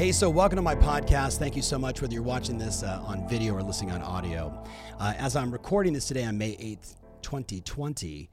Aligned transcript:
Hey, 0.00 0.12
so 0.12 0.30
welcome 0.30 0.56
to 0.56 0.62
my 0.62 0.74
podcast. 0.74 1.36
Thank 1.36 1.54
you 1.54 1.60
so 1.60 1.78
much, 1.78 2.00
whether 2.00 2.14
you're 2.14 2.22
watching 2.22 2.56
this 2.56 2.82
uh, 2.82 3.02
on 3.04 3.28
video 3.28 3.52
or 3.52 3.62
listening 3.62 3.90
on 3.90 4.00
audio. 4.00 4.64
Uh, 4.98 5.12
as 5.18 5.36
I'm 5.36 5.50
recording 5.50 5.92
this 5.92 6.08
today 6.08 6.24
on 6.24 6.38
May 6.38 6.52
8th, 6.52 6.96
2020, 7.20 8.30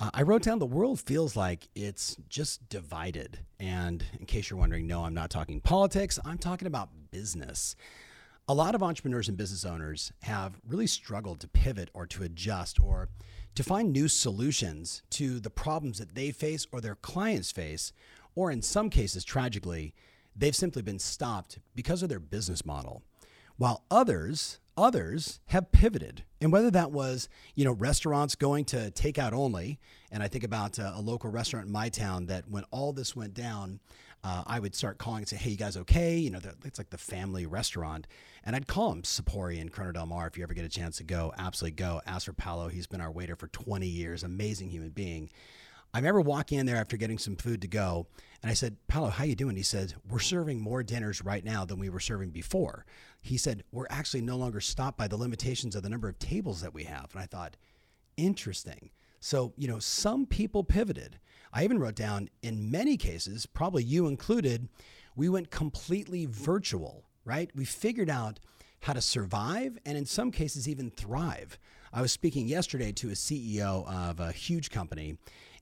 uh, 0.00 0.10
I 0.14 0.22
wrote 0.22 0.40
down 0.40 0.58
the 0.58 0.64
world 0.64 1.00
feels 1.00 1.36
like 1.36 1.68
it's 1.74 2.16
just 2.30 2.66
divided. 2.70 3.40
And 3.60 4.02
in 4.18 4.24
case 4.24 4.48
you're 4.48 4.58
wondering, 4.58 4.86
no, 4.86 5.04
I'm 5.04 5.12
not 5.12 5.28
talking 5.28 5.60
politics, 5.60 6.18
I'm 6.24 6.38
talking 6.38 6.66
about 6.66 6.88
business. 7.10 7.76
A 8.48 8.54
lot 8.54 8.74
of 8.74 8.82
entrepreneurs 8.82 9.28
and 9.28 9.36
business 9.36 9.66
owners 9.66 10.14
have 10.22 10.62
really 10.66 10.86
struggled 10.86 11.40
to 11.40 11.48
pivot 11.48 11.90
or 11.92 12.06
to 12.06 12.22
adjust 12.22 12.82
or 12.82 13.10
to 13.54 13.62
find 13.62 13.92
new 13.92 14.08
solutions 14.08 15.02
to 15.10 15.40
the 15.40 15.50
problems 15.50 15.98
that 15.98 16.14
they 16.14 16.30
face 16.30 16.66
or 16.72 16.80
their 16.80 16.94
clients 16.94 17.52
face, 17.52 17.92
or 18.34 18.50
in 18.50 18.62
some 18.62 18.88
cases, 18.88 19.24
tragically, 19.24 19.92
they've 20.36 20.56
simply 20.56 20.82
been 20.82 20.98
stopped 20.98 21.58
because 21.74 22.02
of 22.02 22.08
their 22.08 22.20
business 22.20 22.64
model. 22.64 23.02
While 23.56 23.84
others, 23.90 24.60
others 24.76 25.40
have 25.46 25.72
pivoted. 25.72 26.24
And 26.40 26.52
whether 26.52 26.70
that 26.70 26.90
was, 26.90 27.28
you 27.54 27.64
know, 27.64 27.72
restaurants 27.72 28.34
going 28.34 28.64
to 28.66 28.90
takeout 28.90 29.32
only, 29.32 29.78
and 30.10 30.22
I 30.22 30.28
think 30.28 30.44
about 30.44 30.78
uh, 30.78 30.92
a 30.94 31.00
local 31.00 31.30
restaurant 31.30 31.66
in 31.66 31.72
my 31.72 31.88
town 31.88 32.26
that 32.26 32.48
when 32.48 32.64
all 32.70 32.92
this 32.92 33.14
went 33.14 33.34
down, 33.34 33.80
uh, 34.24 34.44
I 34.46 34.60
would 34.60 34.74
start 34.74 34.98
calling 34.98 35.18
and 35.18 35.28
say, 35.28 35.36
"Hey, 35.36 35.50
you 35.50 35.56
guys 35.56 35.76
okay?" 35.76 36.16
You 36.16 36.30
know, 36.30 36.40
it's 36.64 36.78
like 36.78 36.90
the 36.90 36.98
family 36.98 37.44
restaurant, 37.44 38.06
and 38.44 38.54
I'd 38.54 38.68
call 38.68 38.92
him 38.92 39.02
Sapori 39.02 39.58
in 39.58 39.68
Corona 39.68 39.94
Del 39.94 40.06
Mar. 40.06 40.28
If 40.28 40.38
you 40.38 40.44
ever 40.44 40.54
get 40.54 40.64
a 40.64 40.68
chance 40.68 40.98
to 40.98 41.04
go, 41.04 41.32
absolutely 41.36 41.74
go. 41.76 42.00
Ask 42.06 42.26
for 42.26 42.32
Paolo. 42.32 42.68
He's 42.68 42.86
been 42.86 43.00
our 43.00 43.10
waiter 43.10 43.34
for 43.34 43.48
20 43.48 43.86
years. 43.86 44.22
Amazing 44.22 44.70
human 44.70 44.90
being. 44.90 45.28
I 45.94 45.98
remember 45.98 46.22
walking 46.22 46.58
in 46.58 46.64
there 46.64 46.76
after 46.76 46.96
getting 46.96 47.18
some 47.18 47.36
food 47.36 47.60
to 47.60 47.68
go, 47.68 48.06
and 48.42 48.50
I 48.50 48.54
said, 48.54 48.76
"Paolo, 48.88 49.10
how 49.10 49.24
you 49.24 49.34
doing?" 49.34 49.56
He 49.56 49.62
said, 49.62 49.94
"We're 50.08 50.20
serving 50.20 50.60
more 50.60 50.82
dinners 50.82 51.22
right 51.22 51.44
now 51.44 51.66
than 51.66 51.78
we 51.78 51.90
were 51.90 52.00
serving 52.00 52.30
before." 52.30 52.86
He 53.20 53.36
said, 53.36 53.62
"We're 53.70 53.86
actually 53.90 54.22
no 54.22 54.38
longer 54.38 54.60
stopped 54.60 54.96
by 54.96 55.06
the 55.06 55.18
limitations 55.18 55.76
of 55.76 55.82
the 55.82 55.90
number 55.90 56.08
of 56.08 56.18
tables 56.18 56.62
that 56.62 56.72
we 56.72 56.84
have." 56.84 57.10
And 57.12 57.22
I 57.22 57.26
thought, 57.26 57.58
interesting. 58.16 58.90
So, 59.20 59.52
you 59.56 59.68
know, 59.68 59.78
some 59.78 60.26
people 60.26 60.64
pivoted. 60.64 61.20
I 61.52 61.64
even 61.64 61.78
wrote 61.78 61.94
down 61.94 62.30
in 62.42 62.70
many 62.70 62.96
cases, 62.96 63.46
probably 63.46 63.84
you 63.84 64.06
included, 64.06 64.68
we 65.14 65.28
went 65.28 65.50
completely 65.50 66.26
virtual, 66.26 67.04
right? 67.24 67.54
We 67.54 67.64
figured 67.64 68.10
out 68.10 68.40
how 68.80 68.94
to 68.94 69.00
survive 69.00 69.78
and 69.84 69.96
in 69.96 70.06
some 70.06 70.32
cases 70.32 70.68
even 70.68 70.90
thrive. 70.90 71.58
I 71.92 72.00
was 72.00 72.10
speaking 72.10 72.48
yesterday 72.48 72.90
to 72.92 73.10
a 73.10 73.14
CEO 73.14 73.86
of 73.86 74.18
a 74.18 74.32
huge 74.32 74.70
company 74.70 75.18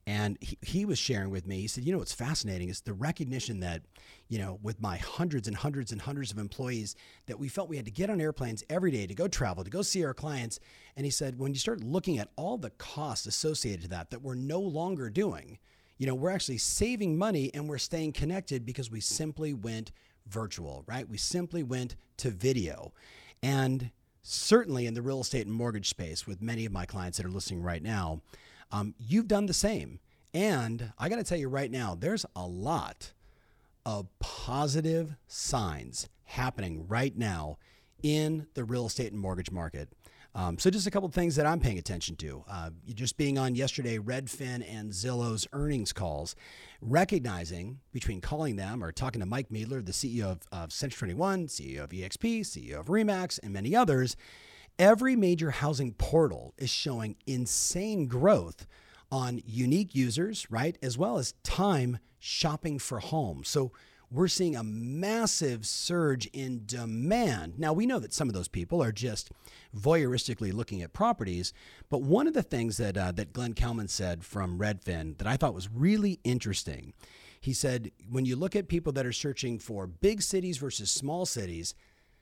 and 0.07 0.39
he, 0.41 0.59
he 0.63 0.85
was 0.85 0.99
sharing 0.99 1.31
with 1.31 1.47
me, 1.47 1.61
he 1.61 1.69
said, 1.69 1.85
you 1.85 1.93
know, 1.93 1.99
what's 1.99 2.13
fascinating 2.13 2.69
is 2.69 2.81
the 2.81 2.93
recognition 2.93 3.61
that, 3.61 3.83
you 4.29 4.39
know, 4.39 4.59
with 4.63 4.81
my 4.81 4.97
hundreds 4.97 5.47
and 5.47 5.57
hundreds 5.57 5.93
and 5.93 6.01
hundreds 6.01 6.33
of 6.33 6.39
employees, 6.39 6.97
that 7.27 7.39
we 7.39 7.49
felt 7.49 7.69
we 7.69 7.77
had 7.77 7.85
to 7.85 7.91
get 7.91 8.11
on 8.11 8.21
airplanes 8.21 8.65
every 8.71 8.91
day 8.91 9.07
to 9.07 9.15
go 9.15 9.29
travel, 9.29 9.63
to 9.63 9.71
go 9.71 9.83
see 9.83 10.05
our 10.05 10.15
clients. 10.15 10.59
And 10.97 11.05
he 11.05 11.11
said, 11.11 11.39
when 11.39 11.53
you 11.53 11.59
start 11.59 11.83
looking 11.83 12.19
at 12.19 12.31
all 12.37 12.57
the 12.57 12.71
costs 12.71 13.27
associated 13.27 13.83
to 13.83 13.89
that, 13.89 14.11
that 14.11 14.23
we're 14.23 14.35
no 14.35 14.61
longer 14.61 15.11
doing, 15.11 15.59
you 15.99 16.07
know, 16.07 16.15
we're 16.15 16.31
actually 16.31 16.59
saving 16.59 17.19
money 17.19 17.51
and 17.53 17.69
we're 17.69 17.79
staying 17.79 18.13
connected 18.13 18.65
because 18.65 18.91
we 18.91 19.01
simply 19.01 19.53
went 19.53 19.93
virtual, 20.27 20.83
right? 20.87 21.09
We 21.09 21.19
simply 21.19 21.63
went 21.63 21.97
to 22.19 22.31
video. 22.31 22.93
And 23.43 23.91
certainly 24.23 24.87
in 24.87 24.95
the 24.95 25.03
real 25.03 25.21
estate 25.21 25.47
and 25.47 25.55
mortgage 25.55 25.89
space, 25.91 26.27
with 26.27 26.41
many 26.41 26.65
of 26.65 26.73
my 26.73 26.87
clients 26.87 27.19
that 27.19 27.27
are 27.27 27.31
listening 27.31 27.63
right 27.63 27.83
now, 27.83 28.23
um, 28.73 28.95
you've 28.99 29.29
done 29.29 29.47
the 29.47 29.55
same. 29.55 30.01
And 30.33 30.93
I 30.99 31.09
got 31.09 31.17
to 31.17 31.25
tell 31.25 31.39
you 31.39 31.49
right 31.49 31.71
now, 31.71 31.97
there's 31.99 32.25
a 32.37 32.47
lot 32.47 33.13
of 33.85 34.07
positive 34.21 35.17
signs 35.27 36.09
happening 36.25 36.87
right 36.87 37.17
now 37.17 37.59
in 38.03 38.47
the 38.55 38.65
real 38.65 38.87
estate 38.87 39.13
and 39.13 39.21
mortgage 39.21 39.51
market. 39.51 39.89
Um, 40.33 40.59
so, 40.59 40.71
just 40.71 40.87
a 40.87 40.93
couple 40.93 41.09
things 41.09 41.35
that 41.37 41.47
I'm 41.47 41.59
paying 41.59 41.79
attention 41.79 42.15
to. 42.17 42.45
Uh, 42.49 42.71
just 42.95 43.17
being 43.17 43.37
on 43.37 43.57
yesterday, 43.57 43.99
Redfin 43.99 44.65
and 44.69 44.93
Zillow's 44.93 45.49
earnings 45.53 45.93
calls, 45.93 46.37
recognizing 46.81 47.81
between 47.93 48.21
calling 48.21 48.55
them 48.55 48.85
or 48.85 48.93
talking 48.93 49.21
to 49.21 49.27
Mike 49.27 49.49
Miedler, 49.49 49.85
the 49.85 49.91
CEO 49.91 50.27
of, 50.31 50.41
of 50.53 50.73
Century 50.73 51.09
21, 51.09 51.49
CEO 51.49 51.83
of 51.83 51.91
EXP, 51.91 52.43
CEO 52.43 52.79
of 52.79 52.87
Remax, 52.87 53.41
and 53.43 53.53
many 53.53 53.75
others, 53.75 54.17
Every 54.81 55.15
major 55.15 55.51
housing 55.51 55.93
portal 55.93 56.55
is 56.57 56.71
showing 56.71 57.17
insane 57.27 58.07
growth 58.07 58.67
on 59.13 59.43
unique 59.45 59.95
users, 59.95 60.51
right? 60.51 60.79
As 60.81 60.97
well 60.97 61.19
as 61.19 61.35
time 61.43 61.99
shopping 62.19 62.79
for 62.79 62.99
homes. 62.99 63.51
So 63.51 63.73
we're 64.11 64.27
seeing 64.27 64.57
a 64.57 64.65
massive 64.65 65.67
surge 65.67 66.29
in 66.29 66.63
demand. 66.65 67.59
Now, 67.59 67.75
we 67.75 67.85
know 67.85 67.99
that 67.99 68.15
some 68.15 68.29
of 68.29 68.35
those 68.35 68.49
people 68.49 68.83
are 68.83 68.91
just 68.91 69.31
voyeuristically 69.77 70.51
looking 70.51 70.81
at 70.81 70.95
properties, 70.95 71.53
but 71.91 72.01
one 72.01 72.27
of 72.27 72.33
the 72.33 72.43
things 72.43 72.79
that, 72.79 72.97
uh, 72.97 73.13
that 73.13 73.35
Glenn 73.35 73.53
Kelman 73.53 73.89
said 73.89 74.25
from 74.25 74.59
Redfin 74.59 75.19
that 75.19 75.27
I 75.27 75.37
thought 75.37 75.53
was 75.53 75.69
really 75.71 76.21
interesting, 76.25 76.95
he 77.39 77.53
said, 77.53 77.91
when 78.09 78.25
you 78.25 78.35
look 78.35 78.57
at 78.57 78.69
people 78.69 78.93
that 78.95 79.05
are 79.05 79.13
searching 79.13 79.59
for 79.59 79.87
big 79.87 80.23
cities 80.23 80.57
versus 80.57 80.91
small 80.91 81.27
cities, 81.27 81.75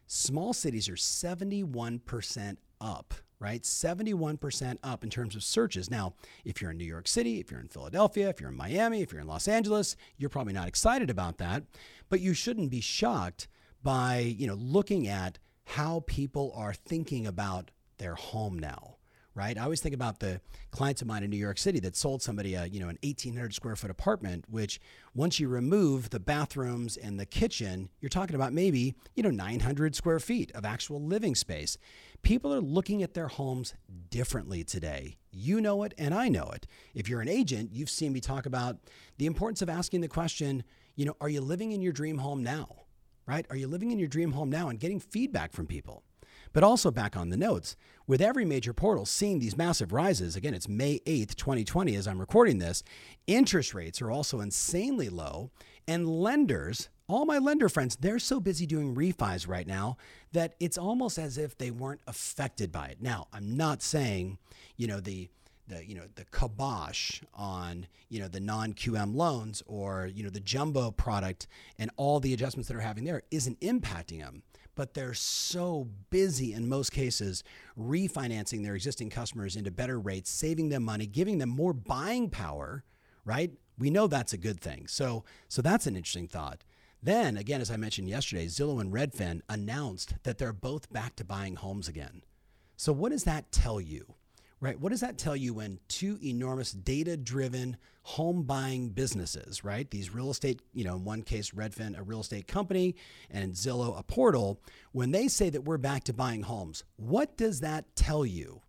small 0.08 0.52
cities 0.52 0.88
are 0.88 0.94
71% 0.94 2.56
up, 2.80 3.14
right? 3.38 3.62
71% 3.62 4.78
up 4.82 5.04
in 5.04 5.10
terms 5.10 5.36
of 5.36 5.44
searches. 5.44 5.91
Now, 5.91 6.14
if 6.44 6.60
you're 6.60 6.72
in 6.72 6.78
New 6.78 6.84
York 6.84 7.06
City, 7.06 7.38
if 7.38 7.50
you're 7.50 7.60
in 7.60 7.69
Philadelphia, 7.69 8.28
if 8.28 8.41
you're 8.41 8.50
in 8.50 8.56
Miami, 8.56 9.02
if 9.02 9.12
you're 9.12 9.20
in 9.20 9.28
Los 9.28 9.46
Angeles, 9.46 9.94
you're 10.16 10.30
probably 10.30 10.52
not 10.54 10.66
excited 10.66 11.10
about 11.10 11.38
that, 11.38 11.62
but 12.08 12.20
you 12.20 12.34
shouldn't 12.34 12.70
be 12.70 12.80
shocked 12.80 13.46
by, 13.82 14.19
you 14.19 14.48
know, 14.48 14.54
looking 14.54 15.06
at 15.06 15.38
how 15.64 16.02
people 16.06 16.52
are 16.56 16.75
thinking 16.75 17.26
about 17.26 17.70
their 17.98 18.14
home 18.14 18.58
now 18.58 18.97
right? 19.34 19.56
I 19.56 19.62
always 19.62 19.81
think 19.81 19.94
about 19.94 20.19
the 20.19 20.41
clients 20.71 21.00
of 21.00 21.09
mine 21.09 21.22
in 21.22 21.31
New 21.31 21.37
York 21.37 21.59
City 21.59 21.78
that 21.81 21.97
sold 21.97 22.22
somebody 22.22 22.55
a, 22.55 22.66
you 22.66 22.81
know, 22.81 22.89
an 22.89 22.99
1800 23.03 23.55
square 23.55 23.77
foot 23.77 23.91
apartment, 23.91 24.44
which 24.49 24.81
once 25.15 25.39
you 25.39 25.49
remove 25.49 26.11
the 26.11 26.19
bathrooms 26.19 26.97
and 26.97 27.21
the 27.21 27.27
kitchen, 27.27 27.88
you're 28.00 28.09
talking 28.09 28.34
about 28.34 28.53
maybe, 28.53 28.94
you 29.15 29.22
know, 29.22 29.31
900 29.31 29.94
square 29.94 30.19
feet 30.19 30.50
of 30.53 30.65
actual 30.65 31.00
living 31.00 31.34
space. 31.34 31.78
People 32.22 32.53
are 32.53 32.61
looking 32.61 33.03
at 33.03 33.15
their 33.15 33.28
homes 33.28 33.75
differently 34.11 34.65
today. 34.65 35.19
You 35.31 35.61
know 35.61 35.84
it 35.84 35.94
and 35.97 36.12
I 36.12 36.28
know 36.28 36.50
it. 36.53 36.67
If 36.94 37.09
you're 37.09 37.21
an 37.21 37.28
agent, 37.28 37.71
you've 37.72 37.91
seen 37.91 38.12
me 38.12 38.21
talk 38.21 38.44
about 38.44 38.78
the 39.19 39.27
importance 39.27 39.62
of 39.62 39.69
asking 39.69 40.00
the 40.00 40.09
question, 40.09 40.65
you 40.97 41.05
know, 41.05 41.17
are 41.21 41.28
you 41.28 41.41
living 41.41 41.71
in 41.72 41.81
your 41.81 41.93
dream 41.93 42.19
home 42.19 42.43
now? 42.43 42.69
Right? 43.25 43.47
Are 43.50 43.56
you 43.56 43.69
living 43.69 43.91
in 43.91 43.99
your 43.99 44.09
dream 44.09 44.33
home 44.33 44.50
now 44.50 44.69
and 44.69 44.81
getting 44.81 44.99
feedback 44.99 45.53
from 45.53 45.67
people? 45.67 46.03
But 46.58 46.64
also 46.64 46.91
back 46.91 47.16
on 47.16 47.28
the 47.28 47.36
notes, 47.36 47.76
with 48.08 48.20
every 48.20 48.44
major 48.44 48.72
portal 48.72 49.06
seeing 49.06 49.38
these 49.38 49.56
massive 49.56 49.92
rises, 49.92 50.34
again, 50.34 50.54
it's 50.54 50.69
May 50.69 50.98
8th, 51.06 51.36
2020, 51.36 51.94
as 51.94 52.08
I'm 52.08 52.19
recording 52.19 52.58
this, 52.58 52.82
interest 53.28 53.74
rates 53.74 54.02
are 54.02 54.10
also 54.10 54.41
insanely 54.41 55.08
low. 55.08 55.52
And 55.86 56.08
lenders, 56.08 56.88
all 57.06 57.26
my 57.26 57.38
lender 57.38 57.69
friends, 57.69 57.94
they're 57.94 58.19
so 58.19 58.41
busy 58.41 58.66
doing 58.66 58.96
refis 58.96 59.46
right 59.46 59.69
now 59.69 59.99
that 60.32 60.56
it's 60.58 60.76
almost 60.76 61.16
as 61.16 61.38
if 61.38 61.56
they 61.56 61.70
weren't 61.70 62.00
affected 62.08 62.72
by 62.72 62.88
it. 62.88 63.00
Now, 63.00 63.28
I'm 63.32 63.56
not 63.56 63.81
saying, 63.81 64.38
you 64.76 64.88
know, 64.88 64.99
the 64.99 65.28
the 65.69 65.87
you 65.87 65.94
know 65.94 66.08
the 66.16 66.25
kibosh 66.25 67.20
on 67.34 67.87
you 68.08 68.19
know 68.19 68.26
the 68.26 68.40
non 68.40 68.72
QM 68.72 69.14
loans 69.14 69.62
or 69.66 70.11
you 70.12 70.25
know 70.25 70.31
the 70.31 70.40
jumbo 70.40 70.90
product 70.90 71.46
and 71.78 71.90
all 71.96 72.19
the 72.19 72.34
adjustments 72.34 72.69
that 72.69 72.76
are 72.76 72.81
having 72.81 73.04
there 73.04 73.22
isn't 73.31 73.61
impacting 73.61 74.20
them 74.20 74.43
but 74.78 74.94
they're 74.94 75.12
so 75.12 75.88
busy 76.08 76.52
in 76.52 76.69
most 76.69 76.92
cases 76.92 77.42
refinancing 77.76 78.62
their 78.62 78.76
existing 78.76 79.10
customers 79.10 79.56
into 79.56 79.72
better 79.72 79.98
rates, 79.98 80.30
saving 80.30 80.69
them 80.69 80.84
money, 80.84 81.04
giving 81.04 81.38
them 81.38 81.48
more 81.48 81.72
buying 81.72 82.30
power, 82.30 82.84
right? 83.25 83.50
We 83.76 83.90
know 83.90 84.06
that's 84.06 84.32
a 84.32 84.38
good 84.38 84.60
thing. 84.60 84.86
So, 84.86 85.25
so 85.48 85.62
that's 85.62 85.88
an 85.88 85.96
interesting 85.96 86.28
thought. 86.28 86.62
Then, 87.02 87.36
again, 87.36 87.60
as 87.60 87.72
I 87.72 87.76
mentioned 87.76 88.08
yesterday, 88.08 88.46
Zillow 88.46 88.80
and 88.80 88.92
Redfin 88.92 89.40
announced 89.48 90.14
that 90.22 90.38
they're 90.38 90.52
both 90.52 90.92
back 90.92 91.16
to 91.16 91.25
buying 91.25 91.56
homes 91.56 91.88
again. 91.88 92.22
So, 92.76 92.92
what 92.92 93.10
does 93.10 93.25
that 93.25 93.50
tell 93.50 93.80
you? 93.80 94.14
Right? 94.60 94.78
What 94.78 94.90
does 94.90 95.00
that 95.00 95.19
tell 95.19 95.37
you 95.37 95.55
when 95.55 95.78
two 95.87 96.19
enormous 96.22 96.72
data 96.72 97.16
driven 97.16 97.76
home 98.02 98.43
buying 98.43 98.88
businesses, 98.88 99.62
right? 99.62 99.88
These 99.88 100.12
real 100.12 100.31
estate, 100.31 100.62
you 100.72 100.82
know, 100.82 100.96
in 100.96 101.05
one 101.05 101.22
case, 101.22 101.50
Redfin, 101.50 101.96
a 101.96 102.02
real 102.02 102.20
estate 102.20 102.49
company, 102.49 102.96
and 103.31 103.52
Zillow, 103.52 103.96
a 103.96 104.02
portal, 104.02 104.60
when 104.93 105.12
they 105.12 105.28
say 105.28 105.49
that 105.50 105.62
we're 105.62 105.78
back 105.78 106.05
to 106.05 106.12
buying 106.12 106.43
homes, 106.43 106.82
what 106.96 107.37
does 107.37 107.60
that 107.60 107.94
tell 107.94 108.26
you? 108.26 108.62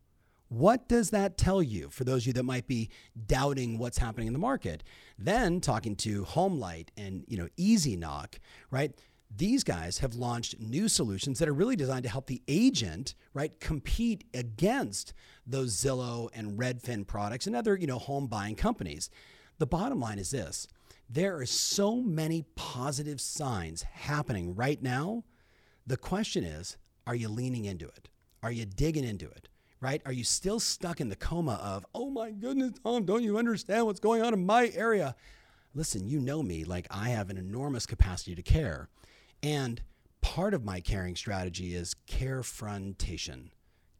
What 0.49 0.89
does 0.89 1.11
that 1.11 1.37
tell 1.37 1.61
you 1.61 1.89
for 1.89 2.03
those 2.03 2.23
of 2.23 2.27
you 2.27 2.33
that 2.33 2.43
might 2.43 2.67
be 2.67 2.89
doubting 3.27 3.77
what's 3.77 3.99
happening 3.99 4.27
in 4.27 4.33
the 4.33 4.39
market? 4.39 4.83
Then 5.17 5.61
talking 5.61 5.95
to 5.97 6.25
HomeLight 6.25 6.87
and 6.97 7.23
you 7.27 7.37
know 7.37 7.47
EasyKnock, 7.57 8.39
right? 8.71 8.91
These 9.35 9.63
guys 9.63 9.99
have 9.99 10.15
launched 10.15 10.59
new 10.59 10.87
solutions 10.87 11.39
that 11.39 11.47
are 11.47 11.53
really 11.53 11.75
designed 11.75 12.03
to 12.03 12.09
help 12.09 12.27
the 12.27 12.41
agent, 12.47 13.13
right, 13.33 13.57
compete 13.59 14.23
against 14.33 15.13
those 15.45 15.75
Zillow 15.75 16.29
and 16.33 16.57
Redfin 16.57 17.05
products 17.05 17.45
and 17.45 17.55
other, 17.55 17.75
you 17.75 17.87
know, 17.87 17.99
home 17.99 18.27
buying 18.27 18.55
companies. 18.55 19.09
The 19.59 19.67
bottom 19.67 19.99
line 19.99 20.19
is 20.19 20.31
this. 20.31 20.67
There 21.09 21.37
are 21.37 21.45
so 21.45 21.97
many 21.97 22.45
positive 22.55 23.21
signs 23.21 23.83
happening 23.83 24.55
right 24.55 24.81
now. 24.81 25.23
The 25.85 25.97
question 25.97 26.43
is, 26.43 26.77
are 27.05 27.15
you 27.15 27.29
leaning 27.29 27.65
into 27.65 27.85
it? 27.85 28.09
Are 28.41 28.51
you 28.51 28.65
digging 28.65 29.03
into 29.03 29.29
it? 29.29 29.49
right? 29.81 30.01
Are 30.05 30.11
you 30.11 30.23
still 30.23 30.59
stuck 30.59 30.99
in 30.99 31.09
the 31.09 31.15
coma 31.15 31.59
of, 31.63 31.85
oh 31.95 32.09
my 32.09 32.31
goodness, 32.31 32.73
Tom, 32.83 33.05
don't 33.05 33.23
you 33.23 33.37
understand 33.37 33.85
what's 33.85 33.99
going 33.99 34.21
on 34.21 34.33
in 34.33 34.45
my 34.45 34.71
area? 34.75 35.15
Listen, 35.73 36.07
you 36.07 36.19
know 36.19 36.43
me, 36.43 36.63
like 36.63 36.87
I 36.89 37.09
have 37.09 37.29
an 37.29 37.37
enormous 37.37 37.85
capacity 37.85 38.35
to 38.35 38.41
care. 38.41 38.89
And 39.41 39.81
part 40.21 40.53
of 40.53 40.65
my 40.65 40.81
caring 40.81 41.15
strategy 41.15 41.73
is 41.73 41.95
carefrontation. 42.07 43.49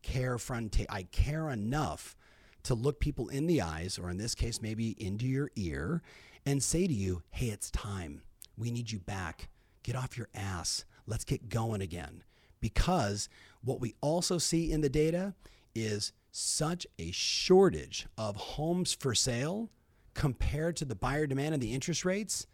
Carefrontation. 0.03 0.85
I 0.89 1.03
care 1.03 1.49
enough 1.49 2.15
to 2.63 2.75
look 2.75 2.99
people 2.99 3.29
in 3.29 3.47
the 3.47 3.61
eyes, 3.61 3.97
or 3.97 4.09
in 4.09 4.17
this 4.17 4.35
case, 4.35 4.61
maybe 4.61 4.95
into 5.03 5.25
your 5.25 5.49
ear, 5.55 6.01
and 6.45 6.61
say 6.61 6.87
to 6.87 6.93
you, 6.93 7.23
hey, 7.31 7.47
it's 7.47 7.71
time. 7.71 8.21
We 8.57 8.71
need 8.71 8.91
you 8.91 8.99
back. 8.99 9.49
Get 9.83 9.95
off 9.95 10.17
your 10.17 10.27
ass. 10.35 10.83
Let's 11.05 11.23
get 11.23 11.49
going 11.49 11.81
again. 11.81 12.23
Because 12.59 13.29
what 13.61 13.79
we 13.79 13.95
also 14.01 14.37
see 14.37 14.71
in 14.71 14.81
the 14.81 14.89
data 14.89 15.33
is 15.73 16.11
such 16.31 16.85
a 16.97 17.11
shortage 17.11 18.07
of 18.17 18.35
homes 18.35 18.93
for 18.93 19.15
sale 19.15 19.69
compared 20.13 20.75
to 20.75 20.85
the 20.85 20.95
buyer 20.95 21.25
demand 21.25 21.53
and 21.53 21.63
the 21.63 21.73
interest 21.73 22.03
rates 22.03 22.45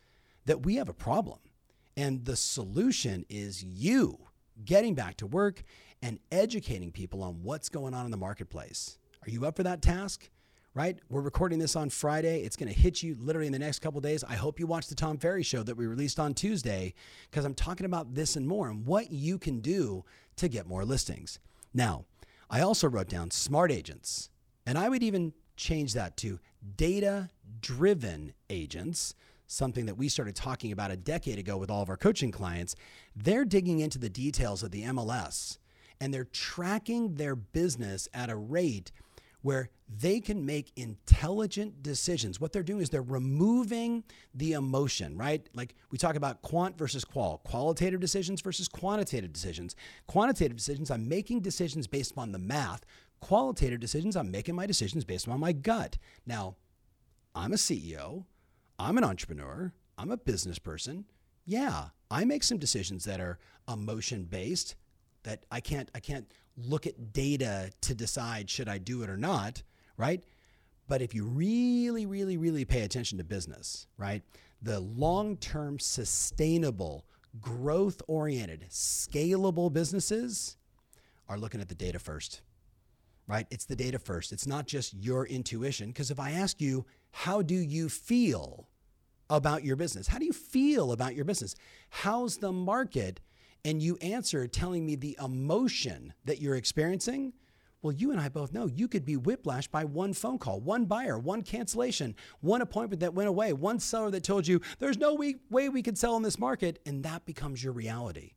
that 0.46 0.64
we 0.66 0.76
have 0.76 0.90
a 0.90 0.94
problem. 0.94 1.40
And 1.98 2.26
the 2.26 2.36
solution 2.36 3.26
is 3.30 3.64
you 3.64 4.18
getting 4.64 4.96
back 4.96 5.18
to 5.18 5.28
work 5.28 5.64
and 6.02 6.20
educating 6.32 6.92
people 6.92 7.24
on 7.24 7.42
what's 7.42 7.70
going 7.70 7.94
on 7.94 8.06
in 8.06 8.12
the 8.12 8.18
marketplace. 8.18 8.98
Are 9.26 9.30
you 9.30 9.46
up 9.46 9.56
for 9.56 9.64
that 9.64 9.82
task? 9.82 10.30
Right? 10.74 11.00
We're 11.10 11.22
recording 11.22 11.58
this 11.58 11.78
on 11.78 11.90
Friday. 11.90 12.42
It's 12.42 12.58
going 12.58 12.72
to 12.72 12.78
hit 12.78 13.02
you 13.02 13.16
literally 13.18 13.48
in 13.48 13.54
the 13.54 13.60
next 13.60 13.80
couple 13.80 14.02
days. 14.02 14.26
I 14.26 14.36
hope 14.36 14.60
you 14.60 14.68
watch 14.68 14.88
the 14.88 14.96
Tom 14.96 15.18
Ferry 15.18 15.42
show 15.42 15.64
that 15.64 15.78
we 15.78 15.88
released 15.88 16.20
on 16.20 16.34
Tuesday 16.34 16.94
because 17.32 17.46
I'm 17.46 17.54
talking 17.54 17.86
about 17.86 18.14
this 18.14 18.36
and 18.36 18.46
more 18.46 18.70
and 18.70 18.86
what 18.86 19.10
you 19.10 19.38
can 19.38 19.62
do 19.62 20.04
to 20.36 20.50
get 20.50 20.68
more 20.68 20.84
listings. 20.84 21.40
Now, 21.74 22.04
I 22.50 22.60
also 22.60 22.90
wrote 22.90 23.08
down 23.08 23.32
smart 23.32 23.72
agents, 23.72 24.30
and 24.66 24.78
I 24.78 24.90
would 24.90 25.02
even 25.02 25.34
change 25.56 25.94
that 25.94 26.18
to 26.18 26.40
data 26.76 27.30
driven 27.62 28.34
agents, 28.50 29.16
something 29.48 29.86
that 29.86 29.98
we 29.98 30.10
started 30.10 30.36
talking 30.36 30.72
about 30.72 30.92
a 30.92 30.98
decade 30.98 31.40
ago 31.40 31.58
with 31.58 31.70
all 31.70 31.82
of 31.82 31.90
our 31.90 31.98
coaching 31.98 32.32
clients. 32.32 32.76
They're 33.16 33.46
digging 33.46 33.80
into 33.80 34.00
the 34.00 34.10
details 34.10 34.64
of 34.64 34.72
the 34.72 34.84
MLS 34.84 35.58
and 36.02 36.14
they're 36.14 36.26
tracking 36.26 37.16
their 37.16 37.36
business 37.36 38.08
at 38.14 38.30
a 38.30 38.36
rate 38.36 38.92
where 39.42 39.70
they 39.88 40.20
can 40.20 40.44
make 40.44 40.72
intelligent 40.76 41.84
decisions. 41.84 42.42
What 42.42 42.52
they're 42.52 42.64
doing 42.64 42.82
is 42.82 42.90
they're 42.90 43.04
removing 43.04 44.04
the 44.34 44.54
emotion, 44.54 45.16
right? 45.16 45.48
Like 45.54 45.76
we 45.92 46.00
talk 46.00 46.16
about 46.16 46.42
quant 46.42 46.76
versus 46.78 47.06
qual, 47.06 47.42
qualitative 47.46 48.00
decisions 48.00 48.42
versus 48.42 48.68
quantitative 48.68 49.32
decisions. 49.32 49.76
Quantitative 50.08 50.58
decisions, 50.58 50.90
I'm 50.90 51.08
making 51.08 51.42
decisions 51.42 51.86
based 51.86 52.12
upon 52.12 52.32
the 52.32 52.40
math. 52.40 52.86
Qualitative 53.20 53.80
decisions, 53.80 54.16
I'm 54.16 54.32
making 54.32 54.56
my 54.56 54.66
decisions 54.66 55.06
based 55.06 55.28
on 55.28 55.40
my 55.40 55.52
gut. 55.52 56.00
Now, 56.26 56.56
I'm 57.36 57.54
a 57.54 57.58
CEO, 57.58 58.26
I'm 58.78 58.98
an 58.98 59.04
entrepreneur, 59.04 59.74
I'm 59.98 60.12
a 60.12 60.18
business 60.18 60.60
person. 60.60 61.06
Yeah, 61.46 61.90
I 62.10 62.26
make 62.26 62.44
some 62.44 62.58
decisions 62.58 63.06
that 63.06 63.20
are 63.20 63.40
emotion 63.72 64.26
based 64.26 64.76
that 65.24 65.46
I 65.52 65.60
can't 65.60 65.90
I 65.94 66.00
can't 66.00 66.32
look 66.58 66.88
at 66.88 67.14
data 67.14 67.72
to 67.82 67.96
decide 67.96 68.50
should 68.50 68.70
I 68.70 68.78
do 68.78 69.04
it 69.04 69.10
or 69.10 69.18
not, 69.18 69.64
right? 69.98 70.24
But 70.88 71.02
if 71.02 71.14
you 71.16 71.26
really, 71.26 72.06
really, 72.06 72.38
really 72.38 72.64
pay 72.64 72.82
attention 72.82 73.18
to 73.18 73.24
business, 73.24 73.88
right? 73.98 74.22
The 74.62 74.80
long 74.80 75.38
term, 75.38 75.80
sustainable, 75.80 77.06
growth 77.42 78.02
oriented, 78.08 78.68
scalable 78.70 79.72
businesses 79.74 80.58
are 81.28 81.38
looking 81.38 81.60
at 81.60 81.70
the 81.70 81.76
data 81.76 81.98
first, 81.98 82.42
right? 83.28 83.48
It's 83.50 83.66
the 83.66 83.76
data 83.76 83.98
first. 83.98 84.32
It's 84.32 84.46
not 84.48 84.68
just 84.68 84.94
your 84.94 85.26
intuition. 85.26 85.88
Because 85.88 86.12
if 86.12 86.20
I 86.20 86.32
ask 86.32 86.62
you, 86.62 86.86
how 87.16 87.42
do 87.42 87.56
you 87.56 87.90
feel 87.90 88.68
about 89.30 89.64
your 89.64 89.76
business? 89.76 90.08
How 90.08 90.20
do 90.20 90.26
you 90.26 90.34
feel 90.34 90.92
about 90.92 91.16
your 91.16 91.26
business? 91.26 91.56
How's 91.90 92.38
the 92.38 92.52
market? 92.52 93.22
and 93.66 93.82
you 93.82 93.98
answer 93.98 94.48
telling 94.48 94.86
me 94.86 94.96
the 94.96 95.18
emotion 95.22 96.14
that 96.24 96.40
you're 96.40 96.56
experiencing, 96.56 97.34
well, 97.82 97.92
you 97.92 98.12
and 98.12 98.22
I 98.22 98.30
both 98.30 98.54
know 98.54 98.68
you 98.68 98.88
could 98.88 99.06
be 99.06 99.18
whiplashed 99.18 99.72
by 99.72 99.86
one 99.86 100.14
phone 100.14 100.38
call, 100.38 100.60
one 100.62 100.86
buyer, 100.86 101.18
one 101.18 101.42
cancellation, 101.42 102.16
one 102.42 102.62
appointment 102.62 103.00
that 103.00 103.16
went 103.16 103.28
away, 103.28 103.54
one 103.54 103.80
seller 103.80 104.12
that 104.12 104.24
told 104.24 104.48
you 104.48 104.62
there's 104.78 105.00
no 105.00 105.16
way 105.16 105.70
we 105.70 105.82
could 105.82 105.98
sell 105.98 106.16
in 106.16 106.22
this 106.22 106.40
market, 106.40 106.80
and 106.86 107.04
that 107.04 107.26
becomes 107.26 107.64
your 107.64 107.74
reality. 107.74 108.34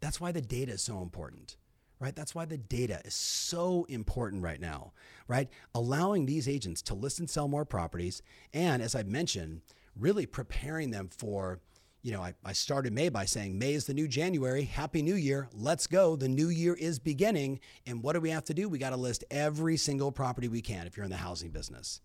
That's 0.00 0.20
why 0.20 0.30
the 0.30 0.40
data 0.40 0.72
is 0.72 0.82
so 0.82 1.02
important, 1.02 1.56
right? 2.04 2.14
That's 2.14 2.34
why 2.34 2.44
the 2.44 2.58
data 2.58 3.00
is 3.06 3.14
so 3.14 3.86
important 3.88 4.42
right 4.42 4.60
now, 4.60 4.92
right? 5.26 5.48
Allowing 5.74 6.26
these 6.26 6.46
agents 6.46 6.82
to 6.82 6.94
list 6.94 7.18
and 7.18 7.30
sell 7.30 7.48
more 7.48 7.64
properties, 7.64 8.20
and 8.52 8.82
as 8.82 8.94
I 8.94 9.04
mentioned, 9.04 9.62
really 9.98 10.26
preparing 10.26 10.90
them 10.90 11.08
for 11.08 11.60
you 12.02 12.12
know, 12.12 12.20
I, 12.20 12.34
I 12.44 12.52
started 12.52 12.92
May 12.92 13.08
by 13.08 13.24
saying 13.24 13.58
May 13.58 13.72
is 13.72 13.86
the 13.86 13.94
new 13.94 14.06
January. 14.06 14.64
Happy 14.64 15.00
New 15.00 15.14
Year. 15.14 15.48
Let's 15.54 15.86
go. 15.86 16.16
The 16.16 16.28
new 16.28 16.50
year 16.50 16.74
is 16.74 16.98
beginning. 16.98 17.60
And 17.86 18.02
what 18.02 18.12
do 18.12 18.20
we 18.20 18.28
have 18.28 18.44
to 18.44 18.52
do? 18.52 18.68
We 18.68 18.76
got 18.76 18.90
to 18.90 18.98
list 18.98 19.24
every 19.30 19.78
single 19.78 20.12
property 20.12 20.46
we 20.46 20.60
can 20.60 20.86
if 20.86 20.98
you're 20.98 21.04
in 21.04 21.10
the 21.10 21.16
housing 21.16 21.48
business. 21.48 22.02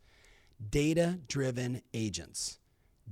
Data 0.71 1.19
driven 1.27 1.81
agents. 1.93 2.59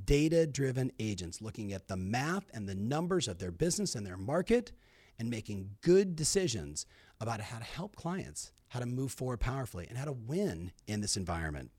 Data 0.06 0.48
driven 0.48 0.94
agents 0.98 1.42
looking 1.42 1.74
at 1.74 1.90
the 1.90 1.98
math 1.98 2.46
and 2.54 2.70
the 2.70 2.76
numbers 2.76 3.28
of 3.28 3.38
their 3.38 3.52
business 3.52 3.94
and 3.94 4.08
their 4.08 4.16
market 4.16 4.72
and 5.20 5.30
making 5.30 5.72
good 5.82 6.16
decisions 6.16 6.86
about 7.20 7.42
how 7.42 7.58
to 7.58 7.64
help 7.64 7.96
clients, 7.96 8.52
how 8.70 8.80
to 8.80 8.86
move 8.86 9.12
forward 9.12 9.40
powerfully, 9.40 9.86
and 9.90 9.98
how 9.98 10.06
to 10.06 10.14
win 10.14 10.72
in 10.88 11.02
this 11.02 11.18
environment 11.18 11.72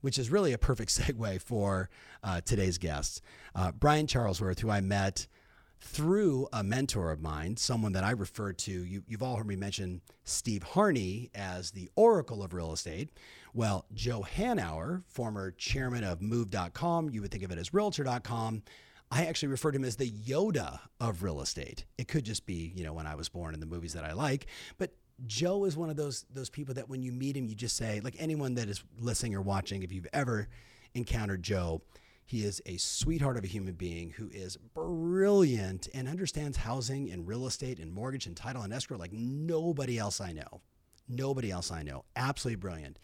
which 0.00 0.18
is 0.18 0.30
really 0.30 0.52
a 0.52 0.58
perfect 0.58 0.90
segue 0.96 1.40
for 1.42 1.90
uh, 2.22 2.40
today's 2.42 2.78
guests. 2.78 3.20
Uh, 3.54 3.72
Brian 3.72 4.06
Charlesworth, 4.06 4.60
who 4.60 4.70
I 4.70 4.80
met 4.80 5.26
through 5.80 6.48
a 6.52 6.64
mentor 6.64 7.12
of 7.12 7.20
mine, 7.20 7.56
someone 7.56 7.92
that 7.92 8.04
I 8.04 8.10
refer 8.10 8.52
to, 8.52 8.72
you, 8.72 9.02
have 9.10 9.22
all 9.22 9.36
heard 9.36 9.46
me 9.46 9.56
mention 9.56 10.00
Steve 10.24 10.62
Harney 10.62 11.30
as 11.34 11.70
the 11.70 11.88
oracle 11.94 12.42
of 12.42 12.52
real 12.52 12.72
estate. 12.72 13.10
Well, 13.54 13.86
Joe 13.94 14.26
Hanauer, 14.36 15.04
former 15.06 15.52
chairman 15.52 16.04
of 16.04 16.20
Move.com, 16.20 17.10
you 17.10 17.22
would 17.22 17.30
think 17.30 17.44
of 17.44 17.52
it 17.52 17.58
as 17.58 17.72
Realtor.com. 17.72 18.62
I 19.10 19.24
actually 19.24 19.48
refer 19.48 19.70
to 19.72 19.76
him 19.76 19.84
as 19.84 19.96
the 19.96 20.10
Yoda 20.10 20.80
of 21.00 21.22
real 21.22 21.40
estate. 21.40 21.86
It 21.96 22.08
could 22.08 22.24
just 22.24 22.44
be, 22.46 22.72
you 22.74 22.84
know, 22.84 22.92
when 22.92 23.06
I 23.06 23.14
was 23.14 23.28
born 23.28 23.54
in 23.54 23.60
the 23.60 23.66
movies 23.66 23.94
that 23.94 24.04
I 24.04 24.12
like, 24.12 24.46
but 24.76 24.92
Joe 25.26 25.64
is 25.64 25.76
one 25.76 25.90
of 25.90 25.96
those 25.96 26.26
those 26.30 26.50
people 26.50 26.74
that 26.74 26.88
when 26.88 27.02
you 27.02 27.10
meet 27.10 27.36
him, 27.36 27.46
you 27.46 27.54
just 27.54 27.76
say, 27.76 28.00
like 28.00 28.14
anyone 28.18 28.54
that 28.54 28.68
is 28.68 28.84
listening 29.00 29.34
or 29.34 29.42
watching, 29.42 29.82
if 29.82 29.92
you've 29.92 30.06
ever 30.12 30.48
encountered 30.94 31.42
Joe, 31.42 31.82
he 32.24 32.44
is 32.44 32.60
a 32.66 32.76
sweetheart 32.76 33.38
of 33.38 33.44
a 33.44 33.48
human 33.48 33.74
being 33.74 34.10
who 34.10 34.28
is 34.28 34.58
brilliant 34.74 35.88
and 35.94 36.06
understands 36.06 36.58
housing 36.58 37.10
and 37.10 37.26
real 37.26 37.46
estate 37.46 37.78
and 37.78 37.90
mortgage 37.92 38.26
and 38.26 38.36
title 38.36 38.62
and 38.62 38.72
escrow 38.72 38.98
like 38.98 39.12
nobody 39.12 39.98
else 39.98 40.20
I 40.20 40.32
know. 40.32 40.60
Nobody 41.08 41.50
else 41.50 41.72
I 41.72 41.82
know. 41.82 42.04
Absolutely 42.16 42.56
brilliant. 42.56 42.98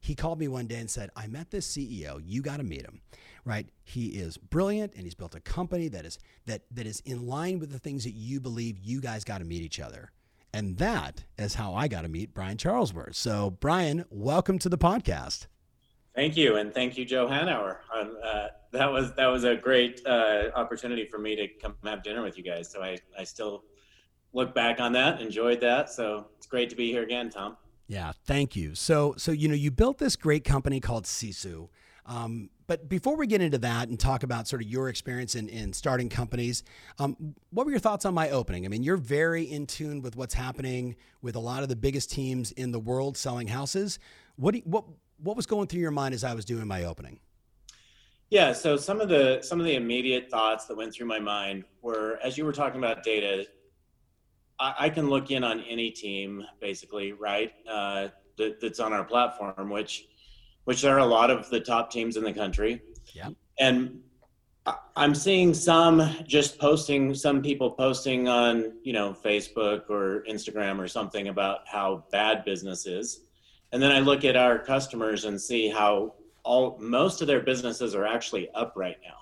He 0.00 0.14
called 0.14 0.40
me 0.40 0.48
one 0.48 0.66
day 0.66 0.80
and 0.80 0.90
said, 0.90 1.10
I 1.16 1.28
met 1.28 1.50
this 1.50 1.70
CEO. 1.70 2.20
You 2.22 2.42
got 2.42 2.58
to 2.58 2.64
meet 2.64 2.82
him, 2.82 3.00
right? 3.44 3.66
He 3.82 4.06
is 4.08 4.36
brilliant 4.36 4.94
and 4.94 5.04
he's 5.04 5.14
built 5.14 5.34
a 5.34 5.40
company 5.40 5.88
that 5.88 6.04
is 6.04 6.18
that 6.46 6.62
that 6.70 6.86
is 6.86 7.00
in 7.04 7.26
line 7.26 7.58
with 7.58 7.70
the 7.70 7.78
things 7.78 8.04
that 8.04 8.14
you 8.14 8.40
believe 8.40 8.78
you 8.78 9.00
guys 9.00 9.24
got 9.24 9.38
to 9.38 9.44
meet 9.44 9.62
each 9.62 9.80
other. 9.80 10.10
And 10.52 10.78
that 10.78 11.24
is 11.36 11.54
how 11.54 11.74
I 11.74 11.88
got 11.88 12.02
to 12.02 12.08
meet 12.08 12.32
Brian 12.32 12.56
Charlesworth. 12.56 13.16
So, 13.16 13.50
Brian, 13.50 14.04
welcome 14.08 14.58
to 14.60 14.68
the 14.68 14.78
podcast. 14.78 15.46
Thank 16.14 16.36
you, 16.36 16.56
and 16.56 16.72
thank 16.72 16.96
you, 16.96 17.04
Joe 17.04 17.26
Hanauer. 17.26 17.78
Um, 17.92 18.16
uh, 18.24 18.46
that 18.70 18.92
was 18.92 19.12
that 19.14 19.26
was 19.26 19.42
a 19.42 19.56
great 19.56 20.00
uh, 20.06 20.50
opportunity 20.54 21.06
for 21.06 21.18
me 21.18 21.34
to 21.34 21.48
come 21.60 21.74
have 21.84 22.04
dinner 22.04 22.22
with 22.22 22.38
you 22.38 22.44
guys. 22.44 22.70
So 22.70 22.82
I 22.82 22.98
I 23.18 23.24
still 23.24 23.64
look 24.32 24.54
back 24.54 24.80
on 24.80 24.92
that, 24.92 25.20
enjoyed 25.20 25.60
that. 25.60 25.90
So 25.90 26.26
it's 26.36 26.46
great 26.46 26.70
to 26.70 26.76
be 26.76 26.90
here 26.90 27.02
again, 27.02 27.30
Tom. 27.30 27.56
Yeah, 27.86 28.12
thank 28.24 28.56
you. 28.56 28.74
So, 28.74 29.14
so 29.16 29.32
you 29.32 29.48
know, 29.48 29.54
you 29.54 29.70
built 29.70 29.98
this 29.98 30.16
great 30.16 30.44
company 30.44 30.80
called 30.80 31.04
Sisu. 31.04 31.68
Um, 32.06 32.50
but 32.66 32.88
before 32.88 33.16
we 33.16 33.26
get 33.26 33.42
into 33.42 33.58
that 33.58 33.88
and 33.88 33.98
talk 33.98 34.22
about 34.22 34.48
sort 34.48 34.62
of 34.62 34.68
your 34.68 34.88
experience 34.88 35.34
in, 35.34 35.48
in 35.48 35.72
starting 35.72 36.08
companies, 36.08 36.62
um, 36.98 37.34
what 37.50 37.66
were 37.66 37.72
your 37.72 37.80
thoughts 37.80 38.04
on 38.04 38.14
my 38.14 38.30
opening? 38.30 38.64
I 38.64 38.68
mean, 38.68 38.82
you're 38.82 38.96
very 38.96 39.42
in 39.44 39.66
tune 39.66 40.00
with 40.00 40.16
what's 40.16 40.34
happening 40.34 40.96
with 41.22 41.36
a 41.36 41.40
lot 41.40 41.62
of 41.62 41.68
the 41.68 41.76
biggest 41.76 42.10
teams 42.10 42.52
in 42.52 42.72
the 42.72 42.80
world 42.80 43.16
selling 43.16 43.48
houses. 43.48 43.98
What 44.36 44.54
you, 44.54 44.62
what 44.64 44.84
what 45.18 45.36
was 45.36 45.46
going 45.46 45.68
through 45.68 45.80
your 45.80 45.90
mind 45.90 46.14
as 46.14 46.24
I 46.24 46.34
was 46.34 46.44
doing 46.44 46.66
my 46.66 46.84
opening? 46.84 47.20
Yeah, 48.30 48.52
so 48.52 48.76
some 48.76 49.00
of 49.00 49.08
the 49.08 49.40
some 49.42 49.60
of 49.60 49.66
the 49.66 49.74
immediate 49.74 50.30
thoughts 50.30 50.64
that 50.66 50.76
went 50.76 50.92
through 50.92 51.06
my 51.06 51.18
mind 51.18 51.64
were 51.82 52.18
as 52.22 52.38
you 52.38 52.44
were 52.44 52.52
talking 52.52 52.78
about 52.78 53.04
data. 53.04 53.46
I, 54.58 54.74
I 54.78 54.88
can 54.88 55.08
look 55.08 55.30
in 55.30 55.44
on 55.44 55.60
any 55.60 55.90
team, 55.90 56.44
basically, 56.60 57.12
right? 57.12 57.52
Uh, 57.68 58.08
that, 58.36 58.60
that's 58.60 58.80
on 58.80 58.92
our 58.92 59.04
platform, 59.04 59.70
which 59.70 60.08
which 60.64 60.82
there 60.82 60.94
are 60.94 61.00
a 61.00 61.06
lot 61.06 61.30
of 61.30 61.48
the 61.50 61.60
top 61.60 61.90
teams 61.90 62.16
in 62.16 62.24
the 62.24 62.32
country. 62.32 62.82
Yeah. 63.14 63.30
And 63.58 64.00
I'm 64.96 65.14
seeing 65.14 65.52
some 65.52 66.16
just 66.26 66.58
posting, 66.58 67.14
some 67.14 67.42
people 67.42 67.70
posting 67.70 68.28
on, 68.28 68.72
you 68.82 68.92
know, 68.92 69.12
Facebook 69.12 69.90
or 69.90 70.24
Instagram 70.28 70.78
or 70.78 70.88
something 70.88 71.28
about 71.28 71.60
how 71.66 72.04
bad 72.10 72.44
business 72.44 72.86
is. 72.86 73.20
And 73.72 73.82
then 73.82 73.92
I 73.92 74.00
look 74.00 74.24
at 74.24 74.36
our 74.36 74.58
customers 74.58 75.24
and 75.24 75.40
see 75.40 75.68
how 75.68 76.14
all 76.44 76.78
most 76.80 77.20
of 77.20 77.26
their 77.26 77.40
businesses 77.40 77.94
are 77.94 78.06
actually 78.06 78.48
up 78.50 78.72
right 78.76 78.96
now. 79.04 79.16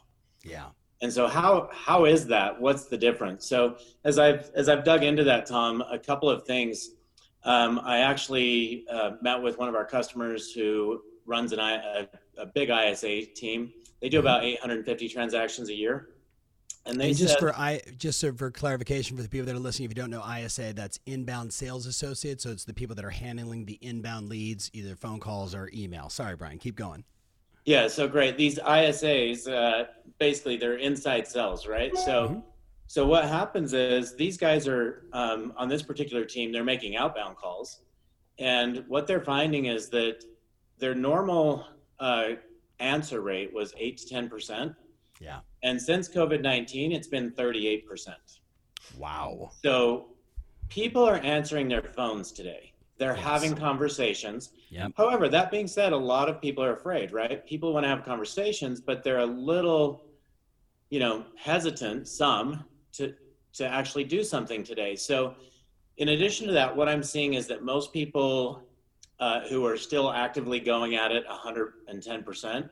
Yeah. 0.44 0.66
And 1.00 1.12
so 1.12 1.26
how 1.26 1.68
how 1.72 2.04
is 2.04 2.26
that? 2.28 2.60
What's 2.60 2.84
the 2.84 2.96
difference? 2.96 3.48
So 3.48 3.76
as 4.04 4.18
I've 4.18 4.50
as 4.54 4.68
I've 4.68 4.84
dug 4.84 5.02
into 5.02 5.24
that, 5.24 5.46
Tom, 5.46 5.82
a 5.90 5.98
couple 5.98 6.30
of 6.30 6.44
things. 6.44 6.90
Um, 7.44 7.80
I 7.82 7.98
actually 7.98 8.84
uh, 8.88 9.12
met 9.20 9.42
with 9.42 9.58
one 9.58 9.68
of 9.68 9.74
our 9.74 9.84
customers 9.84 10.52
who 10.52 11.02
runs 11.26 11.52
an 11.52 11.60
a, 11.60 12.08
a 12.38 12.46
big 12.46 12.70
ISA 12.70 13.26
team. 13.34 13.72
They 14.00 14.08
do 14.08 14.18
about 14.18 14.44
850 14.44 15.08
transactions 15.08 15.68
a 15.68 15.74
year. 15.74 16.08
And 16.84 17.00
they 17.00 17.08
and 17.08 17.16
just 17.16 17.34
said, 17.34 17.38
for 17.38 17.54
I 17.54 17.80
just 17.96 18.18
so 18.18 18.32
for 18.32 18.50
clarification 18.50 19.16
for 19.16 19.22
the 19.22 19.28
people 19.28 19.46
that 19.46 19.54
are 19.54 19.60
listening, 19.60 19.86
if 19.86 19.96
you 19.96 20.02
don't 20.02 20.10
know 20.10 20.24
ISA, 20.26 20.72
that's 20.72 20.98
inbound 21.06 21.52
sales 21.52 21.86
associates. 21.86 22.42
So 22.42 22.50
it's 22.50 22.64
the 22.64 22.74
people 22.74 22.96
that 22.96 23.04
are 23.04 23.10
handling 23.10 23.64
the 23.64 23.78
inbound 23.80 24.28
leads, 24.28 24.70
either 24.72 24.96
phone 24.96 25.20
calls 25.20 25.54
or 25.54 25.70
email. 25.72 26.08
Sorry, 26.08 26.34
Brian, 26.34 26.58
keep 26.58 26.74
going. 26.74 27.04
Yeah, 27.64 27.86
so 27.86 28.08
great. 28.08 28.36
These 28.36 28.58
ISAs, 28.58 29.48
uh, 29.48 29.84
basically, 30.18 30.56
they're 30.56 30.78
inside 30.78 31.28
sales, 31.28 31.68
right? 31.68 31.96
So, 31.96 32.28
mm-hmm. 32.28 32.40
so 32.88 33.06
what 33.06 33.26
happens 33.26 33.72
is 33.72 34.16
these 34.16 34.36
guys 34.36 34.66
are 34.66 35.04
um, 35.12 35.52
on 35.56 35.68
this 35.68 35.82
particular 35.82 36.24
team. 36.24 36.50
They're 36.50 36.64
making 36.64 36.96
outbound 36.96 37.36
calls, 37.36 37.82
and 38.40 38.84
what 38.88 39.06
they're 39.06 39.20
finding 39.20 39.66
is 39.66 39.88
that 39.90 40.24
their 40.82 40.96
normal 40.96 41.64
uh, 42.00 42.30
answer 42.80 43.20
rate 43.20 43.54
was 43.54 43.72
eight 43.78 43.96
to 43.98 44.06
ten 44.14 44.28
percent. 44.28 44.74
Yeah. 45.20 45.38
And 45.62 45.80
since 45.80 46.08
COVID 46.08 46.42
nineteen, 46.42 46.90
it's 46.90 47.06
been 47.06 47.30
thirty 47.30 47.68
eight 47.68 47.86
percent. 47.88 48.40
Wow. 48.98 49.52
So 49.62 50.08
people 50.68 51.04
are 51.04 51.20
answering 51.36 51.68
their 51.68 51.84
phones 51.98 52.32
today. 52.32 52.72
They're 52.98 53.14
yes. 53.14 53.24
having 53.24 53.54
conversations. 53.54 54.50
Yep. 54.70 54.92
However, 54.96 55.28
that 55.28 55.52
being 55.52 55.68
said, 55.68 55.92
a 55.92 55.96
lot 55.96 56.28
of 56.28 56.40
people 56.40 56.64
are 56.64 56.74
afraid, 56.74 57.12
right? 57.12 57.46
People 57.46 57.72
want 57.72 57.84
to 57.84 57.88
have 57.88 58.04
conversations, 58.04 58.80
but 58.80 59.04
they're 59.04 59.24
a 59.30 59.32
little, 59.52 60.04
you 60.90 60.98
know, 60.98 61.24
hesitant, 61.36 62.08
some, 62.08 62.64
to 62.94 63.14
to 63.58 63.64
actually 63.78 64.04
do 64.16 64.24
something 64.24 64.64
today. 64.64 64.96
So 64.96 65.36
in 65.98 66.08
addition 66.08 66.48
to 66.48 66.52
that, 66.54 66.74
what 66.74 66.88
I'm 66.88 67.04
seeing 67.04 67.34
is 67.34 67.46
that 67.46 67.62
most 67.62 67.92
people 67.92 68.64
uh, 69.22 69.40
who 69.42 69.64
are 69.64 69.76
still 69.76 70.10
actively 70.10 70.58
going 70.58 70.96
at 70.96 71.12
it 71.12 71.24
110%. 71.28 72.68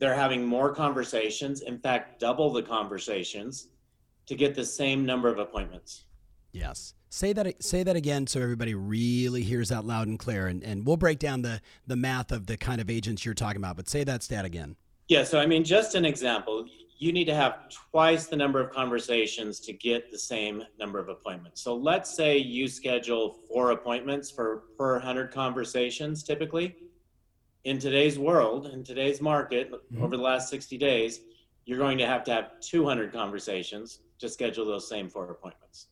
They're 0.00 0.12
having 0.12 0.44
more 0.44 0.74
conversations, 0.74 1.60
in 1.60 1.78
fact, 1.78 2.18
double 2.18 2.52
the 2.52 2.64
conversations 2.64 3.68
to 4.26 4.34
get 4.34 4.56
the 4.56 4.64
same 4.64 5.06
number 5.06 5.28
of 5.28 5.38
appointments. 5.38 6.06
Yes. 6.50 6.94
Say 7.10 7.32
that 7.34 7.62
say 7.62 7.84
that 7.84 7.94
again 7.94 8.26
so 8.26 8.40
everybody 8.40 8.74
really 8.74 9.42
hears 9.42 9.68
that 9.68 9.84
loud 9.84 10.08
and 10.08 10.18
clear 10.18 10.48
and, 10.48 10.64
and 10.64 10.84
we'll 10.84 10.96
break 10.96 11.20
down 11.20 11.42
the 11.42 11.60
the 11.86 11.94
math 11.94 12.32
of 12.32 12.46
the 12.46 12.56
kind 12.56 12.80
of 12.80 12.90
agents 12.90 13.24
you're 13.24 13.34
talking 13.34 13.58
about, 13.58 13.76
but 13.76 13.88
say 13.88 14.02
that 14.02 14.24
stat 14.24 14.44
again. 14.44 14.74
Yeah, 15.08 15.22
so 15.22 15.38
I 15.38 15.46
mean 15.46 15.62
just 15.62 15.94
an 15.94 16.04
example 16.04 16.66
you 17.02 17.12
need 17.12 17.24
to 17.24 17.34
have 17.34 17.68
twice 17.68 18.28
the 18.28 18.36
number 18.36 18.60
of 18.60 18.70
conversations 18.70 19.58
to 19.58 19.72
get 19.72 20.12
the 20.12 20.18
same 20.18 20.62
number 20.78 21.00
of 21.00 21.08
appointments. 21.08 21.60
So 21.60 21.74
let's 21.74 22.14
say 22.14 22.38
you 22.38 22.68
schedule 22.68 23.40
four 23.48 23.72
appointments 23.72 24.30
for 24.30 24.62
per 24.78 24.92
100 24.92 25.32
conversations 25.32 26.22
typically. 26.22 26.76
In 27.64 27.80
today's 27.80 28.20
world, 28.20 28.66
in 28.66 28.84
today's 28.84 29.20
market, 29.20 29.72
mm-hmm. 29.72 30.00
over 30.00 30.16
the 30.16 30.22
last 30.22 30.48
60 30.48 30.78
days, 30.78 31.22
you're 31.64 31.78
going 31.78 31.98
to 31.98 32.06
have 32.06 32.22
to 32.24 32.32
have 32.32 32.60
200 32.60 33.12
conversations 33.12 33.98
to 34.20 34.28
schedule 34.28 34.64
those 34.64 34.88
same 34.88 35.08
four 35.08 35.28
appointments. 35.28 35.88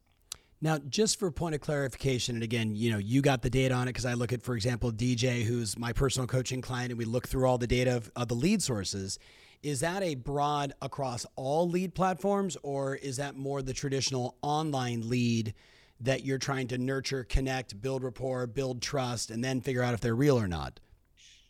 Now, 0.60 0.78
just 0.78 1.18
for 1.18 1.28
point 1.32 1.56
of 1.56 1.60
clarification, 1.60 2.36
and 2.36 2.44
again, 2.44 2.76
you 2.76 2.92
know, 2.92 2.98
you 2.98 3.20
got 3.20 3.42
the 3.42 3.50
data 3.50 3.74
on 3.74 3.88
it 3.88 3.90
because 3.90 4.06
I 4.06 4.14
look 4.14 4.32
at, 4.32 4.42
for 4.42 4.54
example, 4.54 4.92
DJ, 4.92 5.42
who's 5.42 5.76
my 5.76 5.92
personal 5.92 6.28
coaching 6.28 6.60
client, 6.60 6.90
and 6.92 6.98
we 6.98 7.04
look 7.04 7.26
through 7.26 7.48
all 7.48 7.58
the 7.58 7.66
data 7.66 7.96
of, 7.96 8.12
of 8.14 8.28
the 8.28 8.36
lead 8.36 8.62
sources. 8.62 9.18
Is 9.62 9.80
that 9.80 10.02
a 10.02 10.14
broad 10.14 10.72
across 10.80 11.26
all 11.36 11.68
lead 11.68 11.94
platforms, 11.94 12.56
or 12.62 12.96
is 12.96 13.18
that 13.18 13.36
more 13.36 13.60
the 13.60 13.74
traditional 13.74 14.36
online 14.40 15.08
lead 15.08 15.54
that 16.00 16.24
you're 16.24 16.38
trying 16.38 16.66
to 16.68 16.78
nurture, 16.78 17.24
connect, 17.24 17.80
build 17.82 18.02
rapport, 18.02 18.46
build 18.46 18.80
trust, 18.80 19.30
and 19.30 19.44
then 19.44 19.60
figure 19.60 19.82
out 19.82 19.92
if 19.92 20.00
they're 20.00 20.14
real 20.14 20.38
or 20.38 20.48
not? 20.48 20.80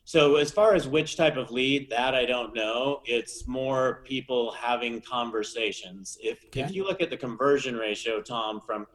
So, 0.05 0.37
as 0.37 0.51
far 0.51 0.75
as 0.75 0.89
which 0.89 1.17
type 1.17 1.37
of 1.37 1.53
lead, 1.53 1.89
that 1.91 2.17
I 2.17 2.27
don't 2.27 2.53
know. 2.53 3.01
It's 3.05 3.47
more 3.47 4.03
people 4.05 4.51
having 4.51 5.01
conversations. 5.03 6.19
If 6.21 6.45
okay. 6.47 6.63
if 6.63 6.75
you 6.75 6.85
look 6.85 7.01
at 7.01 7.11
the 7.11 7.17
conversion 7.17 7.77
ratio, 7.77 8.21
Tom, 8.21 8.61
from 8.61 8.89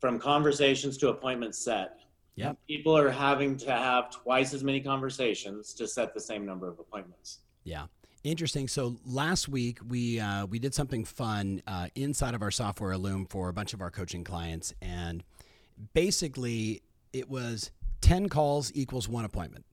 from 0.00 0.18
conversations 0.18 0.96
to 0.98 1.10
appointments 1.10 1.58
set, 1.58 2.00
yeah, 2.34 2.54
people 2.66 2.96
are 2.96 3.10
having 3.10 3.56
to 3.58 3.70
have 3.70 4.10
twice 4.10 4.52
as 4.52 4.64
many 4.64 4.80
conversations 4.80 5.72
to 5.74 5.86
set 5.86 6.14
the 6.14 6.20
same 6.20 6.44
number 6.44 6.66
of 6.66 6.80
appointments. 6.80 7.40
Yeah. 7.62 7.86
Interesting. 8.22 8.68
So 8.68 8.96
last 9.06 9.48
week 9.48 9.78
we 9.88 10.20
uh, 10.20 10.44
we 10.44 10.58
did 10.58 10.74
something 10.74 11.06
fun 11.06 11.62
uh, 11.66 11.88
inside 11.94 12.34
of 12.34 12.42
our 12.42 12.50
software 12.50 12.92
Illume 12.92 13.24
for 13.24 13.48
a 13.48 13.52
bunch 13.52 13.72
of 13.72 13.80
our 13.80 13.90
coaching 13.90 14.24
clients, 14.24 14.74
and 14.82 15.24
basically 15.94 16.82
it 17.14 17.30
was 17.30 17.70
ten 18.02 18.28
calls 18.28 18.70
equals 18.74 19.08
one 19.08 19.24
appointment. 19.24 19.64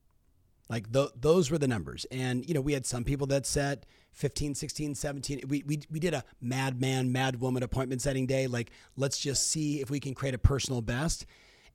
Like 0.70 0.94
th- 0.94 1.10
those 1.20 1.52
were 1.52 1.58
the 1.58 1.68
numbers, 1.68 2.06
and 2.10 2.48
you 2.48 2.54
know 2.54 2.62
we 2.62 2.72
had 2.72 2.86
some 2.86 3.04
people 3.04 3.28
that 3.28 3.46
set 3.46 3.86
15, 4.14 4.56
16, 4.56 4.96
17. 4.96 5.42
We 5.50 5.64
we 5.68 5.82
we 5.92 6.00
did 6.00 6.14
a 6.14 6.24
madman, 6.40 7.12
mad 7.12 7.42
woman 7.42 7.64
appointment 7.64 8.02
setting 8.02 8.28
day. 8.28 8.48
Like 8.48 8.72
let's 8.96 9.18
just 9.18 9.48
see 9.52 9.82
if 9.82 9.90
we 9.90 10.00
can 10.00 10.14
create 10.14 10.34
a 10.34 10.40
personal 10.40 10.82
best, 10.82 11.26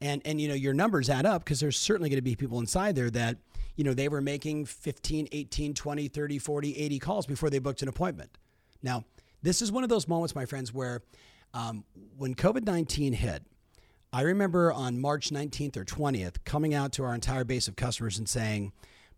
and 0.00 0.23
and 0.25 0.41
you 0.41 0.49
know 0.49 0.55
your 0.55 0.73
numbers 0.73 1.11
add 1.11 1.26
up 1.26 1.45
because 1.45 1.61
there's 1.61 1.79
certainly 1.79 2.09
going 2.09 2.17
to 2.17 2.23
be 2.23 2.35
people 2.35 2.59
inside 2.61 2.97
there 2.97 3.11
that 3.11 3.37
you 3.76 3.85
know, 3.85 3.95
they 3.95 4.09
were 4.09 4.21
making 4.21 4.67
15, 4.67 5.29
18, 5.33 5.75
20, 5.75 6.09
30, 6.09 6.38
40, 6.38 6.76
80 6.76 6.99
calls 6.99 7.26
before 7.26 7.50
they 7.50 7.59
booked 7.59 7.83
an 7.83 7.88
appointment. 7.88 8.37
Now, 8.83 9.05
this 9.43 9.62
is 9.62 9.73
one 9.73 9.83
of 9.83 9.88
those 9.88 10.07
moments, 10.09 10.35
my 10.35 10.47
friends, 10.47 10.73
where 10.73 11.02
um, 11.55 11.85
when 12.17 12.35
COVID 12.35 12.64
19 12.64 13.12
hit, 13.14 13.45
I 14.12 14.23
remember 14.23 14.73
on 14.73 15.00
March 15.00 15.31
19th 15.31 15.76
or 15.76 15.85
20th 15.85 16.45
coming 16.45 16.75
out 16.75 16.93
to 16.93 17.05
our 17.05 17.14
entire 17.14 17.45
base 17.45 17.67
of 17.67 17.76
customers 17.76 18.19
and 18.19 18.29
saying, 18.29 18.73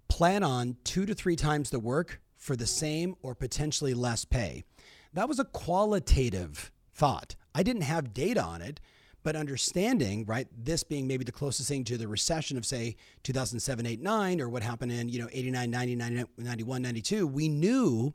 plan 0.09 0.43
on 0.43 0.77
two 0.85 1.05
to 1.07 1.15
three 1.15 1.37
times 1.37 1.71
the 1.71 1.81
work 1.81 2.21
for 2.37 2.55
the 2.55 2.67
same 2.67 3.17
or 3.23 3.35
potentially 3.35 3.95
less 3.95 4.25
pay. 4.25 4.65
That 5.13 5.29
was 5.29 5.39
a 5.39 5.45
qualitative 5.45 6.71
thought. 6.95 7.35
I 7.55 7.63
didn't 7.63 7.83
have 7.83 8.15
data 8.15 8.43
on 8.43 8.63
it, 8.63 8.81
but 9.25 9.35
understanding, 9.35 10.27
right, 10.27 10.47
this 10.57 10.85
being 10.85 11.09
maybe 11.09 11.25
the 11.25 11.33
closest 11.33 11.67
thing 11.67 11.83
to 11.85 11.97
the 11.97 12.07
recession 12.07 12.59
of, 12.59 12.67
say, 12.67 12.95
2007, 13.23 13.87
8, 13.87 14.01
9, 14.01 14.41
or 14.41 14.51
what 14.51 14.63
happened 14.63 14.93
in, 14.93 15.09
you 15.09 15.19
know, 15.19 15.29
89, 15.33 15.71
90, 15.71 15.97
91, 16.37 16.83
92, 16.83 17.27
we 17.27 17.49
knew 17.49 18.13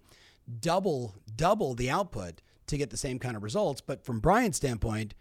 double, 0.61 1.15
double 1.35 1.73
the 1.73 1.89
output 1.89 2.43
to 2.67 2.77
get 2.77 2.91
the 2.91 2.97
same 2.97 3.17
kind 3.17 3.35
of 3.35 3.41
results. 3.41 3.81
But 3.81 4.05
from 4.05 4.19
Brian's 4.19 4.57
standpoint, 4.57 5.15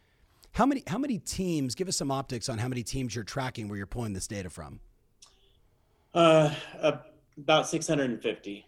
how 0.52 0.66
many, 0.66 0.85
how 0.87 0.99
many 0.99 1.18
teams, 1.18 1.75
give 1.75 1.88
us 1.88 1.97
some 1.97 2.11
optics 2.11 2.50
on 2.50 2.59
how 2.59 2.68
many 2.68 2.83
teams 2.83 3.14
you're 3.14 3.25
tracking 3.25 3.68
where 3.68 3.78
you're 3.78 3.87
pulling 3.87 4.12
this 4.12 4.26
data 4.26 4.50
from? 4.50 4.80
Uh, 6.12 6.54
about 7.38 7.66
650. 7.66 8.66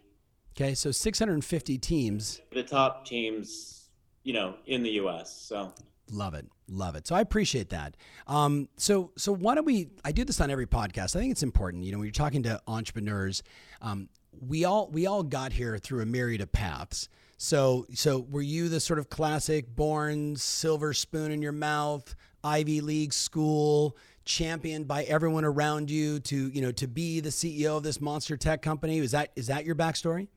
Okay, 0.57 0.73
so 0.73 0.89
650 0.89 1.77
teams. 1.77 2.41
The 2.51 2.63
top 2.63 3.05
teams, 3.05 3.89
you 4.23 4.33
know, 4.33 4.55
in 4.65 4.81
the 4.81 4.89
U.S. 4.91 5.31
So 5.31 5.71
Love 6.11 6.33
it. 6.33 6.45
Love 6.67 6.95
it. 6.95 7.07
So 7.07 7.15
I 7.15 7.21
appreciate 7.21 7.69
that. 7.69 7.95
Um, 8.27 8.67
so 8.77 9.11
so 9.17 9.33
why 9.33 9.55
don't 9.55 9.65
we? 9.65 9.89
I 10.03 10.11
do 10.11 10.23
this 10.23 10.41
on 10.41 10.51
every 10.51 10.67
podcast. 10.67 11.15
I 11.15 11.19
think 11.19 11.31
it's 11.31 11.43
important. 11.43 11.83
You 11.83 11.91
know, 11.91 11.97
when 11.97 12.05
you're 12.05 12.11
talking 12.11 12.43
to 12.43 12.61
entrepreneurs, 12.67 13.43
um, 13.81 14.09
we 14.39 14.65
all 14.65 14.89
we 14.91 15.07
all 15.07 15.23
got 15.23 15.53
here 15.53 15.77
through 15.77 16.01
a 16.01 16.05
myriad 16.05 16.41
of 16.41 16.51
paths. 16.51 17.09
So 17.37 17.85
so 17.93 18.25
were 18.29 18.41
you 18.41 18.69
the 18.69 18.79
sort 18.79 18.99
of 18.99 19.09
classic 19.09 19.73
born 19.75 20.35
silver 20.35 20.93
spoon 20.93 21.31
in 21.31 21.41
your 21.41 21.51
mouth, 21.51 22.15
Ivy 22.43 22.81
League 22.81 23.13
school? 23.13 23.97
championed 24.23 24.87
by 24.87 25.03
everyone 25.05 25.43
around 25.43 25.89
you 25.89 26.19
to 26.19 26.49
you 26.49 26.61
know 26.61 26.71
to 26.71 26.87
be 26.87 27.19
the 27.19 27.29
CEO 27.29 27.75
of 27.77 27.83
this 27.83 27.99
monster 27.99 28.37
tech 28.37 28.61
company? 28.61 28.99
Is 28.99 29.11
that 29.11 29.31
is 29.35 29.47
that 29.47 29.65
your 29.65 29.75
backstory? 29.75 30.27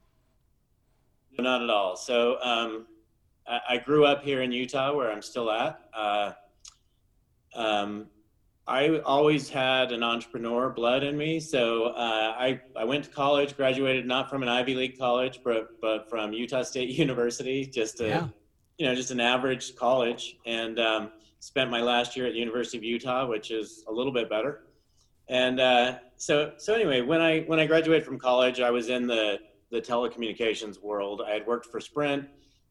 Not 1.39 1.63
at 1.63 1.71
all. 1.71 1.97
So 1.97 2.41
um, 2.43 2.87
I, 3.47 3.79
grew 3.79 4.05
up 4.05 4.23
here 4.23 4.43
in 4.43 4.53
Utah, 4.53 4.95
where 4.95 5.11
I'm 5.11 5.23
still 5.23 5.51
at. 5.51 5.81
Uh, 5.95 6.33
um, 7.55 8.07
I 8.67 8.99
always 9.01 9.51
had 9.51 9.93
an 9.93 10.03
entrepreneur 10.03 10.71
blood 10.71 11.03
in 11.03 11.17
me. 11.17 11.39
So 11.39 11.87
uh, 11.89 12.35
I, 12.39 12.61
I 12.75 12.85
went 12.85 13.05
to 13.05 13.11
college, 13.11 13.57
graduated 13.57 14.07
not 14.07 14.31
from 14.31 14.43
an 14.43 14.49
Ivy 14.49 14.75
League 14.75 14.99
college, 14.99 15.41
but, 15.45 15.81
but 15.83 16.09
from 16.09 16.33
Utah 16.33 16.63
State 16.63 16.89
University, 16.99 17.67
just 17.67 18.01
a, 18.01 18.09
yeah. 18.09 18.29
you 18.79 18.87
know, 18.87 18.95
just 18.95 19.11
an 19.11 19.21
average 19.21 19.77
college. 19.77 20.39
And 20.47 20.79
um, 20.79 21.11
spent 21.41 21.71
my 21.71 21.83
last 21.83 22.17
year 22.17 22.27
at 22.27 22.33
the 22.33 22.39
University 22.39 22.79
of 22.79 22.85
Utah, 22.85 23.27
which 23.27 23.51
is 23.51 23.85
a 23.87 23.93
little 23.93 24.13
bit 24.13 24.31
better. 24.31 24.63
And 25.29 25.61
uh, 25.61 25.99
so, 26.17 26.53
so 26.57 26.75
anyway, 26.75 27.03
when 27.03 27.21
I 27.21 27.41
when 27.43 27.59
I 27.59 27.67
graduated 27.67 28.05
from 28.05 28.19
college, 28.19 28.61
I 28.61 28.71
was 28.71 28.89
in 28.89 29.07
the 29.07 29.39
the 29.71 29.81
telecommunications 29.81 30.83
world. 30.83 31.23
I 31.27 31.33
had 31.33 31.47
worked 31.47 31.67
for 31.67 31.81
Sprint, 31.81 32.29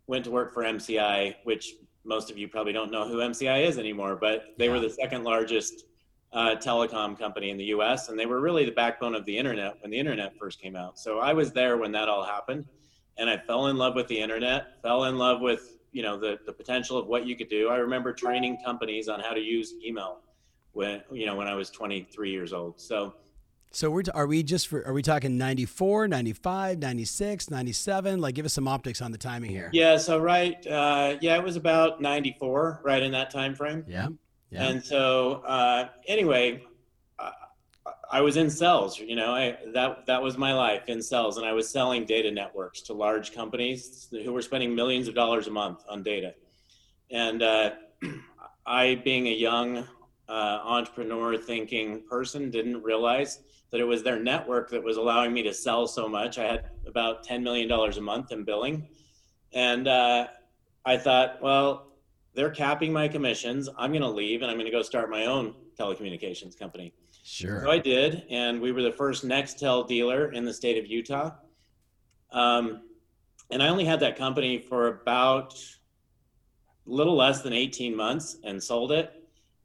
went 0.07 0.25
to 0.25 0.31
work 0.31 0.53
for 0.53 0.63
MCI, 0.63 1.35
which 1.43 1.75
most 2.03 2.29
of 2.29 2.37
you 2.37 2.47
probably 2.47 2.73
don't 2.73 2.91
know 2.91 3.07
who 3.07 3.17
MCI 3.17 3.65
is 3.65 3.77
anymore, 3.77 4.15
but 4.15 4.53
they 4.57 4.65
yeah. 4.65 4.71
were 4.71 4.79
the 4.79 4.89
second 4.89 5.23
largest 5.23 5.85
uh, 6.33 6.55
telecom 6.55 7.17
company 7.17 7.51
in 7.51 7.57
the 7.57 7.65
US, 7.65 8.09
and 8.09 8.17
they 8.17 8.25
were 8.25 8.41
really 8.41 8.65
the 8.65 8.71
backbone 8.71 9.15
of 9.15 9.25
the 9.25 9.37
internet 9.37 9.75
when 9.81 9.91
the 9.91 9.97
internet 9.97 10.35
first 10.37 10.59
came 10.59 10.75
out. 10.75 10.99
So 10.99 11.19
I 11.19 11.33
was 11.33 11.51
there 11.51 11.77
when 11.77 11.91
that 11.93 12.09
all 12.09 12.23
happened, 12.23 12.65
and 13.17 13.29
I 13.29 13.37
fell 13.37 13.67
in 13.67 13.77
love 13.77 13.95
with 13.95 14.07
the 14.07 14.19
internet, 14.19 14.81
fell 14.81 15.05
in 15.05 15.17
love 15.17 15.41
with 15.41 15.77
you 15.91 16.01
know 16.01 16.19
the, 16.19 16.39
the 16.45 16.51
potential 16.51 16.97
of 16.97 17.05
what 17.05 17.27
you 17.27 17.35
could 17.35 17.49
do. 17.49 17.69
I 17.69 17.77
remember 17.77 18.13
training 18.13 18.57
companies 18.65 19.07
on 19.07 19.19
how 19.19 19.33
to 19.33 19.39
use 19.39 19.75
email 19.85 20.19
when 20.71 21.03
you 21.11 21.27
know 21.27 21.35
when 21.35 21.47
I 21.47 21.53
was 21.53 21.69
23 21.69 22.31
years 22.31 22.51
old. 22.51 22.81
So 22.81 23.13
so 23.73 23.89
we're, 23.89 24.03
are 24.13 24.27
we 24.27 24.43
just 24.43 24.67
for, 24.67 24.85
are 24.87 24.93
we 24.93 25.01
talking 25.01 25.35
94, 25.35 26.07
95, 26.07 26.77
96, 26.77 27.49
97? 27.49 28.21
Like 28.21 28.35
give 28.35 28.45
us 28.45 28.53
some 28.53 28.67
optics 28.67 29.01
on 29.01 29.11
the 29.11 29.17
timing 29.17 29.49
here. 29.49 29.71
Yeah, 29.73 29.97
so 29.97 30.19
right 30.19 30.55
uh, 30.67 31.17
yeah, 31.21 31.35
it 31.35 31.43
was 31.43 31.55
about 31.55 31.99
94 31.99 32.81
right 32.83 33.01
in 33.01 33.11
that 33.13 33.31
time 33.31 33.55
frame. 33.55 33.83
Yeah. 33.87 34.09
Yeah. 34.51 34.67
And 34.67 34.83
so 34.83 35.41
uh, 35.47 35.89
anyway, 36.07 36.63
I, 37.17 37.31
I 38.11 38.21
was 38.21 38.37
in 38.37 38.51
sales, 38.51 38.99
you 38.99 39.15
know, 39.15 39.33
I, 39.33 39.57
that 39.73 40.05
that 40.05 40.21
was 40.21 40.37
my 40.37 40.53
life 40.53 40.87
in 40.87 41.01
sales 41.01 41.37
and 41.37 41.45
I 41.45 41.53
was 41.53 41.67
selling 41.67 42.05
data 42.05 42.29
networks 42.29 42.81
to 42.83 42.93
large 42.93 43.33
companies 43.33 44.07
who 44.11 44.31
were 44.33 44.43
spending 44.43 44.75
millions 44.75 45.07
of 45.07 45.15
dollars 45.15 45.47
a 45.47 45.51
month 45.51 45.79
on 45.89 46.03
data. 46.03 46.35
And 47.09 47.41
uh, 47.41 47.71
I 48.67 49.01
being 49.03 49.27
a 49.29 49.33
young 49.33 49.87
uh, 50.29 50.59
entrepreneur 50.63 51.37
thinking 51.37 52.03
person 52.07 52.51
didn't 52.51 52.83
realize 52.83 53.39
that 53.73 53.81
it 53.81 53.85
was 53.85 54.03
their 54.03 54.19
network 54.19 54.69
that 54.69 54.83
was 54.83 54.97
allowing 54.97 55.33
me 55.33 55.41
to 55.41 55.51
sell 55.51 55.87
so 55.87 56.07
much. 56.07 56.37
I 56.37 56.43
had 56.43 56.65
about 56.85 57.25
$10 57.25 57.41
million 57.41 57.71
a 57.71 58.01
month 58.01 58.31
in 58.31 58.43
billing. 58.43 58.87
And 59.51 59.87
uh, 59.87 60.27
I 60.85 60.95
thought, 60.95 61.41
well, 61.41 61.87
they're 62.35 62.51
capping 62.51 62.93
my 62.93 63.07
commissions. 63.07 63.67
I'm 63.75 63.89
going 63.89 64.03
to 64.03 64.09
leave 64.09 64.43
and 64.43 64.51
I'm 64.51 64.57
going 64.57 64.67
to 64.67 64.71
go 64.71 64.83
start 64.83 65.09
my 65.09 65.25
own 65.25 65.55
telecommunications 65.75 66.57
company. 66.57 66.93
Sure. 67.23 67.63
So 67.63 67.71
I 67.71 67.79
did. 67.79 68.25
And 68.29 68.61
we 68.61 68.71
were 68.71 68.83
the 68.83 68.91
first 68.91 69.25
Nextel 69.25 69.87
dealer 69.87 70.31
in 70.31 70.45
the 70.45 70.53
state 70.53 70.77
of 70.77 70.85
Utah. 70.85 71.31
Um, 72.31 72.83
and 73.49 73.63
I 73.63 73.69
only 73.69 73.85
had 73.85 73.99
that 74.01 74.17
company 74.17 74.59
for 74.59 74.87
about 75.01 75.55
a 75.55 76.91
little 76.91 77.15
less 77.15 77.41
than 77.41 77.53
18 77.53 77.95
months 77.95 78.37
and 78.43 78.61
sold 78.61 78.91
it 78.91 79.11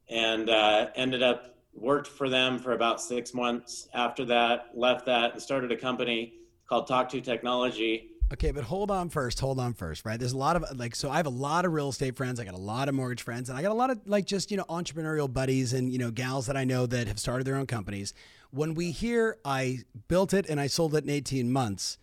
and 0.08 0.48
uh, 0.48 0.86
ended 0.94 1.22
up 1.22 1.57
worked 1.80 2.06
for 2.08 2.28
them 2.28 2.58
for 2.58 2.73
about 2.73 3.00
six 3.00 3.35
months 3.35 3.88
after 3.94 4.25
that, 4.26 4.70
left 4.75 5.06
that, 5.06 5.32
and 5.32 5.42
started 5.42 5.73
a 5.73 5.76
company 5.76 6.35
called 6.68 6.87
Talk 6.87 7.08
to 7.11 7.20
Technology. 7.20 8.11
Okay, 8.30 8.50
but 8.50 8.64
hold 8.64 8.90
on 8.90 9.08
first. 9.08 9.40
Hold 9.40 9.58
on 9.58 9.73
first, 9.73 10.04
right? 10.04 10.18
There's 10.18 10.32
a 10.32 10.38
lot 10.38 10.56
of 10.56 10.78
like, 10.78 10.94
so 10.94 11.11
I 11.11 11.16
have 11.16 11.26
a 11.26 11.30
lot 11.30 11.64
of 11.64 11.73
real 11.73 11.88
estate 11.88 12.14
friends. 12.14 12.38
I 12.38 12.44
got 12.44 12.54
a 12.54 12.58
lot 12.58 12.88
of 12.88 12.94
mortgage 12.94 13.23
friends, 13.23 13.49
and 13.49 13.58
I 13.58 13.62
got 13.62 13.70
a 13.70 13.75
lot 13.75 13.90
of 13.90 14.00
like 14.06 14.26
just, 14.26 14.50
you 14.50 14.58
know, 14.58 14.66
entrepreneurial 14.68 15.32
buddies 15.32 15.73
and, 15.73 15.90
you 15.90 15.99
know, 15.99 16.11
gals 16.11 16.47
that 16.47 16.56
I 16.56 16.64
know 16.64 16.84
that 16.86 17.08
have 17.08 17.19
started 17.19 17.47
their 17.47 17.56
own 17.56 17.67
companies. 17.67 18.12
When 18.50 18.75
we 18.75 18.91
hear 18.91 19.38
I 19.45 19.78
built 20.08 20.34
it 20.34 20.47
and 20.49 20.60
I 20.60 20.67
sold 20.67 20.95
it 20.95 21.04
in 21.04 21.10
18 21.10 21.50
months, 21.50 21.97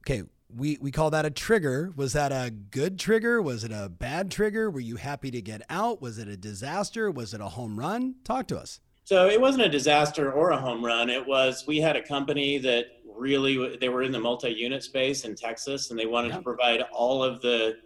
okay, 0.00 0.22
we, 0.54 0.78
we 0.80 0.90
call 0.90 1.10
that 1.10 1.26
a 1.26 1.30
trigger. 1.30 1.92
Was 1.94 2.14
that 2.14 2.32
a 2.32 2.50
good 2.50 2.98
trigger? 2.98 3.42
Was 3.42 3.62
it 3.62 3.72
a 3.72 3.90
bad 3.90 4.30
trigger? 4.30 4.70
Were 4.70 4.80
you 4.80 4.96
happy 4.96 5.30
to 5.30 5.42
get 5.42 5.60
out? 5.68 6.00
Was 6.00 6.18
it 6.18 6.28
a 6.28 6.36
disaster? 6.36 7.10
Was 7.10 7.34
it 7.34 7.40
a 7.40 7.48
home 7.48 7.78
run? 7.78 8.14
Talk 8.24 8.46
to 8.48 8.58
us. 8.58 8.80
So 9.06 9.28
it 9.28 9.40
wasn't 9.40 9.62
a 9.62 9.68
disaster 9.68 10.32
or 10.32 10.50
a 10.50 10.56
home 10.56 10.84
run. 10.84 11.08
It 11.10 11.24
was 11.24 11.64
we 11.64 11.78
had 11.78 11.94
a 11.94 12.02
company 12.02 12.58
that 12.58 12.86
really 13.04 13.76
they 13.76 13.88
were 13.88 14.02
in 14.02 14.10
the 14.10 14.18
multi-unit 14.18 14.82
space 14.82 15.24
in 15.24 15.36
Texas, 15.36 15.90
and 15.90 15.98
they 15.98 16.06
wanted 16.06 16.30
yeah. 16.30 16.38
to 16.38 16.42
provide 16.42 16.80
all 16.92 17.22
of 17.22 17.40
the 17.40 17.76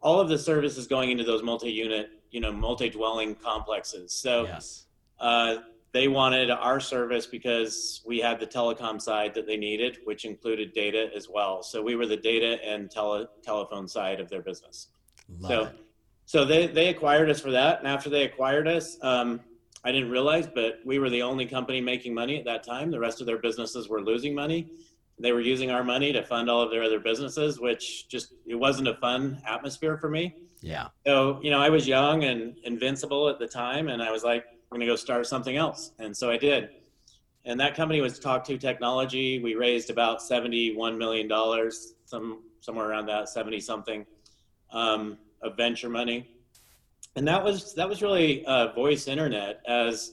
all 0.00 0.20
of 0.20 0.28
the 0.28 0.38
services 0.38 0.86
going 0.86 1.10
into 1.10 1.24
those 1.24 1.42
multi-unit, 1.42 2.10
you 2.30 2.40
know, 2.40 2.52
multi-dwelling 2.52 3.34
complexes. 3.34 4.12
So 4.12 4.44
yes. 4.44 4.86
uh, 5.18 5.56
they 5.90 6.06
wanted 6.06 6.52
our 6.52 6.78
service 6.78 7.26
because 7.26 8.00
we 8.06 8.20
had 8.20 8.38
the 8.38 8.46
telecom 8.46 9.02
side 9.02 9.34
that 9.34 9.48
they 9.48 9.56
needed, 9.56 9.98
which 10.04 10.24
included 10.24 10.72
data 10.72 11.10
as 11.16 11.28
well. 11.28 11.64
So 11.64 11.82
we 11.82 11.96
were 11.96 12.06
the 12.06 12.16
data 12.16 12.64
and 12.64 12.88
tele, 12.88 13.26
telephone 13.42 13.88
side 13.88 14.20
of 14.20 14.30
their 14.30 14.40
business. 14.40 14.86
Love 15.40 15.50
so, 15.50 15.62
it. 15.64 15.80
so 16.26 16.44
they 16.44 16.68
they 16.68 16.90
acquired 16.90 17.28
us 17.28 17.40
for 17.40 17.50
that, 17.50 17.80
and 17.80 17.88
after 17.88 18.08
they 18.08 18.22
acquired 18.22 18.68
us. 18.68 18.96
Um, 19.02 19.40
I 19.84 19.92
didn't 19.92 20.10
realize, 20.10 20.46
but 20.46 20.80
we 20.84 20.98
were 20.98 21.08
the 21.08 21.22
only 21.22 21.46
company 21.46 21.80
making 21.80 22.14
money 22.14 22.38
at 22.38 22.44
that 22.44 22.62
time. 22.62 22.90
The 22.90 22.98
rest 22.98 23.20
of 23.20 23.26
their 23.26 23.38
businesses 23.38 23.88
were 23.88 24.02
losing 24.02 24.34
money. 24.34 24.70
They 25.18 25.32
were 25.32 25.40
using 25.40 25.70
our 25.70 25.84
money 25.84 26.12
to 26.12 26.22
fund 26.22 26.50
all 26.50 26.62
of 26.62 26.70
their 26.70 26.82
other 26.82 27.00
businesses, 27.00 27.60
which 27.60 28.08
just 28.08 28.34
it 28.46 28.54
wasn't 28.54 28.88
a 28.88 28.94
fun 28.94 29.40
atmosphere 29.46 29.96
for 29.96 30.10
me. 30.10 30.34
Yeah. 30.60 30.88
So, 31.06 31.40
you 31.42 31.50
know, 31.50 31.60
I 31.60 31.70
was 31.70 31.88
young 31.88 32.24
and 32.24 32.56
invincible 32.64 33.28
at 33.28 33.38
the 33.38 33.46
time 33.46 33.88
and 33.88 34.02
I 34.02 34.10
was 34.10 34.22
like, 34.22 34.44
I'm 34.44 34.78
going 34.78 34.80
to 34.80 34.86
go 34.86 34.96
start 34.96 35.26
something 35.26 35.56
else. 35.56 35.92
And 35.98 36.16
so 36.16 36.30
I 36.30 36.36
did. 36.36 36.70
And 37.44 37.58
that 37.58 37.74
company 37.74 38.00
was 38.02 38.18
Talk 38.18 38.44
to 38.44 38.58
Technology. 38.58 39.42
We 39.42 39.54
raised 39.54 39.88
about 39.88 40.20
$71 40.20 40.98
million, 40.98 41.70
some 42.04 42.42
somewhere 42.60 42.90
around 42.90 43.06
that, 43.06 43.30
70 43.30 43.60
something 43.60 44.04
um, 44.72 45.16
of 45.42 45.56
venture 45.56 45.88
money 45.88 46.28
and 47.16 47.26
that 47.26 47.42
was 47.42 47.74
that 47.74 47.88
was 47.88 48.02
really 48.02 48.44
uh, 48.44 48.72
voice 48.72 49.08
internet 49.08 49.60
as 49.66 50.12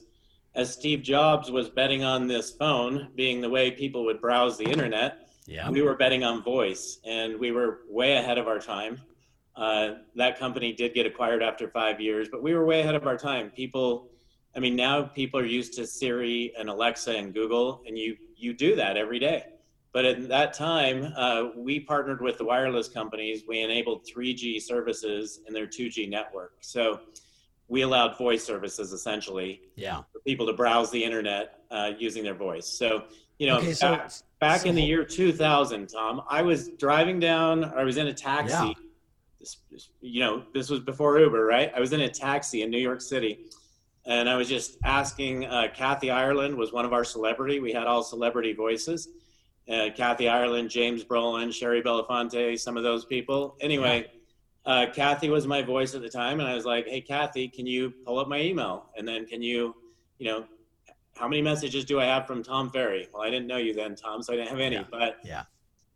as 0.54 0.72
Steve 0.72 1.02
Jobs 1.02 1.50
was 1.50 1.68
betting 1.68 2.02
on 2.02 2.26
this 2.26 2.50
phone 2.50 3.08
being 3.14 3.40
the 3.40 3.48
way 3.48 3.70
people 3.70 4.04
would 4.04 4.20
browse 4.20 4.58
the 4.58 4.64
internet. 4.64 5.28
Yeah. 5.46 5.70
We 5.70 5.82
were 5.82 5.94
betting 5.94 6.24
on 6.24 6.42
voice, 6.42 6.98
and 7.06 7.38
we 7.38 7.52
were 7.52 7.80
way 7.88 8.16
ahead 8.16 8.36
of 8.38 8.48
our 8.48 8.58
time. 8.58 9.00
Uh, 9.56 9.94
that 10.14 10.38
company 10.38 10.72
did 10.72 10.94
get 10.94 11.06
acquired 11.06 11.42
after 11.42 11.68
five 11.68 12.00
years, 12.00 12.28
but 12.30 12.42
we 12.42 12.54
were 12.54 12.64
way 12.64 12.80
ahead 12.80 12.94
of 12.94 13.06
our 13.06 13.16
time. 13.16 13.50
People, 13.50 14.10
I 14.54 14.60
mean, 14.60 14.76
now 14.76 15.02
people 15.02 15.40
are 15.40 15.46
used 15.46 15.72
to 15.74 15.86
Siri 15.86 16.52
and 16.58 16.68
Alexa 16.68 17.12
and 17.12 17.32
Google, 17.32 17.82
and 17.86 17.96
you 17.96 18.16
you 18.36 18.52
do 18.52 18.76
that 18.76 18.96
every 18.96 19.18
day. 19.18 19.44
But 19.92 20.04
at 20.04 20.28
that 20.28 20.52
time, 20.52 21.12
uh, 21.16 21.48
we 21.56 21.80
partnered 21.80 22.20
with 22.20 22.38
the 22.38 22.44
wireless 22.44 22.88
companies. 22.88 23.44
We 23.48 23.60
enabled 23.60 24.06
3G 24.06 24.60
services 24.60 25.40
in 25.46 25.54
their 25.54 25.66
2G 25.66 26.08
network. 26.08 26.56
So 26.60 27.00
we 27.68 27.82
allowed 27.82 28.16
voice 28.18 28.44
services 28.44 28.92
essentially 28.92 29.62
yeah. 29.76 30.02
for 30.12 30.20
people 30.26 30.46
to 30.46 30.52
browse 30.52 30.90
the 30.90 31.02
internet 31.02 31.60
uh, 31.70 31.92
using 31.98 32.22
their 32.22 32.34
voice. 32.34 32.66
So, 32.66 33.04
you 33.38 33.46
know, 33.46 33.58
okay, 33.58 33.72
so, 33.72 33.96
back, 33.96 34.12
back 34.40 34.60
so, 34.62 34.68
in 34.68 34.74
the 34.74 34.82
year 34.82 35.04
2000, 35.04 35.86
Tom, 35.86 36.22
I 36.28 36.42
was 36.42 36.70
driving 36.70 37.20
down, 37.20 37.64
I 37.64 37.84
was 37.84 37.96
in 37.96 38.08
a 38.08 38.14
taxi. 38.14 38.54
Yeah. 38.54 38.72
This, 39.40 39.58
you 40.00 40.20
know, 40.20 40.42
this 40.52 40.68
was 40.68 40.80
before 40.80 41.18
Uber, 41.18 41.44
right? 41.44 41.70
I 41.74 41.80
was 41.80 41.92
in 41.92 42.00
a 42.00 42.08
taxi 42.08 42.62
in 42.62 42.70
New 42.70 42.78
York 42.78 43.00
City 43.00 43.46
and 44.06 44.28
I 44.28 44.36
was 44.36 44.48
just 44.48 44.78
asking, 44.84 45.44
uh, 45.44 45.68
Kathy 45.74 46.10
Ireland 46.10 46.56
was 46.56 46.72
one 46.72 46.84
of 46.84 46.92
our 46.92 47.04
celebrity. 47.04 47.60
We 47.60 47.72
had 47.72 47.86
all 47.86 48.02
celebrity 48.02 48.52
voices 48.52 49.08
uh, 49.68 49.90
Kathy 49.94 50.28
Ireland, 50.28 50.70
James 50.70 51.04
Brolin, 51.04 51.52
Shari 51.52 51.82
Belafonte, 51.82 52.58
some 52.58 52.76
of 52.76 52.82
those 52.82 53.04
people. 53.04 53.56
Anyway, 53.60 54.06
uh, 54.64 54.86
Kathy 54.92 55.30
was 55.30 55.46
my 55.46 55.62
voice 55.62 55.94
at 55.94 56.02
the 56.02 56.08
time, 56.08 56.40
and 56.40 56.48
I 56.48 56.54
was 56.54 56.64
like, 56.64 56.86
"Hey, 56.86 57.00
Kathy, 57.00 57.48
can 57.48 57.66
you 57.66 57.90
pull 58.04 58.18
up 58.18 58.28
my 58.28 58.40
email? 58.40 58.86
And 58.96 59.06
then 59.06 59.26
can 59.26 59.42
you, 59.42 59.74
you 60.18 60.26
know, 60.26 60.46
how 61.16 61.28
many 61.28 61.42
messages 61.42 61.84
do 61.84 62.00
I 62.00 62.04
have 62.04 62.26
from 62.26 62.42
Tom 62.42 62.70
Ferry? 62.70 63.08
Well, 63.12 63.22
I 63.22 63.30
didn't 63.30 63.46
know 63.46 63.56
you 63.56 63.74
then, 63.74 63.94
Tom, 63.94 64.22
so 64.22 64.32
I 64.32 64.36
didn't 64.36 64.50
have 64.50 64.60
any. 64.60 64.76
Yeah. 64.76 64.84
But 64.90 65.16
yeah, 65.24 65.42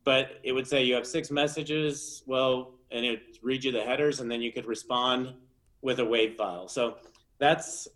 but 0.04 0.40
it 0.42 0.52
would 0.52 0.66
say 0.66 0.84
you 0.84 0.94
have 0.94 1.06
six 1.06 1.30
messages. 1.30 2.22
Well, 2.26 2.74
and 2.90 3.04
it 3.06 3.38
read 3.42 3.64
you 3.64 3.72
the 3.72 3.82
headers, 3.82 4.20
and 4.20 4.30
then 4.30 4.42
you 4.42 4.52
could 4.52 4.66
respond 4.66 5.32
with 5.80 5.98
a 6.00 6.04
WAV 6.04 6.36
file. 6.36 6.68
So 6.68 6.96
that's. 7.38 7.88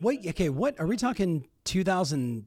Wait, 0.00 0.26
okay. 0.26 0.48
What 0.48 0.78
are 0.80 0.86
we 0.86 0.96
talking? 0.96 1.46
2000- 1.64 2.46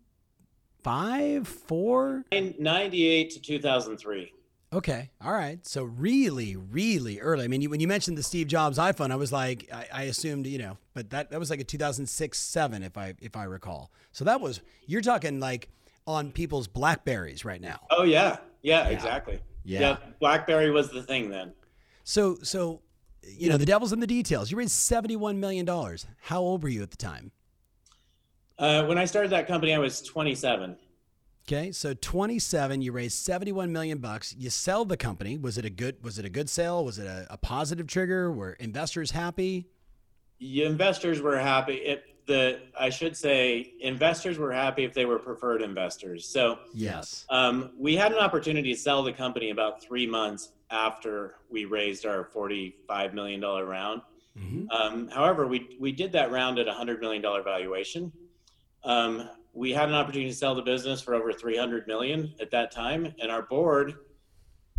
five, 0.85 1.47
four? 1.47 2.23
98 2.31 3.31
to 3.31 3.41
2003. 3.41 4.31
Okay. 4.71 5.09
All 5.19 5.31
right. 5.31 5.65
So 5.65 5.83
really, 5.83 6.55
really 6.55 7.19
early. 7.19 7.43
I 7.43 7.47
mean, 7.47 7.61
you, 7.63 7.71
when 7.71 7.79
you 7.79 7.87
mentioned 7.87 8.19
the 8.19 8.23
Steve 8.23 8.45
Jobs 8.45 8.77
iPhone, 8.77 9.09
I 9.09 9.15
was 9.15 9.31
like, 9.31 9.67
I, 9.73 9.87
I, 9.91 10.03
assumed, 10.03 10.45
you 10.45 10.59
know, 10.59 10.77
but 10.93 11.09
that, 11.09 11.31
that 11.31 11.39
was 11.39 11.49
like 11.49 11.59
a 11.59 11.63
2006, 11.63 12.37
seven, 12.37 12.83
if 12.83 12.99
I, 12.99 13.15
if 13.19 13.35
I 13.35 13.45
recall. 13.45 13.91
So 14.11 14.25
that 14.25 14.39
was, 14.39 14.61
you're 14.85 15.01
talking 15.01 15.39
like 15.39 15.69
on 16.05 16.31
people's 16.31 16.67
Blackberries 16.67 17.43
right 17.43 17.61
now. 17.61 17.79
Oh 17.89 18.03
yeah. 18.03 18.37
Yeah, 18.61 18.87
yeah. 18.87 18.89
exactly. 18.89 19.39
Yeah. 19.63 19.79
yeah. 19.79 19.97
Blackberry 20.19 20.69
was 20.69 20.91
the 20.91 21.01
thing 21.01 21.31
then. 21.31 21.53
So, 22.03 22.37
so, 22.43 22.81
you 23.27 23.49
know, 23.49 23.57
the 23.57 23.65
devil's 23.65 23.91
in 23.91 24.01
the 24.01 24.07
details. 24.07 24.51
You 24.51 24.57
raised 24.57 24.73
$71 24.73 25.37
million. 25.37 25.67
How 26.21 26.41
old 26.41 26.61
were 26.61 26.69
you 26.69 26.83
at 26.83 26.91
the 26.91 26.97
time? 26.97 27.31
Uh, 28.57 28.85
when 28.85 28.97
I 28.97 29.05
started 29.05 29.31
that 29.31 29.47
company, 29.47 29.73
I 29.73 29.77
was 29.77 30.01
27. 30.01 30.77
Okay, 31.47 31.71
so 31.71 31.93
27, 31.93 32.81
you 32.81 32.91
raised 32.91 33.17
71 33.17 33.71
million 33.71 33.99
bucks. 33.99 34.33
You 34.37 34.49
sell 34.49 34.83
the 34.83 34.97
company. 34.97 35.37
Was 35.37 35.57
it 35.57 35.65
a 35.65 35.69
good 35.69 36.03
was 36.03 36.17
it 36.17 36.25
a 36.25 36.29
good 36.29 36.49
sale? 36.49 36.83
Was 36.83 36.97
it 36.97 37.05
a, 37.05 37.27
a 37.29 37.37
positive 37.37 37.85
trigger? 37.85 38.31
Were 38.31 38.53
investors 38.53 39.11
happy? 39.11 39.67
Investors 40.39 41.21
were 41.21 41.37
happy. 41.37 41.75
It, 41.75 42.03
the 42.25 42.61
I 42.79 42.89
should 42.89 43.15
say 43.15 43.73
investors 43.79 44.39
were 44.39 44.51
happy 44.51 44.83
if 44.85 44.93
they 44.95 45.05
were 45.05 45.19
preferred 45.19 45.61
investors. 45.61 46.27
So 46.27 46.57
yes, 46.73 47.27
um, 47.29 47.73
we 47.77 47.95
had 47.95 48.11
an 48.11 48.17
opportunity 48.17 48.73
to 48.73 48.79
sell 48.79 49.03
the 49.03 49.13
company 49.13 49.51
about 49.51 49.83
three 49.83 50.07
months 50.07 50.51
after 50.71 51.35
we 51.51 51.65
raised 51.65 52.07
our 52.07 52.23
45 52.23 53.13
million 53.13 53.39
dollar 53.39 53.65
round. 53.65 54.01
Mm-hmm. 54.35 54.69
Um, 54.71 55.09
however, 55.09 55.45
we 55.45 55.77
we 55.79 55.91
did 55.91 56.11
that 56.13 56.31
round 56.31 56.57
at 56.57 56.67
a 56.67 56.73
hundred 56.73 57.01
million 57.01 57.21
dollar 57.21 57.43
valuation. 57.43 58.11
Um, 58.85 59.29
we 59.55 59.71
had 59.71 59.87
an 59.87 59.95
opportunity 59.95 60.29
to 60.29 60.35
sell 60.35 60.53
the 60.53 60.61
business 60.61 61.01
for 61.01 61.15
over 61.15 61.31
300 61.31 61.87
million 61.87 62.33
at 62.39 62.51
that 62.51 62.71
time 62.71 63.13
and 63.19 63.31
our 63.31 63.41
board 63.41 63.95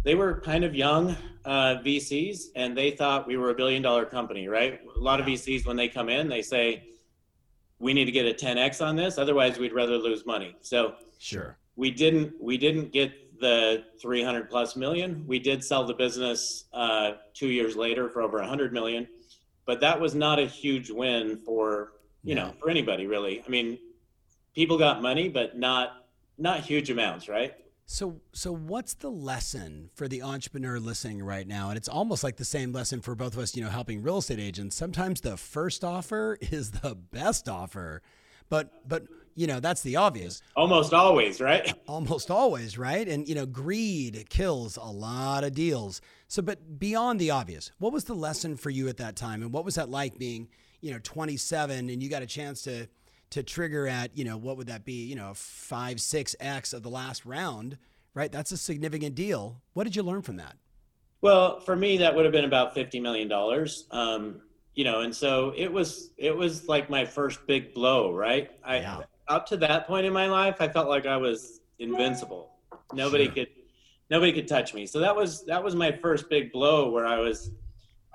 they 0.04 0.14
were 0.14 0.40
kind 0.40 0.62
of 0.62 0.74
young 0.74 1.16
uh, 1.44 1.76
vcs 1.84 2.42
and 2.54 2.76
they 2.76 2.92
thought 2.92 3.26
we 3.26 3.36
were 3.36 3.50
a 3.50 3.54
billion 3.54 3.82
dollar 3.82 4.04
company 4.04 4.46
right? 4.46 4.80
A 4.94 5.00
lot 5.00 5.18
of 5.18 5.26
vcs 5.26 5.66
when 5.66 5.76
they 5.76 5.88
come 5.88 6.08
in 6.08 6.28
they 6.28 6.42
say 6.42 6.84
we 7.78 7.92
need 7.92 8.04
to 8.04 8.12
get 8.12 8.26
a 8.26 8.32
10x 8.32 8.84
on 8.84 8.94
this 8.94 9.18
otherwise 9.18 9.58
we'd 9.58 9.72
rather 9.72 9.96
lose 9.96 10.24
money. 10.24 10.54
So 10.60 10.94
sure. 11.18 11.58
we 11.74 11.90
didn't 11.90 12.34
we 12.40 12.56
didn't 12.58 12.92
get 12.92 13.40
the 13.40 13.84
300 14.00 14.48
plus 14.48 14.76
million. 14.76 15.26
We 15.26 15.38
did 15.38 15.62
sell 15.62 15.84
the 15.84 15.92
business 15.92 16.64
uh, 16.72 17.12
two 17.34 17.48
years 17.48 17.76
later 17.76 18.08
for 18.08 18.22
over 18.22 18.38
100 18.38 18.72
million 18.72 19.08
but 19.64 19.80
that 19.80 19.98
was 19.98 20.14
not 20.14 20.38
a 20.38 20.46
huge 20.46 20.90
win 20.90 21.38
for 21.44 21.94
you 22.22 22.34
know 22.34 22.52
for 22.60 22.68
anybody 22.70 23.06
really. 23.06 23.42
I 23.44 23.48
mean 23.48 23.78
people 24.56 24.78
got 24.78 25.00
money, 25.00 25.28
but 25.28 25.56
not 25.56 26.06
not 26.38 26.60
huge 26.60 26.90
amounts, 26.90 27.28
right? 27.28 27.54
So, 27.88 28.20
so 28.32 28.52
what's 28.52 28.94
the 28.94 29.10
lesson 29.10 29.90
for 29.94 30.08
the 30.08 30.22
entrepreneur 30.22 30.80
listening 30.80 31.22
right 31.22 31.46
now? 31.46 31.68
And 31.68 31.76
it's 31.76 31.88
almost 31.88 32.24
like 32.24 32.36
the 32.36 32.44
same 32.44 32.72
lesson 32.72 33.00
for 33.00 33.14
both 33.14 33.34
of 33.34 33.38
us, 33.38 33.54
you 33.54 33.62
know, 33.62 33.70
helping 33.70 34.02
real 34.02 34.18
estate 34.18 34.40
agents. 34.40 34.74
Sometimes 34.74 35.20
the 35.20 35.36
first 35.36 35.84
offer 35.84 36.36
is 36.40 36.72
the 36.72 36.96
best 36.96 37.48
offer, 37.48 38.02
but 38.48 38.88
but 38.88 39.04
you 39.36 39.46
know 39.46 39.60
that's 39.60 39.82
the 39.82 39.96
obvious. 39.96 40.42
Almost 40.56 40.94
always, 40.94 41.40
right? 41.40 41.72
Almost 41.86 42.30
always, 42.30 42.76
right? 42.76 43.06
And 43.06 43.28
you 43.28 43.34
know, 43.34 43.46
greed 43.46 44.26
kills 44.30 44.76
a 44.76 44.90
lot 44.90 45.44
of 45.44 45.54
deals. 45.54 46.00
So, 46.26 46.42
but 46.42 46.80
beyond 46.80 47.20
the 47.20 47.30
obvious, 47.30 47.70
what 47.78 47.92
was 47.92 48.04
the 48.04 48.14
lesson 48.14 48.56
for 48.56 48.70
you 48.70 48.88
at 48.88 48.96
that 48.96 49.14
time, 49.14 49.42
and 49.42 49.52
what 49.52 49.64
was 49.64 49.76
that 49.76 49.90
like 49.90 50.18
being, 50.18 50.48
you 50.80 50.90
know, 50.92 50.98
27 51.02 51.90
and 51.90 52.02
you 52.02 52.08
got 52.08 52.22
a 52.22 52.26
chance 52.26 52.62
to 52.62 52.88
to 53.30 53.42
trigger 53.42 53.86
at, 53.86 54.16
you 54.16 54.24
know, 54.24 54.36
what 54.36 54.56
would 54.56 54.68
that 54.68 54.84
be? 54.84 55.04
You 55.04 55.16
know, 55.16 55.32
five, 55.34 56.00
six 56.00 56.36
X 56.40 56.72
of 56.72 56.82
the 56.82 56.90
last 56.90 57.24
round, 57.26 57.78
right? 58.14 58.30
That's 58.30 58.52
a 58.52 58.56
significant 58.56 59.14
deal. 59.14 59.62
What 59.72 59.84
did 59.84 59.96
you 59.96 60.02
learn 60.02 60.22
from 60.22 60.36
that? 60.36 60.56
Well, 61.20 61.60
for 61.60 61.76
me, 61.76 61.96
that 61.98 62.14
would 62.14 62.24
have 62.24 62.32
been 62.32 62.44
about 62.44 62.74
$50 62.74 63.00
million. 63.02 63.30
Um, 63.90 64.42
you 64.74 64.84
know, 64.84 65.00
and 65.00 65.14
so 65.14 65.52
it 65.56 65.72
was, 65.72 66.10
it 66.18 66.36
was 66.36 66.68
like 66.68 66.90
my 66.90 67.04
first 67.04 67.46
big 67.46 67.72
blow, 67.72 68.12
right? 68.12 68.50
I, 68.64 68.78
yeah. 68.78 69.00
up 69.28 69.46
to 69.46 69.56
that 69.58 69.86
point 69.86 70.06
in 70.06 70.12
my 70.12 70.26
life, 70.26 70.56
I 70.60 70.68
felt 70.68 70.88
like 70.88 71.06
I 71.06 71.16
was 71.16 71.60
invincible. 71.78 72.52
Nobody 72.92 73.24
sure. 73.24 73.34
could, 73.34 73.48
nobody 74.10 74.32
could 74.32 74.46
touch 74.46 74.74
me. 74.74 74.86
So 74.86 75.00
that 75.00 75.16
was, 75.16 75.44
that 75.46 75.62
was 75.64 75.74
my 75.74 75.90
first 75.90 76.28
big 76.28 76.52
blow 76.52 76.90
where 76.90 77.06
I 77.06 77.18
was, 77.18 77.50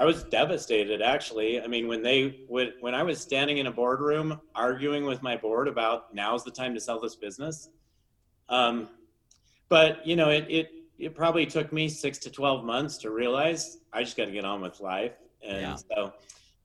I 0.01 0.03
was 0.03 0.23
devastated 0.23 0.99
actually. 0.99 1.61
I 1.61 1.67
mean, 1.67 1.87
when 1.87 2.01
they 2.01 2.39
would, 2.49 2.73
when 2.79 2.95
I 2.95 3.03
was 3.03 3.21
standing 3.21 3.59
in 3.59 3.67
a 3.67 3.71
boardroom 3.71 4.41
arguing 4.55 5.05
with 5.05 5.21
my 5.21 5.37
board 5.37 5.67
about 5.67 6.11
now's 6.11 6.43
the 6.43 6.49
time 6.49 6.73
to 6.73 6.79
sell 6.79 6.99
this 6.99 7.15
business. 7.15 7.69
Um, 8.49 8.89
but 9.69 10.05
you 10.05 10.15
know, 10.15 10.29
it, 10.29 10.47
it, 10.49 10.71
it 10.97 11.13
probably 11.13 11.45
took 11.45 11.71
me 11.71 11.87
six 11.87 12.17
to 12.17 12.31
12 12.31 12.65
months 12.65 12.97
to 12.97 13.11
realize 13.11 13.77
I 13.93 14.01
just 14.01 14.17
got 14.17 14.25
to 14.25 14.31
get 14.31 14.43
on 14.43 14.59
with 14.59 14.79
life. 14.79 15.13
And 15.47 15.61
yeah. 15.61 15.75
so 15.75 16.13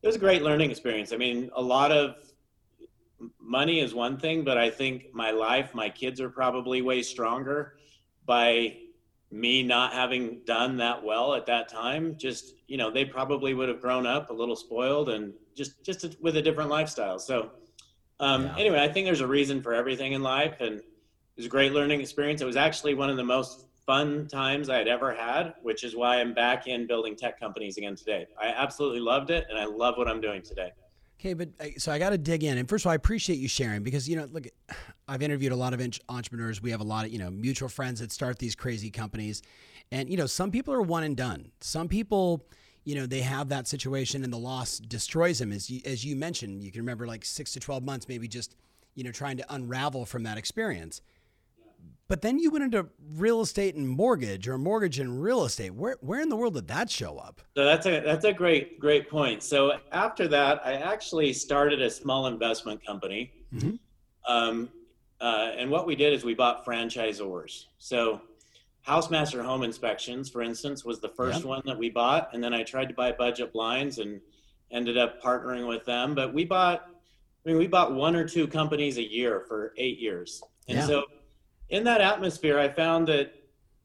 it 0.01 0.07
was 0.07 0.17
a 0.17 0.19
great 0.19 0.41
learning 0.41 0.71
experience. 0.71 1.13
I 1.13 1.19
mean, 1.19 1.51
a 1.55 1.61
lot 1.61 1.93
of 1.93 2.15
money 3.39 3.81
is 3.81 3.95
one 3.95 4.17
thing, 4.17 4.45
but 4.45 4.57
I 4.57 4.71
think 4.71 5.13
my 5.13 5.31
life, 5.31 5.75
my 5.75 5.91
kids 5.91 6.23
are 6.23 6.31
probably 6.31 6.81
way 6.81 7.03
stronger 7.03 7.77
by 8.25 8.79
me 9.37 9.63
not 9.63 9.93
having 9.93 10.41
done 10.47 10.77
that 10.79 11.05
well 11.05 11.35
at 11.35 11.47
that 11.47 11.69
time 11.69 12.17
just 12.17 12.55
you 12.67 12.77
know 12.77 12.91
they 12.91 13.05
probably 13.05 13.55
would 13.55 13.69
have 13.69 13.81
grown 13.81 14.07
up 14.07 14.31
a 14.31 14.33
little 14.33 14.57
spoiled 14.57 15.11
and 15.11 15.33
just 15.55 15.85
just 15.85 16.17
with 16.21 16.37
a 16.37 16.43
different 16.43 16.71
lifestyle. 16.71 17.19
So 17.19 17.51
um, 18.19 18.45
yeah. 18.45 18.57
anyway 18.57 18.81
i 18.81 18.89
think 18.89 19.05
there's 19.05 19.21
a 19.21 19.27
reason 19.27 19.63
for 19.63 19.75
everything 19.75 20.13
in 20.13 20.23
life 20.23 20.61
and 20.61 20.77
it 20.77 20.85
was 21.37 21.47
a 21.47 21.51
great 21.51 21.73
learning 21.73 22.01
experience. 22.01 22.41
It 22.41 22.47
was 22.47 22.57
actually 22.57 22.95
one 22.95 23.11
of 23.11 23.19
the 23.19 23.25
most 23.25 23.67
fun 23.85 24.27
times 24.27 24.69
i 24.69 24.77
had 24.77 24.89
ever 24.89 25.15
had 25.15 25.55
which 25.63 25.85
is 25.85 25.95
why 25.95 26.19
i'm 26.21 26.35
back 26.35 26.67
in 26.67 26.87
building 26.87 27.15
tech 27.15 27.39
companies 27.39 27.77
again 27.77 27.95
today. 27.95 28.27
I 28.41 28.49
absolutely 28.49 29.01
loved 29.01 29.31
it 29.31 29.47
and 29.51 29.59
i 29.59 29.65
love 29.65 29.97
what 29.97 30.09
i'm 30.09 30.21
doing 30.21 30.43
today 30.43 30.73
Okay, 31.19 31.33
but 31.33 31.49
uh, 31.61 31.67
so 31.79 31.91
I 31.91 31.99
got 31.99 32.11
to 32.11 32.19
dig 32.19 32.45
in. 32.45 32.59
And 32.59 32.69
first 32.69 32.85
of 32.85 32.89
all, 32.89 32.93
I 32.93 32.97
appreciate 32.97 33.39
you 33.39 33.49
sharing 33.49 33.83
because, 33.83 34.09
you 34.09 34.17
know, 34.17 34.29
look, 34.31 34.47
I've 35.09 35.23
interviewed 35.23 35.53
a 35.53 35.57
lot 35.57 35.73
of 35.73 35.81
entrepreneurs. 36.09 36.61
We 36.61 36.71
have 36.71 36.81
a 36.81 36.85
lot 36.85 37.07
of, 37.07 37.13
you 37.13 37.19
know, 37.19 37.31
mutual 37.31 37.69
friends 37.69 38.01
that 38.01 38.13
start 38.13 38.39
these 38.39 38.55
crazy 38.55 38.91
companies. 38.91 39.43
And, 39.93 40.11
you 40.11 40.17
know, 40.17 40.27
some 40.27 40.51
people 40.51 40.75
are 40.75 40.83
one 40.83 41.05
and 41.05 41.17
done. 41.17 41.53
Some 41.61 41.89
people, 41.89 42.45
you 42.85 42.97
know, 42.97 43.07
they 43.07 43.21
have 43.21 43.49
that 43.51 43.69
situation 43.69 44.25
and 44.25 44.33
the 44.33 44.39
loss 44.39 44.79
destroys 44.79 45.39
them. 45.39 45.53
As 45.53 45.71
you, 45.71 45.81
as 45.85 46.05
you 46.05 46.17
mentioned, 46.17 46.63
you 46.63 46.73
can 46.73 46.81
remember 46.81 47.07
like 47.07 47.25
six 47.25 47.53
to 47.53 47.61
12 47.61 47.85
months, 47.85 48.09
maybe 48.09 48.27
just, 48.27 48.57
you 48.95 49.05
know, 49.05 49.13
trying 49.13 49.37
to 49.37 49.55
unravel 49.55 50.07
from 50.07 50.25
that 50.25 50.39
experience. 50.39 51.01
But 52.09 52.23
then 52.23 52.39
you 52.39 52.51
went 52.51 52.65
into 52.65 52.87
real 53.15 53.41
estate 53.41 53.75
and 53.75 53.89
mortgage 53.89 54.47
or 54.47 54.59
mortgage 54.59 55.01
and 55.01 55.21
real 55.21 55.45
estate. 55.45 55.75
Where 55.75 55.97
where 56.01 56.21
in 56.21 56.29
the 56.29 56.37
world 56.37 56.55
did 56.55 56.69
that 56.69 56.89
show 56.89 57.19
up? 57.19 57.41
So 57.57 57.65
that's 57.65 57.87
a 57.87 58.01
that's 58.01 58.25
a 58.25 58.33
great 58.33 58.79
great 58.79 59.11
point. 59.11 59.43
So 59.43 59.73
after 59.91 60.29
that, 60.29 60.65
I 60.65 60.75
actually 60.75 61.33
started 61.33 61.83
a 61.83 61.91
small 61.91 62.29
investment 62.29 62.85
company. 62.85 63.33
Mm-hmm. 63.53 63.75
Um, 64.33 64.69
uh, 65.21 65.53
and 65.57 65.71
what 65.71 65.87
we 65.87 65.97
did 65.97 66.13
is 66.13 66.25
we 66.25 66.35
bought 66.35 66.65
franchisors. 66.65 67.65
So 67.79 68.21
Housemaster 68.87 69.45
Home 69.45 69.65
Inspections, 69.65 70.29
for 70.29 70.43
instance, 70.43 70.85
was 70.85 71.01
the 71.01 71.09
first 71.09 71.45
one 71.45 71.63
that 71.65 71.77
we 71.77 71.91
bought, 71.91 72.31
and 72.33 72.43
then 72.43 72.55
I 72.55 72.63
tried 72.63 72.89
to 72.89 72.95
buy 72.95 73.13
Budget 73.13 73.53
Blinds 73.53 73.99
and 73.99 74.21
ended 74.71 74.97
up 74.97 75.21
partnering 75.21 75.67
with 75.67 75.85
them. 75.85 76.15
But 76.15 76.33
we 76.33 76.45
bought, 76.45 76.87
I 77.45 77.49
mean, 77.49 77.59
we 77.59 77.67
bought 77.67 77.95
one 77.95 78.15
or 78.15 78.29
two 78.29 78.47
companies 78.47 78.99
a 78.99 79.03
year 79.03 79.45
for 79.49 79.73
eight 79.77 79.99
years, 79.99 80.41
and 80.69 80.79
yeah. 80.79 80.87
so 80.87 81.05
in 81.69 81.85
that 81.85 82.01
atmosphere, 82.01 82.59
I 82.59 82.69
found 82.69 83.09
that 83.09 83.33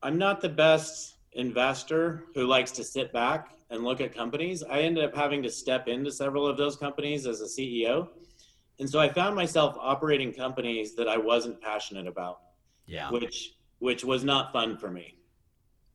I'm 0.03 0.17
not 0.17 0.41
the 0.41 0.49
best 0.49 1.15
investor 1.33 2.25
who 2.35 2.45
likes 2.45 2.71
to 2.71 2.83
sit 2.83 3.11
back 3.13 3.51
and 3.69 3.83
look 3.83 4.01
at 4.01 4.13
companies. 4.13 4.63
I 4.63 4.81
ended 4.81 5.03
up 5.03 5.15
having 5.15 5.41
to 5.43 5.49
step 5.49 5.87
into 5.87 6.11
several 6.11 6.45
of 6.45 6.57
those 6.57 6.75
companies 6.75 7.25
as 7.25 7.41
a 7.41 7.45
CEO. 7.45 8.09
And 8.79 8.89
so 8.89 8.99
I 8.99 9.09
found 9.09 9.35
myself 9.35 9.77
operating 9.79 10.33
companies 10.33 10.95
that 10.95 11.07
I 11.07 11.17
wasn't 11.17 11.61
passionate 11.61 12.07
about. 12.07 12.39
Yeah. 12.85 13.09
Which 13.09 13.53
which 13.79 14.03
was 14.03 14.23
not 14.23 14.53
fun 14.53 14.77
for 14.77 14.91
me. 14.91 15.15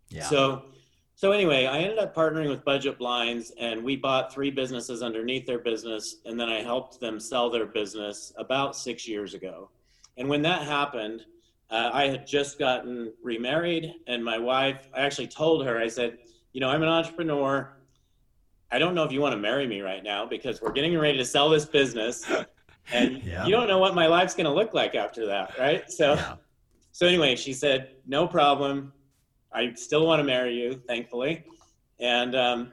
Yeah. 0.09 0.25
So 0.25 0.65
so 1.15 1.33
anyway, 1.33 1.65
I 1.67 1.79
ended 1.79 1.99
up 1.99 2.15
partnering 2.15 2.51
with 2.51 2.65
Budget 2.65 2.99
Blinds 2.99 3.53
and 3.59 3.83
we 3.83 3.97
bought 3.97 4.33
three 4.33 4.51
businesses 4.51 5.03
underneath 5.03 5.47
their 5.47 5.59
business 5.59 6.17
and 6.27 6.39
then 6.39 6.49
I 6.49 6.63
helped 6.63 7.01
them 7.01 7.19
sell 7.19 7.49
their 7.49 7.65
business 7.65 8.33
about 8.37 8.77
6 8.77 9.09
years 9.09 9.33
ago. 9.33 9.71
And 10.19 10.29
when 10.29 10.43
that 10.43 10.63
happened, 10.63 11.25
uh, 11.71 11.91
I 11.93 12.07
had 12.09 12.27
just 12.27 12.59
gotten 12.59 13.13
remarried, 13.23 13.93
and 14.07 14.25
my 14.25 14.39
wife, 14.39 14.89
I 14.95 15.01
actually 15.01 15.27
told 15.29 15.65
her, 15.67 15.79
I 15.79 15.89
said, 15.89 16.19
You 16.53 16.61
know, 16.61 16.69
I'm 16.69 16.83
an 16.83 16.89
entrepreneur. 16.89 17.73
I 18.71 18.79
don't 18.79 18.95
know 18.95 19.05
if 19.05 19.13
you 19.13 19.21
want 19.21 19.33
to 19.33 19.39
marry 19.39 19.67
me 19.67 19.81
right 19.81 20.03
now 20.03 20.27
because 20.27 20.61
we're 20.61 20.73
getting 20.73 20.97
ready 20.99 21.19
to 21.19 21.25
sell 21.25 21.49
this 21.49 21.65
business. 21.65 22.31
And 22.93 23.21
yeah. 23.25 23.45
you 23.45 23.51
don't 23.51 23.67
know 23.67 23.79
what 23.79 23.97
my 23.97 24.07
life's 24.07 24.35
going 24.35 24.47
to 24.47 24.53
look 24.53 24.73
like 24.73 24.95
after 24.95 25.27
that, 25.27 25.59
right? 25.59 25.91
So, 25.91 26.15
yeah. 26.15 26.37
so 26.93 27.07
anyway, 27.07 27.35
she 27.35 27.53
said, 27.53 27.97
No 28.07 28.29
problem. 28.29 28.93
I 29.53 29.73
still 29.75 30.07
want 30.07 30.21
to 30.21 30.25
marry 30.25 30.55
you, 30.55 30.81
thankfully. 30.87 31.45
And 31.99 32.37
um, 32.37 32.73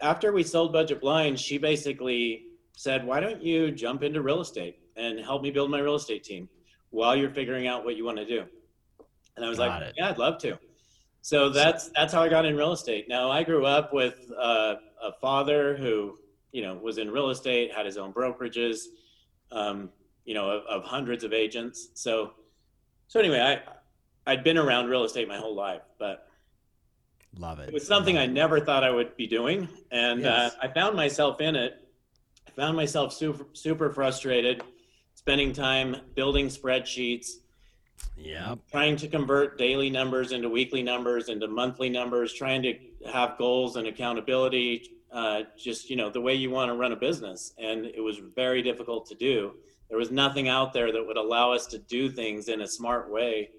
after 0.00 0.32
we 0.32 0.42
sold 0.42 0.72
Budget 0.72 1.00
Blind, 1.00 1.40
she 1.40 1.58
basically 1.58 2.44
said, 2.76 3.04
Why 3.04 3.18
don't 3.18 3.42
you 3.42 3.72
jump 3.72 4.02
into 4.02 4.22
real 4.22 4.40
estate 4.40 4.78
and 4.96 5.18
help 5.18 5.42
me 5.42 5.50
build 5.50 5.70
my 5.70 5.80
real 5.80 5.96
estate 5.96 6.22
team? 6.22 6.48
While 6.90 7.16
you're 7.16 7.30
figuring 7.30 7.66
out 7.66 7.84
what 7.84 7.96
you 7.96 8.04
want 8.04 8.18
to 8.18 8.26
do. 8.26 8.44
And 9.36 9.44
I 9.44 9.48
was 9.48 9.58
Got 9.58 9.80
like, 9.80 9.90
it. 9.90 9.94
yeah, 9.96 10.10
I'd 10.10 10.18
love 10.18 10.38
to. 10.38 10.58
So 11.22 11.50
that's 11.50 11.90
that's 11.90 12.12
how 12.12 12.22
I 12.22 12.28
got 12.28 12.46
in 12.46 12.56
real 12.56 12.72
estate. 12.72 13.08
Now 13.08 13.30
I 13.30 13.42
grew 13.42 13.66
up 13.66 13.92
with 13.92 14.30
uh, 14.38 14.76
a 15.02 15.12
father 15.20 15.76
who 15.76 16.18
you 16.52 16.62
know 16.62 16.74
was 16.76 16.98
in 16.98 17.10
real 17.10 17.30
estate, 17.30 17.72
had 17.72 17.86
his 17.86 17.98
own 17.98 18.12
brokerages, 18.12 18.84
um, 19.52 19.90
you 20.24 20.34
know, 20.34 20.50
of, 20.50 20.64
of, 20.64 20.84
hundreds 20.84 21.22
of 21.22 21.32
agents. 21.32 21.90
So 21.94 22.32
so 23.08 23.20
anyway, 23.20 23.40
I 23.40 24.30
I'd 24.30 24.44
been 24.44 24.56
around 24.56 24.86
real 24.86 25.04
estate 25.04 25.28
my 25.28 25.36
whole 25.36 25.54
life, 25.54 25.82
but 25.98 26.28
love 27.36 27.60
it. 27.60 27.68
It 27.68 27.74
was 27.74 27.86
something 27.86 28.16
I 28.16 28.26
never 28.26 28.58
thought 28.60 28.82
I 28.82 28.90
would 28.90 29.14
be 29.16 29.26
doing, 29.26 29.68
and 29.90 30.22
yes. 30.22 30.54
uh, 30.54 30.56
I 30.62 30.68
found 30.68 30.96
myself 30.96 31.40
in 31.40 31.54
it. 31.54 31.86
I 32.48 32.50
found 32.52 32.76
myself 32.76 33.12
super 33.12 33.46
super 33.52 33.90
frustrated, 33.90 34.62
spending 35.30 35.52
time 35.52 35.96
building 36.16 36.48
spreadsheets 36.48 37.36
yeah. 38.16 38.56
Trying 38.70 38.96
to 38.96 39.08
convert 39.08 39.58
daily 39.58 39.88
numbers 39.88 40.32
into 40.32 40.48
weekly 40.48 40.82
numbers, 40.82 41.28
into 41.28 41.46
monthly 41.48 41.88
numbers, 41.88 42.32
trying 42.34 42.62
to 42.62 42.74
have 43.10 43.38
goals 43.38 43.76
and 43.76 43.86
accountability, 43.86 44.90
uh, 45.12 45.42
just, 45.56 45.88
you 45.88 45.96
know, 45.96 46.10
the 46.10 46.20
way 46.20 46.34
you 46.34 46.50
want 46.50 46.70
to 46.70 46.74
run 46.74 46.92
a 46.92 46.96
business. 46.96 47.54
And 47.58 47.86
it 47.86 48.00
was 48.00 48.18
very 48.34 48.62
difficult 48.62 49.06
to 49.06 49.14
do. 49.14 49.52
There 49.88 49.98
was 49.98 50.10
nothing 50.10 50.48
out 50.48 50.72
there 50.72 50.92
that 50.92 51.06
would 51.06 51.16
allow 51.16 51.52
us 51.52 51.66
to 51.68 51.78
do 51.78 52.10
things 52.10 52.48
in 52.48 52.62
a 52.62 52.66
smart 52.66 53.10
way. 53.10 53.50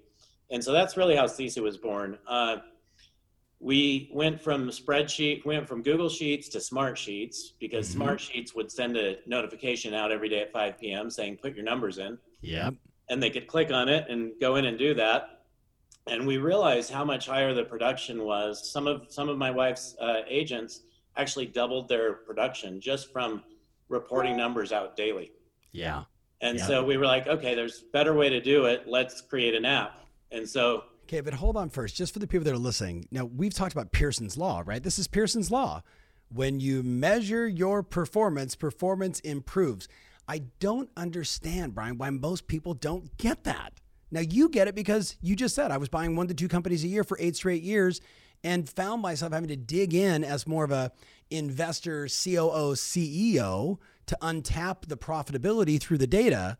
And 0.50 0.62
so 0.62 0.72
that's 0.72 0.96
really 0.96 1.16
how 1.16 1.24
Sisu 1.24 1.62
was 1.62 1.76
born. 1.76 2.18
Uh, 2.26 2.58
we 3.62 4.10
went 4.12 4.40
from 4.40 4.68
spreadsheet, 4.68 5.46
went 5.46 5.66
from 5.68 5.82
Google 5.82 6.08
Sheets 6.08 6.48
to 6.50 6.60
Smart 6.60 6.98
Sheets 6.98 7.54
because 7.60 7.88
mm-hmm. 7.88 7.98
Smart 7.98 8.20
Sheets 8.20 8.54
would 8.54 8.70
send 8.70 8.96
a 8.96 9.16
notification 9.26 9.94
out 9.94 10.12
every 10.12 10.28
day 10.28 10.40
at 10.40 10.52
5 10.52 10.78
p.m. 10.78 11.08
saying, 11.08 11.38
put 11.40 11.54
your 11.54 11.64
numbers 11.64 11.98
in. 11.98 12.18
Yep 12.40 12.74
and 13.12 13.22
they 13.22 13.28
could 13.28 13.46
click 13.46 13.70
on 13.70 13.90
it 13.90 14.08
and 14.08 14.32
go 14.40 14.56
in 14.56 14.64
and 14.64 14.78
do 14.78 14.94
that. 14.94 15.42
And 16.06 16.26
we 16.26 16.38
realized 16.38 16.90
how 16.90 17.04
much 17.04 17.26
higher 17.26 17.52
the 17.52 17.62
production 17.62 18.24
was. 18.24 18.72
Some 18.72 18.86
of 18.86 19.06
some 19.08 19.28
of 19.28 19.36
my 19.38 19.50
wife's 19.50 19.94
uh, 20.00 20.22
agents 20.26 20.80
actually 21.16 21.46
doubled 21.46 21.88
their 21.88 22.14
production 22.14 22.80
just 22.80 23.12
from 23.12 23.44
reporting 23.88 24.36
numbers 24.36 24.72
out 24.72 24.96
daily. 24.96 25.30
Yeah. 25.72 26.04
And 26.40 26.58
yeah. 26.58 26.66
so 26.66 26.84
we 26.84 26.96
were 26.96 27.04
like, 27.04 27.28
okay, 27.28 27.54
there's 27.54 27.82
a 27.82 27.92
better 27.92 28.14
way 28.14 28.30
to 28.30 28.40
do 28.40 28.64
it. 28.64 28.88
Let's 28.88 29.20
create 29.20 29.54
an 29.54 29.66
app. 29.66 30.00
And 30.32 30.48
so 30.48 30.84
Okay, 31.12 31.20
but 31.20 31.34
hold 31.34 31.58
on 31.58 31.68
first, 31.68 31.94
just 31.94 32.14
for 32.14 32.20
the 32.20 32.26
people 32.26 32.46
that 32.46 32.54
are 32.54 32.58
listening. 32.58 33.06
Now, 33.10 33.26
we've 33.26 33.52
talked 33.52 33.74
about 33.74 33.92
Pearson's 33.92 34.38
law, 34.38 34.62
right? 34.64 34.82
This 34.82 34.98
is 34.98 35.06
Pearson's 35.06 35.50
law. 35.50 35.82
When 36.30 36.58
you 36.58 36.82
measure 36.82 37.46
your 37.46 37.82
performance, 37.82 38.54
performance 38.54 39.20
improves. 39.20 39.88
I 40.26 40.44
don't 40.58 40.88
understand, 40.96 41.74
Brian, 41.74 41.98
why 41.98 42.08
most 42.08 42.46
people 42.46 42.72
don't 42.72 43.14
get 43.18 43.44
that. 43.44 43.74
Now, 44.10 44.20
you 44.20 44.48
get 44.48 44.68
it 44.68 44.74
because 44.74 45.16
you 45.20 45.36
just 45.36 45.54
said 45.54 45.70
I 45.70 45.76
was 45.76 45.90
buying 45.90 46.16
one 46.16 46.28
to 46.28 46.34
two 46.34 46.48
companies 46.48 46.82
a 46.82 46.88
year 46.88 47.04
for 47.04 47.18
eight 47.20 47.36
straight 47.36 47.62
years 47.62 48.00
and 48.42 48.66
found 48.66 49.02
myself 49.02 49.34
having 49.34 49.48
to 49.48 49.56
dig 49.56 49.92
in 49.92 50.24
as 50.24 50.46
more 50.46 50.64
of 50.64 50.70
a 50.70 50.92
investor, 51.30 52.04
COO, 52.04 52.72
CEO 52.72 53.76
to 54.06 54.16
untap 54.22 54.86
the 54.88 54.96
profitability 54.96 55.78
through 55.78 55.98
the 55.98 56.06
data. 56.06 56.56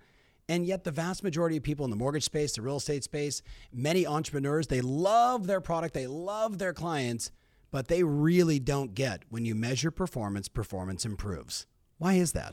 And 0.53 0.67
yet, 0.67 0.85
the 0.85 0.91
vast 0.91 1.25
majority 1.25 1.57
of 1.57 1.63
people 1.63 1.87
in 1.87 1.91
the 1.91 1.97
mortgage 1.97 2.25
space, 2.25 2.53
the 2.53 2.61
real 2.61 2.77
estate 2.77 3.05
space, 3.05 3.41
many 3.73 4.07
entrepreneurs, 4.07 4.67
they 4.67 4.83
love 4.83 5.47
their 5.47 5.63
product, 5.63 5.95
they 5.95 6.07
love 6.07 6.59
their 6.59 6.75
clients, 6.75 7.31
but 7.71 7.89
they 7.89 8.03
really 8.03 8.59
don't 8.59 8.95
get 8.95 9.23
when 9.31 9.47
you 9.47 9.55
measure 9.55 9.91
performance, 9.91 10.49
performance 10.49 11.07
improves. 11.07 11.67
Why 11.97 12.15
is 12.15 12.33
that? 12.33 12.53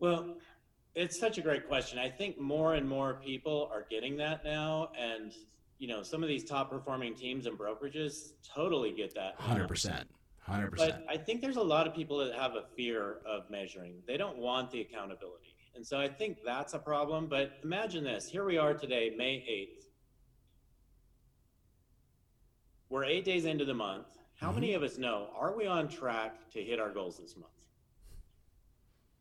Well, 0.00 0.36
it's 0.94 1.18
such 1.18 1.38
a 1.38 1.40
great 1.40 1.68
question. 1.68 1.98
I 1.98 2.08
think 2.08 2.38
more 2.38 2.74
and 2.74 2.88
more 2.88 3.20
people 3.24 3.68
are 3.72 3.86
getting 3.90 4.16
that 4.18 4.44
now. 4.44 4.90
And, 4.98 5.32
you 5.78 5.88
know, 5.88 6.02
some 6.02 6.22
of 6.22 6.28
these 6.28 6.44
top 6.44 6.70
performing 6.70 7.14
teams 7.14 7.46
and 7.46 7.58
brokerages 7.58 8.32
totally 8.42 8.92
get 8.92 9.14
that. 9.14 9.38
100%. 9.38 10.04
100%. 10.48 10.76
But 10.76 11.04
I 11.08 11.16
think 11.16 11.40
there's 11.40 11.56
a 11.56 11.62
lot 11.62 11.86
of 11.86 11.94
people 11.94 12.18
that 12.18 12.34
have 12.34 12.52
a 12.52 12.64
fear 12.76 13.18
of 13.26 13.50
measuring. 13.50 14.02
They 14.06 14.16
don't 14.16 14.38
want 14.38 14.70
the 14.70 14.80
accountability. 14.80 15.54
And 15.74 15.86
so 15.86 16.00
I 16.00 16.08
think 16.08 16.38
that's 16.44 16.74
a 16.74 16.78
problem. 16.78 17.26
But 17.28 17.52
imagine 17.62 18.02
this 18.02 18.28
here 18.28 18.44
we 18.44 18.58
are 18.58 18.74
today, 18.74 19.12
May 19.16 19.36
8th. 19.48 19.84
We're 22.90 23.04
eight 23.04 23.24
days 23.24 23.44
into 23.44 23.64
the 23.66 23.74
month. 23.74 24.06
How 24.36 24.48
mm-hmm. 24.48 24.54
many 24.56 24.74
of 24.74 24.82
us 24.82 24.96
know, 24.96 25.28
are 25.38 25.54
we 25.56 25.66
on 25.66 25.88
track 25.88 26.50
to 26.52 26.62
hit 26.62 26.80
our 26.80 26.90
goals 26.90 27.18
this 27.18 27.36
month? 27.36 27.52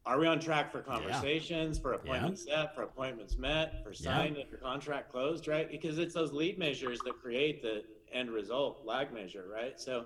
Are 0.08 0.18
we 0.18 0.26
on 0.26 0.40
track 0.40 0.72
for 0.72 0.80
conversations, 0.80 1.78
yeah. 1.78 1.82
for 1.82 1.94
appointments 1.94 2.46
yeah. 2.48 2.62
set, 2.62 2.76
for 2.76 2.84
appointments 2.84 3.38
met, 3.38 3.84
for 3.84 3.94
signed 3.94 4.36
yeah. 4.36 4.44
and 4.44 4.50
for 4.50 4.56
contract 4.56 5.12
closed, 5.12 5.50
right? 5.50 5.70
Because 5.70 5.98
it's 5.98 6.14
those 6.14 6.32
lead 6.32 6.58
measures 6.58 7.00
that 7.04 7.22
create 7.22 7.62
the 7.62 7.84
end 8.14 8.32
result 8.32 8.86
lag 8.86 9.14
measure, 9.14 9.44
right? 9.54 9.78
So 9.78 10.06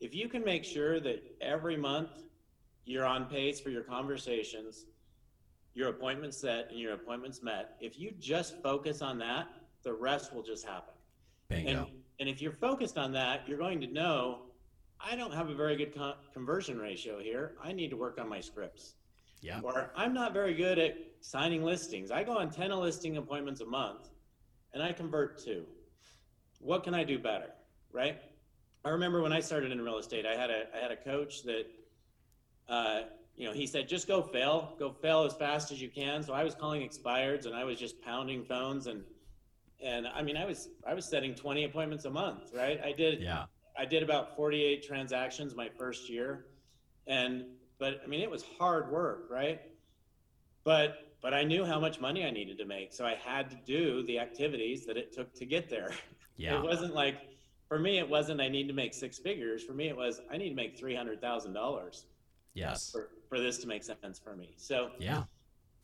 if 0.00 0.16
you 0.16 0.28
can 0.28 0.44
make 0.44 0.64
sure 0.64 0.98
that 0.98 1.22
every 1.40 1.76
month 1.76 2.10
you're 2.84 3.04
on 3.04 3.26
pace 3.26 3.60
for 3.60 3.70
your 3.70 3.84
conversations, 3.84 4.86
your 5.74 5.90
appointments 5.90 6.38
set 6.38 6.68
and 6.70 6.80
your 6.80 6.94
appointments 6.94 7.40
met, 7.40 7.76
if 7.80 8.00
you 8.00 8.10
just 8.18 8.60
focus 8.64 9.00
on 9.00 9.16
that, 9.18 9.46
the 9.84 9.92
rest 9.92 10.34
will 10.34 10.42
just 10.42 10.66
happen. 10.66 10.94
Bingo. 11.48 11.70
And, 11.70 11.86
and 12.18 12.28
if 12.28 12.42
you're 12.42 12.50
focused 12.50 12.98
on 12.98 13.12
that, 13.12 13.48
you're 13.48 13.58
going 13.58 13.80
to 13.80 13.86
know 13.86 14.40
I 15.00 15.14
don't 15.14 15.32
have 15.32 15.50
a 15.50 15.54
very 15.54 15.76
good 15.76 15.94
con- 15.94 16.14
conversion 16.34 16.78
ratio 16.78 17.20
here. 17.20 17.52
I 17.62 17.70
need 17.70 17.90
to 17.90 17.96
work 17.96 18.18
on 18.18 18.28
my 18.28 18.40
scripts. 18.40 18.94
Yeah. 19.46 19.60
Or 19.62 19.92
I'm 19.94 20.12
not 20.12 20.32
very 20.32 20.54
good 20.54 20.78
at 20.78 20.96
signing 21.20 21.62
listings. 21.62 22.10
I 22.10 22.24
go 22.24 22.36
on 22.36 22.50
10 22.50 22.70
listing 22.70 23.16
appointments 23.16 23.60
a 23.60 23.66
month 23.66 24.08
and 24.74 24.82
I 24.82 24.92
convert 24.92 25.38
two. 25.42 25.64
What 26.58 26.82
can 26.82 26.94
I 26.94 27.04
do 27.04 27.18
better? 27.18 27.50
Right? 27.92 28.20
I 28.84 28.90
remember 28.90 29.22
when 29.22 29.32
I 29.32 29.40
started 29.40 29.70
in 29.70 29.80
real 29.80 29.98
estate, 29.98 30.26
I 30.26 30.34
had 30.36 30.50
a 30.50 30.64
I 30.74 30.80
had 30.80 30.90
a 30.90 30.96
coach 30.96 31.44
that 31.44 31.66
uh, 32.68 33.02
you 33.36 33.46
know, 33.46 33.52
he 33.52 33.66
said, 33.66 33.86
just 33.88 34.08
go 34.08 34.22
fail, 34.22 34.74
go 34.78 34.90
fail 34.90 35.22
as 35.24 35.34
fast 35.34 35.70
as 35.70 35.80
you 35.80 35.90
can. 35.90 36.22
So 36.22 36.32
I 36.32 36.42
was 36.42 36.54
calling 36.54 36.88
expireds 36.88 37.46
and 37.46 37.54
I 37.54 37.64
was 37.64 37.78
just 37.78 38.00
pounding 38.02 38.44
phones 38.44 38.86
and 38.86 39.02
and 39.84 40.08
I 40.08 40.22
mean 40.22 40.36
I 40.36 40.44
was 40.44 40.70
I 40.86 40.94
was 40.94 41.04
setting 41.04 41.34
20 41.34 41.64
appointments 41.64 42.04
a 42.04 42.10
month, 42.10 42.50
right? 42.54 42.80
I 42.82 42.92
did 42.92 43.20
yeah. 43.20 43.44
I 43.78 43.84
did 43.84 44.02
about 44.02 44.34
48 44.34 44.82
transactions 44.82 45.54
my 45.54 45.68
first 45.68 46.08
year. 46.08 46.46
And 47.06 47.44
but 47.78 48.00
I 48.02 48.06
mean, 48.06 48.20
it 48.20 48.30
was 48.30 48.44
hard 48.58 48.90
work, 48.90 49.26
right? 49.30 49.60
But 50.64 51.14
but 51.22 51.34
I 51.34 51.42
knew 51.44 51.64
how 51.64 51.80
much 51.80 52.00
money 52.00 52.24
I 52.24 52.30
needed 52.30 52.58
to 52.58 52.64
make, 52.64 52.92
so 52.92 53.04
I 53.04 53.14
had 53.14 53.50
to 53.50 53.56
do 53.64 54.02
the 54.04 54.18
activities 54.18 54.86
that 54.86 54.96
it 54.96 55.12
took 55.12 55.32
to 55.34 55.46
get 55.46 55.68
there. 55.68 55.90
Yeah. 56.38 56.58
it 56.58 56.62
wasn't 56.62 56.94
like 56.94 57.16
for 57.66 57.78
me, 57.78 57.98
it 57.98 58.06
wasn't 58.06 58.42
I 58.42 58.48
need 58.48 58.68
to 58.68 58.74
make 58.74 58.92
six 58.92 59.18
figures. 59.18 59.64
For 59.64 59.72
me, 59.72 59.88
it 59.88 59.96
was 59.96 60.20
I 60.30 60.36
need 60.36 60.50
to 60.50 60.54
make 60.54 60.78
three 60.78 60.94
hundred 60.94 61.18
thousand 61.22 61.54
dollars. 61.54 62.04
Yes. 62.52 62.90
For, 62.90 63.08
for 63.30 63.40
this 63.40 63.56
to 63.58 63.66
make 63.66 63.82
sense 63.82 64.18
for 64.18 64.36
me. 64.36 64.52
So 64.58 64.90
yeah. 64.98 65.24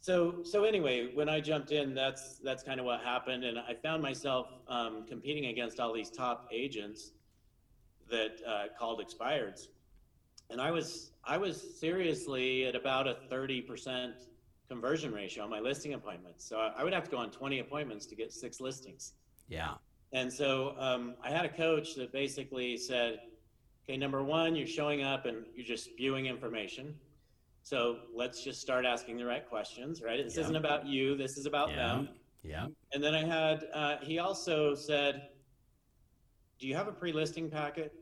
So 0.01 0.43
so 0.43 0.65
anyway, 0.65 1.15
when 1.15 1.29
I 1.29 1.41
jumped 1.41 1.73
in, 1.73 1.95
that's 1.95 2.39
that's 2.41 2.63
kind 2.63 2.81
of 2.81 2.85
what 2.85 3.01
happened, 3.01 3.45
and 3.45 3.59
I 3.59 3.73
found 3.73 4.03
myself 4.03 4.49
um, 4.69 5.07
competing 5.09 5.47
against 5.47 5.81
all 5.81 5.93
these 5.93 6.11
top 6.11 6.49
agents 6.53 7.13
that 8.11 8.41
uh, 8.47 8.65
called 8.79 9.01
expireds, 9.01 9.69
and 10.53 10.61
I 10.61 10.71
was 10.71 11.11
I 11.25 11.37
was 11.39 11.79
seriously 11.81 12.67
at 12.67 12.77
about 12.77 13.09
a 13.09 13.17
30% 13.31 14.13
conversion 14.69 15.13
ratio 15.13 15.45
on 15.45 15.51
my 15.51 15.61
listing 15.61 15.95
appointments. 15.95 16.49
So 16.49 16.59
I 16.59 16.83
would 16.85 16.93
have 16.93 17.05
to 17.05 17.11
go 17.11 17.17
on 17.17 17.31
20 17.31 17.61
appointments 17.61 18.07
to 18.07 18.17
get 18.17 18.33
six 18.33 18.61
listings. 18.61 19.13
Yeah. 19.49 19.75
And 20.13 20.33
so 20.33 20.75
um, 20.79 21.15
I 21.23 21.31
had 21.31 21.45
a 21.45 21.49
coach 21.49 21.95
that 21.95 22.13
basically 22.13 22.77
said, 22.77 23.21
okay, 23.85 23.97
number 23.97 24.23
one, 24.23 24.57
you're 24.57 24.67
showing 24.67 25.03
up 25.03 25.27
and 25.27 25.45
you're 25.55 25.67
just 25.67 25.85
spewing 25.85 26.27
information. 26.27 26.95
So 27.63 27.99
let's 28.15 28.43
just 28.43 28.61
start 28.61 28.85
asking 28.85 29.17
the 29.19 29.25
right 29.25 29.49
questions, 29.49 30.03
right? 30.03 30.23
This 30.25 30.37
yeah. 30.37 30.43
isn't 30.43 30.57
about 30.57 30.87
you, 30.87 31.17
this 31.17 31.37
is 31.37 31.47
about 31.47 31.71
yeah. 31.71 31.77
them. 31.77 32.09
Yeah. 32.43 32.67
And 32.93 33.03
then 33.03 33.15
I 33.15 33.25
had, 33.25 33.67
uh, 33.73 33.97
he 34.03 34.19
also 34.19 34.75
said, 34.75 35.29
do 36.59 36.67
you 36.67 36.75
have 36.75 36.89
a 36.89 36.93
pre 36.93 37.13
listing 37.13 37.49
packet? 37.49 37.95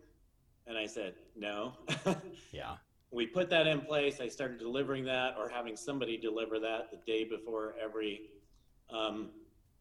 And 0.66 0.78
I 0.78 0.86
said, 0.86 1.14
no. 1.36 1.72
yeah 2.52 2.76
we 3.10 3.26
put 3.26 3.50
that 3.50 3.66
in 3.66 3.80
place. 3.80 4.20
I 4.20 4.28
started 4.28 4.58
delivering 4.58 5.04
that 5.04 5.34
or 5.38 5.48
having 5.48 5.76
somebody 5.76 6.16
deliver 6.16 6.58
that 6.60 6.90
the 6.90 6.98
day 7.06 7.24
before 7.24 7.74
every 7.82 8.22
um, 8.90 9.30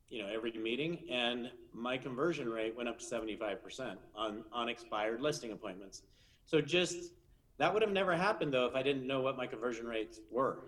you 0.10 0.22
know 0.22 0.30
every 0.34 0.52
meeting, 0.52 1.00
and 1.10 1.52
my 1.74 1.98
conversion 1.98 2.50
rate 2.50 2.76
went 2.76 2.90
up 2.90 3.00
to 3.00 3.06
75% 3.06 3.98
on 4.16 4.44
on 4.52 4.70
expired 4.70 5.22
listing 5.22 5.52
appointments. 5.52 6.04
So 6.46 6.62
just 6.62 7.12
that 7.58 7.72
would 7.72 7.84
have 7.84 7.92
never 7.92 8.16
happened 8.16 8.54
though 8.54 8.66
if 8.66 8.76
I 8.76 8.82
didn't 8.82 9.06
know 9.06 9.22
what 9.22 9.38
my 9.38 9.46
conversion 9.46 9.86
rates 9.86 10.20
were. 10.32 10.60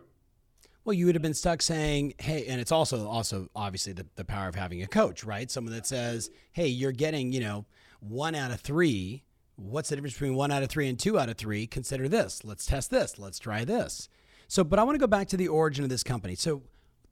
Well, 0.84 0.94
you 0.94 1.06
would 1.06 1.14
have 1.14 1.22
been 1.22 1.34
stuck 1.34 1.62
saying, 1.62 2.16
"Hey," 2.20 2.46
and 2.48 2.62
it's 2.62 2.72
also 2.72 3.08
also 3.08 3.48
obviously 3.56 3.94
the, 3.94 4.06
the 4.16 4.26
power 4.26 4.48
of 4.48 4.56
having 4.56 4.84
a 4.84 4.88
coach, 4.88 5.24
right? 5.24 5.50
Someone 5.50 5.74
that 5.74 5.88
says, 5.88 6.30
"Hey, 6.52 6.68
you're 6.68 6.92
getting, 6.92 7.32
you 7.32 7.40
know, 7.40 7.66
one 8.00 8.36
out 8.36 8.52
of 8.52 8.62
three. 8.62 9.24
What's 9.56 9.90
the 9.90 9.96
difference 9.96 10.14
between 10.14 10.36
one 10.36 10.52
out 10.52 10.64
of 10.64 10.70
three 10.70 10.88
and 10.88 10.98
two 10.98 11.20
out 11.20 11.30
of 11.30 11.38
three? 11.38 11.68
Consider 11.68 12.08
this. 12.08 12.44
Let's 12.44 12.66
test 12.66 12.90
this. 12.90 13.20
Let's 13.20 13.40
try 13.40 13.66
this." 13.66 14.10
So, 14.48 14.64
but 14.64 14.80
I 14.80 14.84
want 14.84 14.96
to 14.96 15.00
go 15.00 15.08
back 15.08 15.28
to 15.30 15.38
the 15.38 15.48
origin 15.48 15.84
of 15.84 15.90
this 15.90 16.04
company. 16.04 16.36
So, 16.36 16.64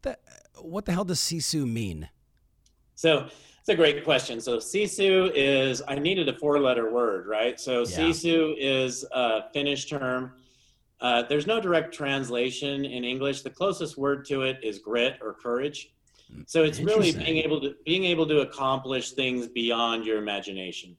the, 0.01 0.17
what 0.61 0.85
the 0.85 0.91
hell 0.91 1.05
does 1.05 1.19
Sisu 1.19 1.69
mean? 1.71 2.09
So 2.95 3.29
it's 3.59 3.69
a 3.69 3.75
great 3.75 4.03
question. 4.03 4.41
So 4.41 4.57
Sisu 4.57 5.31
is 5.33 5.81
I 5.87 5.95
needed 5.95 6.27
a 6.27 6.33
four-letter 6.33 6.91
word, 6.91 7.27
right? 7.27 7.57
So 7.57 7.79
yeah. 7.79 7.85
Sisu 7.85 8.55
is 8.57 9.05
a 9.13 9.43
Finnish 9.53 9.85
term. 9.85 10.33
Uh, 10.99 11.23
there's 11.29 11.47
no 11.47 11.61
direct 11.61 11.93
translation 11.93 12.83
in 12.83 13.05
English. 13.05 13.41
The 13.41 13.49
closest 13.49 13.97
word 13.97 14.25
to 14.25 14.41
it 14.41 14.59
is 14.61 14.79
grit 14.79 15.17
or 15.21 15.33
courage. 15.33 15.93
So 16.45 16.63
it's 16.63 16.79
really 16.79 17.13
being 17.13 17.37
able 17.37 17.61
to 17.61 17.75
being 17.85 18.03
able 18.03 18.27
to 18.27 18.41
accomplish 18.41 19.11
things 19.11 19.47
beyond 19.47 20.05
your 20.05 20.17
imagination. 20.17 20.97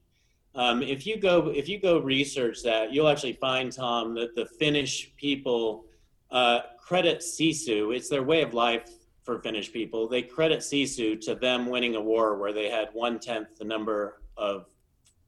Um, 0.55 0.83
if 0.83 1.07
you 1.07 1.17
go 1.17 1.49
if 1.49 1.69
you 1.69 1.79
go 1.79 1.99
research 1.99 2.63
that, 2.65 2.93
you'll 2.93 3.09
actually 3.09 3.35
find 3.35 3.73
Tom 3.73 4.15
that 4.15 4.35
the 4.35 4.47
Finnish 4.47 5.13
people 5.17 5.85
uh, 6.31 6.61
credit 6.79 7.21
Sisu. 7.21 7.95
It's 7.95 8.09
their 8.09 8.23
way 8.23 8.43
of 8.43 8.53
life 8.53 8.91
for 9.23 9.39
Finnish 9.41 9.73
people. 9.73 10.09
They 10.09 10.23
credit 10.23 10.61
Sisu 10.61 11.21
to 11.23 11.35
them 11.35 11.67
winning 11.67 11.95
a 11.95 12.01
war 12.01 12.37
where 12.37 12.53
they 12.53 12.69
had 12.69 12.89
one 12.93 13.21
tenth 13.21 13.59
the 13.59 13.65
number 13.65 14.23
of 14.37 14.67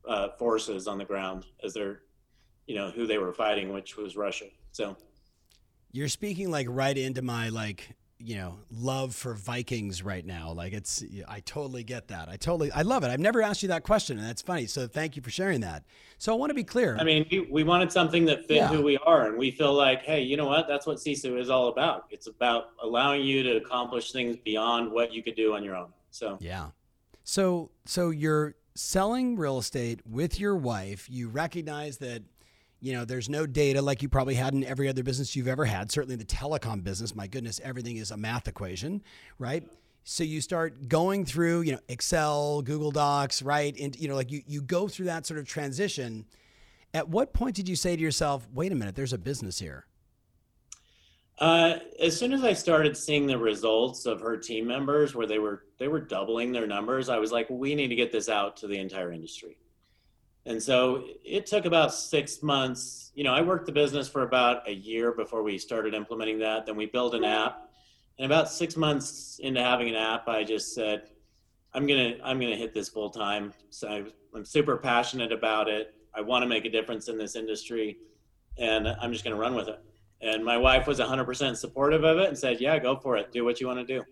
uh, 0.09 0.31
forces 0.39 0.89
on 0.89 0.99
the 0.99 1.05
ground 1.05 1.47
as 1.63 1.75
their, 1.75 2.01
you 2.67 2.75
know, 2.75 2.91
who 2.91 3.07
they 3.07 3.19
were 3.19 3.33
fighting, 3.33 3.73
which 3.73 3.97
was 3.97 4.17
Russia. 4.17 4.47
So, 4.73 4.97
you're 5.93 6.09
speaking 6.09 6.51
like 6.51 6.67
right 6.69 6.97
into 6.97 7.23
my 7.23 7.51
like 7.51 7.95
you 8.23 8.37
know 8.37 8.59
love 8.71 9.15
for 9.15 9.35
Vikings 9.35 10.03
right 10.03 10.25
now. 10.25 10.53
Like 10.53 10.73
it's 10.73 11.05
I 11.29 11.41
totally 11.41 11.83
get 11.83 12.09
that. 12.09 12.29
I 12.29 12.37
totally 12.37 12.71
I 12.73 12.83
love 12.83 13.05
it. 13.05 13.09
I've 13.09 13.21
never 13.21 13.43
asked 13.43 13.63
you 13.63 13.69
that 13.69 13.83
question, 13.83 14.19
and 14.19 14.27
that's 14.27 14.43
funny. 14.43 14.67
So 14.67 14.87
thank 14.87 15.17
you 15.17 15.23
for 15.23 15.31
sharing 15.31 15.61
that. 15.63 15.85
So 16.19 16.33
I 16.33 16.37
want 16.37 16.51
to 16.51 16.55
be 16.55 16.65
clear. 16.65 16.97
I 16.99 17.05
mean, 17.05 17.27
we, 17.31 17.41
we 17.51 17.65
wanted 17.65 17.91
something 17.91 18.25
that 18.27 18.47
fit 18.47 18.57
yeah. 18.57 18.69
who 18.69 18.83
we 18.83 18.97
are, 18.99 19.27
and 19.27 19.37
we 19.37 19.51
feel 19.51 19.75
like, 19.75 20.03
hey, 20.03 20.23
you 20.23 20.37
know 20.37 20.47
what? 20.47 20.69
That's 20.69 20.87
what 20.87 20.99
Sisu 20.99 21.39
is 21.39 21.51
all 21.51 21.69
about. 21.69 22.07
It's 22.11 22.29
about 22.29 22.71
allowing 22.83 23.23
you 23.23 23.43
to 23.43 23.57
accomplish 23.57 24.13
things 24.13 24.37
beyond 24.37 24.91
what 24.91 25.13
you 25.13 25.23
could 25.23 25.37
do 25.37 25.55
on 25.55 25.65
your 25.65 25.77
own. 25.77 25.93
So 26.11 26.39
yeah. 26.41 26.69
So 27.25 27.71
so 27.85 28.11
you're 28.11 28.55
selling 28.75 29.37
real 29.37 29.59
estate 29.59 30.01
with 30.07 30.41
your 30.41 30.57
wife. 30.57 31.09
You 31.11 31.29
recognize 31.29 31.99
that 31.99 32.23
you 32.83 32.93
know, 32.93 33.05
there's 33.05 33.29
no 33.29 33.47
data 33.47 33.81
like 33.81 34.03
you 34.03 34.09
probably 34.09 34.35
had 34.35 34.55
in 34.55 34.65
every 34.65 34.89
other 34.89 35.05
business 35.05 35.37
you've 35.37 35.47
ever 35.47 35.65
had. 35.65 35.93
Certainly 35.93 36.17
the 36.17 36.25
telecom 36.25 36.83
business, 36.83 37.15
my 37.15 37.29
goodness, 37.29 37.61
everything 37.63 37.97
is 37.97 38.11
a 38.11 38.17
math 38.17 38.49
equation, 38.49 39.03
right? 39.39 39.63
So 40.03 40.25
you 40.25 40.41
start 40.41 40.89
going 40.89 41.25
through, 41.25 41.61
you 41.61 41.73
know, 41.73 41.79
Excel, 41.89 42.61
Google 42.61 42.91
Docs, 42.91 43.41
right? 43.41 43.73
And 43.79 43.95
you 43.95 44.09
know, 44.09 44.17
like 44.17 44.33
you 44.33 44.43
you 44.49 44.61
go 44.61 44.89
through 44.89 45.07
that 45.07 45.27
sort 45.27 45.39
of 45.39 45.47
transition. 45.47 46.27
At 46.93 47.09
what 47.09 47.33
point 47.33 47.55
did 47.55 47.69
you 47.69 47.77
say 47.77 47.95
to 47.95 48.03
yourself, 48.03 48.49
"Wait 48.53 48.73
a 48.73 48.75
minute, 48.75 48.97
there's 48.97 49.13
a 49.13 49.19
business 49.19 49.61
here"? 49.61 49.87
Uh, 51.39 51.79
as 52.01 52.19
soon 52.19 52.33
as 52.33 52.43
I 52.43 52.53
started 52.53 52.97
seeing 52.97 53.27
the 53.29 53.39
results 53.39 54.07
of 54.07 54.21
her 54.21 54.37
team 54.37 54.67
members, 54.67 55.15
where 55.15 55.27
they 55.27 55.39
were 55.39 55.67
they 55.79 55.87
were 55.87 56.01
doubling 56.01 56.51
their 56.51 56.67
numbers, 56.67 57.09
I 57.09 57.19
was 57.19 57.31
like, 57.31 57.49
"We 57.49 57.77
need 57.77 57.89
to 57.89 57.97
get 57.97 58.11
this 58.11 58.29
out 58.29 58.57
to 58.57 58.67
the 58.67 58.79
entire 58.79 59.13
industry." 59.13 59.57
And 60.45 60.61
so 60.63 61.05
it 61.25 61.47
took 61.47 61.67
about 61.67 61.95
six 61.95 62.43
months. 62.43 63.13
You 63.15 63.25
know, 63.25 63.33
I 63.33 63.43
worked 63.43 63.67
the 63.67 63.73
business 63.73 64.09
for 64.09 64.23
about 64.23 64.69
a 64.69 64.73
year 64.73 65.13
before 65.13 65.43
we 65.43 65.57
started 65.59 65.95
implementing 65.95 66.39
that. 66.41 66.67
Then 66.67 66.77
we 66.77 66.87
built 66.87 67.15
an 67.15 67.25
app. 67.25 67.69
And 68.19 68.27
about 68.27 68.51
six 68.51 68.77
months 68.77 69.39
into 69.43 69.63
having 69.63 69.89
an 69.89 69.95
app, 69.95 70.29
I 70.29 70.45
just 70.45 70.75
said, 70.75 71.11
I'm 71.75 71.87
gonna 71.87 72.15
I'm 72.23 72.39
gonna 72.39 72.57
hit 72.57 72.75
this 72.75 72.89
full 72.89 73.11
time. 73.11 73.55
So 73.71 74.07
I'm 74.35 74.45
super 74.45 74.77
passionate 74.77 75.33
about 75.33 75.69
it. 75.69 75.95
I 76.15 76.21
want 76.21 76.43
to 76.43 76.47
make 76.47 76.65
a 76.65 76.71
difference 76.71 77.09
in 77.09 77.17
this 77.17 77.35
industry, 77.35 77.97
and 78.59 78.89
I'm 78.89 79.13
just 79.13 79.25
gonna 79.25 79.37
run 79.37 79.55
with 79.55 79.69
it. 79.69 79.81
And 80.21 80.45
my 80.45 80.57
wife 80.57 80.87
was 80.87 81.01
100% 81.01 81.57
supportive 81.57 82.05
of 82.05 82.19
it 82.19 82.29
and 82.29 82.39
said, 82.39 82.61
"Yeah, 82.61 82.79
go 82.79 82.97
for 82.97 83.17
it. 83.17 83.33
Do 83.33 83.45
what 83.45 83.61
you 83.61 83.67
want 83.67 83.87
to 83.87 83.99
do." 83.99 84.05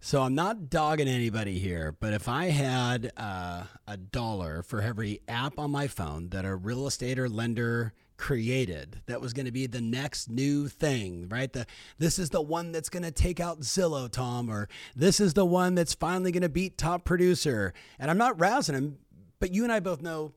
So 0.00 0.22
I'm 0.22 0.34
not 0.34 0.70
dogging 0.70 1.08
anybody 1.08 1.58
here, 1.58 1.94
but 1.98 2.12
if 2.12 2.28
I 2.28 2.46
had 2.46 3.10
uh, 3.16 3.64
a 3.86 3.96
dollar 3.96 4.62
for 4.62 4.80
every 4.80 5.20
app 5.26 5.58
on 5.58 5.72
my 5.72 5.88
phone 5.88 6.28
that 6.28 6.44
a 6.44 6.54
real 6.54 6.86
estate 6.86 7.18
or 7.18 7.28
lender 7.28 7.92
created 8.16 9.00
that 9.06 9.20
was 9.20 9.32
going 9.32 9.46
to 9.46 9.52
be 9.52 9.66
the 9.66 9.80
next 9.80 10.30
new 10.30 10.68
thing, 10.68 11.28
right? 11.28 11.52
The 11.52 11.66
this 11.98 12.18
is 12.18 12.30
the 12.30 12.40
one 12.40 12.70
that's 12.70 12.88
going 12.88 13.02
to 13.02 13.10
take 13.10 13.40
out 13.40 13.60
Zillow, 13.60 14.10
Tom, 14.10 14.48
or 14.48 14.68
this 14.94 15.18
is 15.18 15.34
the 15.34 15.44
one 15.44 15.74
that's 15.74 15.94
finally 15.94 16.30
going 16.30 16.42
to 16.42 16.48
beat 16.48 16.78
top 16.78 17.04
producer. 17.04 17.74
And 17.98 18.08
I'm 18.10 18.18
not 18.18 18.38
rousing 18.38 18.76
him, 18.76 18.98
but 19.40 19.52
you 19.52 19.64
and 19.64 19.72
I 19.72 19.80
both 19.80 20.00
know 20.00 20.32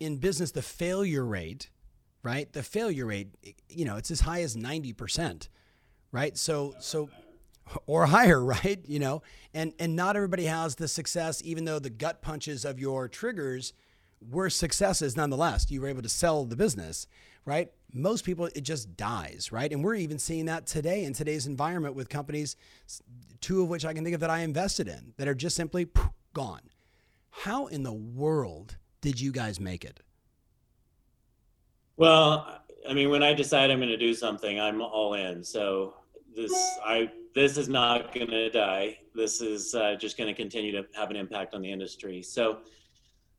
in 0.00 0.16
business 0.16 0.50
the 0.50 0.62
failure 0.62 1.24
rate, 1.24 1.68
right? 2.22 2.50
The 2.52 2.62
failure 2.62 3.06
rate, 3.06 3.28
you 3.68 3.84
know, 3.84 3.96
it's 3.96 4.10
as 4.10 4.20
high 4.20 4.42
as 4.42 4.56
90%, 4.56 5.48
right? 6.10 6.36
So 6.38 6.74
so 6.78 7.10
or 7.86 8.06
higher, 8.06 8.42
right? 8.44 8.80
You 8.86 8.98
know, 8.98 9.22
and 9.52 9.72
and 9.78 9.96
not 9.96 10.16
everybody 10.16 10.44
has 10.44 10.76
the 10.76 10.88
success, 10.88 11.42
even 11.44 11.64
though 11.64 11.78
the 11.78 11.90
gut 11.90 12.22
punches 12.22 12.64
of 12.64 12.78
your 12.78 13.08
triggers 13.08 13.72
were 14.30 14.50
successes 14.50 15.16
nonetheless. 15.16 15.70
You 15.70 15.80
were 15.80 15.88
able 15.88 16.02
to 16.02 16.08
sell 16.08 16.44
the 16.44 16.56
business, 16.56 17.06
right? 17.44 17.70
Most 17.92 18.24
people, 18.24 18.46
it 18.46 18.62
just 18.62 18.96
dies, 18.96 19.50
right? 19.52 19.70
And 19.70 19.84
we're 19.84 19.94
even 19.96 20.18
seeing 20.18 20.46
that 20.46 20.66
today 20.66 21.04
in 21.04 21.12
today's 21.12 21.46
environment 21.46 21.94
with 21.94 22.08
companies, 22.08 22.56
two 23.40 23.62
of 23.62 23.68
which 23.68 23.84
I 23.84 23.92
can 23.92 24.02
think 24.02 24.14
of 24.14 24.20
that 24.20 24.30
I 24.30 24.40
invested 24.40 24.88
in 24.88 25.12
that 25.16 25.28
are 25.28 25.34
just 25.34 25.56
simply 25.56 25.88
gone. 26.32 26.62
How 27.30 27.66
in 27.66 27.82
the 27.82 27.92
world 27.92 28.76
did 29.00 29.20
you 29.20 29.32
guys 29.32 29.60
make 29.60 29.84
it? 29.84 30.00
Well, 31.96 32.60
I 32.88 32.92
mean, 32.94 33.10
when 33.10 33.22
I 33.22 33.34
decide 33.34 33.70
I'm 33.70 33.78
going 33.78 33.88
to 33.88 33.96
do 33.96 34.14
something, 34.14 34.60
I'm 34.60 34.80
all 34.80 35.14
in. 35.14 35.44
So 35.44 35.94
this, 36.34 36.52
I 36.84 37.10
this 37.34 37.56
is 37.56 37.68
not 37.68 38.14
going 38.14 38.28
to 38.28 38.50
die. 38.50 38.98
This 39.14 39.40
is 39.40 39.74
uh, 39.74 39.96
just 39.96 40.16
going 40.16 40.28
to 40.28 40.34
continue 40.34 40.72
to 40.72 40.86
have 40.94 41.10
an 41.10 41.16
impact 41.16 41.54
on 41.54 41.62
the 41.62 41.70
industry. 41.70 42.22
So 42.22 42.58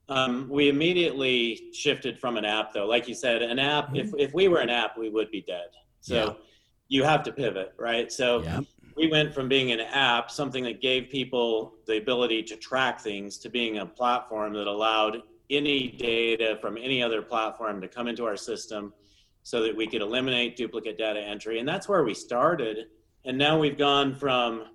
um, 0.09 0.47
we 0.49 0.69
immediately 0.69 1.71
shifted 1.73 2.19
from 2.19 2.37
an 2.37 2.45
app, 2.45 2.73
though. 2.73 2.85
Like 2.85 3.07
you 3.07 3.15
said, 3.15 3.41
an 3.41 3.59
app. 3.59 3.87
Mm-hmm. 3.87 3.95
If 3.95 4.13
if 4.17 4.33
we 4.33 4.47
were 4.47 4.59
an 4.59 4.69
app, 4.69 4.97
we 4.97 5.09
would 5.09 5.31
be 5.31 5.41
dead. 5.41 5.69
So 6.01 6.15
yeah. 6.15 6.33
you 6.87 7.03
have 7.03 7.23
to 7.23 7.31
pivot, 7.31 7.73
right? 7.77 8.11
So. 8.11 8.43
Yeah. 8.43 8.61
We 8.97 9.09
went 9.11 9.33
from 9.33 9.49
being 9.49 9.73
an 9.73 9.81
app, 9.81 10.31
something 10.31 10.63
that 10.63 10.79
gave 10.79 11.09
people 11.09 11.73
the 11.85 11.97
ability 11.97 12.43
to 12.43 12.55
track 12.55 13.01
things, 13.01 13.37
to 13.39 13.49
being 13.49 13.79
a 13.79 13.85
platform 13.85 14.53
that 14.53 14.67
allowed 14.67 15.21
any 15.49 15.89
data 15.89 16.57
from 16.61 16.77
any 16.77 17.03
other 17.03 17.21
platform 17.21 17.81
to 17.81 17.89
come 17.89 18.07
into 18.07 18.25
our 18.25 18.37
system 18.37 18.93
so 19.43 19.61
that 19.61 19.75
we 19.75 19.85
could 19.85 20.01
eliminate 20.01 20.55
duplicate 20.55 20.97
data 20.97 21.19
entry. 21.19 21.59
And 21.59 21.67
that's 21.67 21.89
where 21.89 22.05
we 22.05 22.13
started 22.13 22.87
and 23.25 23.37
now 23.37 23.57
we've 23.59 23.77
gone 23.77 24.15
from 24.15 24.65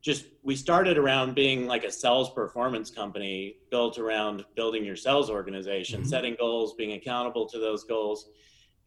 just 0.00 0.26
we 0.42 0.56
started 0.56 0.96
around 0.96 1.34
being 1.34 1.66
like 1.66 1.84
a 1.84 1.92
sales 1.92 2.30
performance 2.30 2.90
company 2.90 3.56
built 3.70 3.98
around 3.98 4.44
building 4.56 4.84
your 4.84 4.96
sales 4.96 5.28
organization 5.28 6.00
mm-hmm. 6.00 6.08
setting 6.08 6.34
goals 6.38 6.74
being 6.74 6.92
accountable 6.92 7.46
to 7.46 7.58
those 7.58 7.84
goals. 7.84 8.30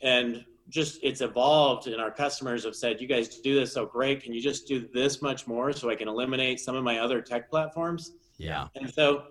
And 0.02 0.44
just 0.70 1.00
it's 1.04 1.22
evolved 1.22 1.88
and 1.88 2.02
our 2.02 2.10
customers 2.10 2.64
have 2.64 2.76
said 2.76 3.00
you 3.00 3.08
guys 3.08 3.28
do 3.40 3.54
this 3.54 3.74
so 3.74 3.86
great. 3.86 4.24
Can 4.24 4.34
you 4.34 4.42
just 4.42 4.68
do 4.68 4.88
this 4.94 5.22
much 5.22 5.46
more 5.46 5.74
so 5.74 5.90
i 5.90 5.96
can 5.96 6.08
eliminate 6.08 6.60
some 6.60 6.76
of 6.76 6.84
my 6.84 7.00
other 7.00 7.22
tech 7.22 7.50
platforms? 7.50 8.14
Yeah. 8.38 8.68
And 8.76 8.92
so 8.92 9.26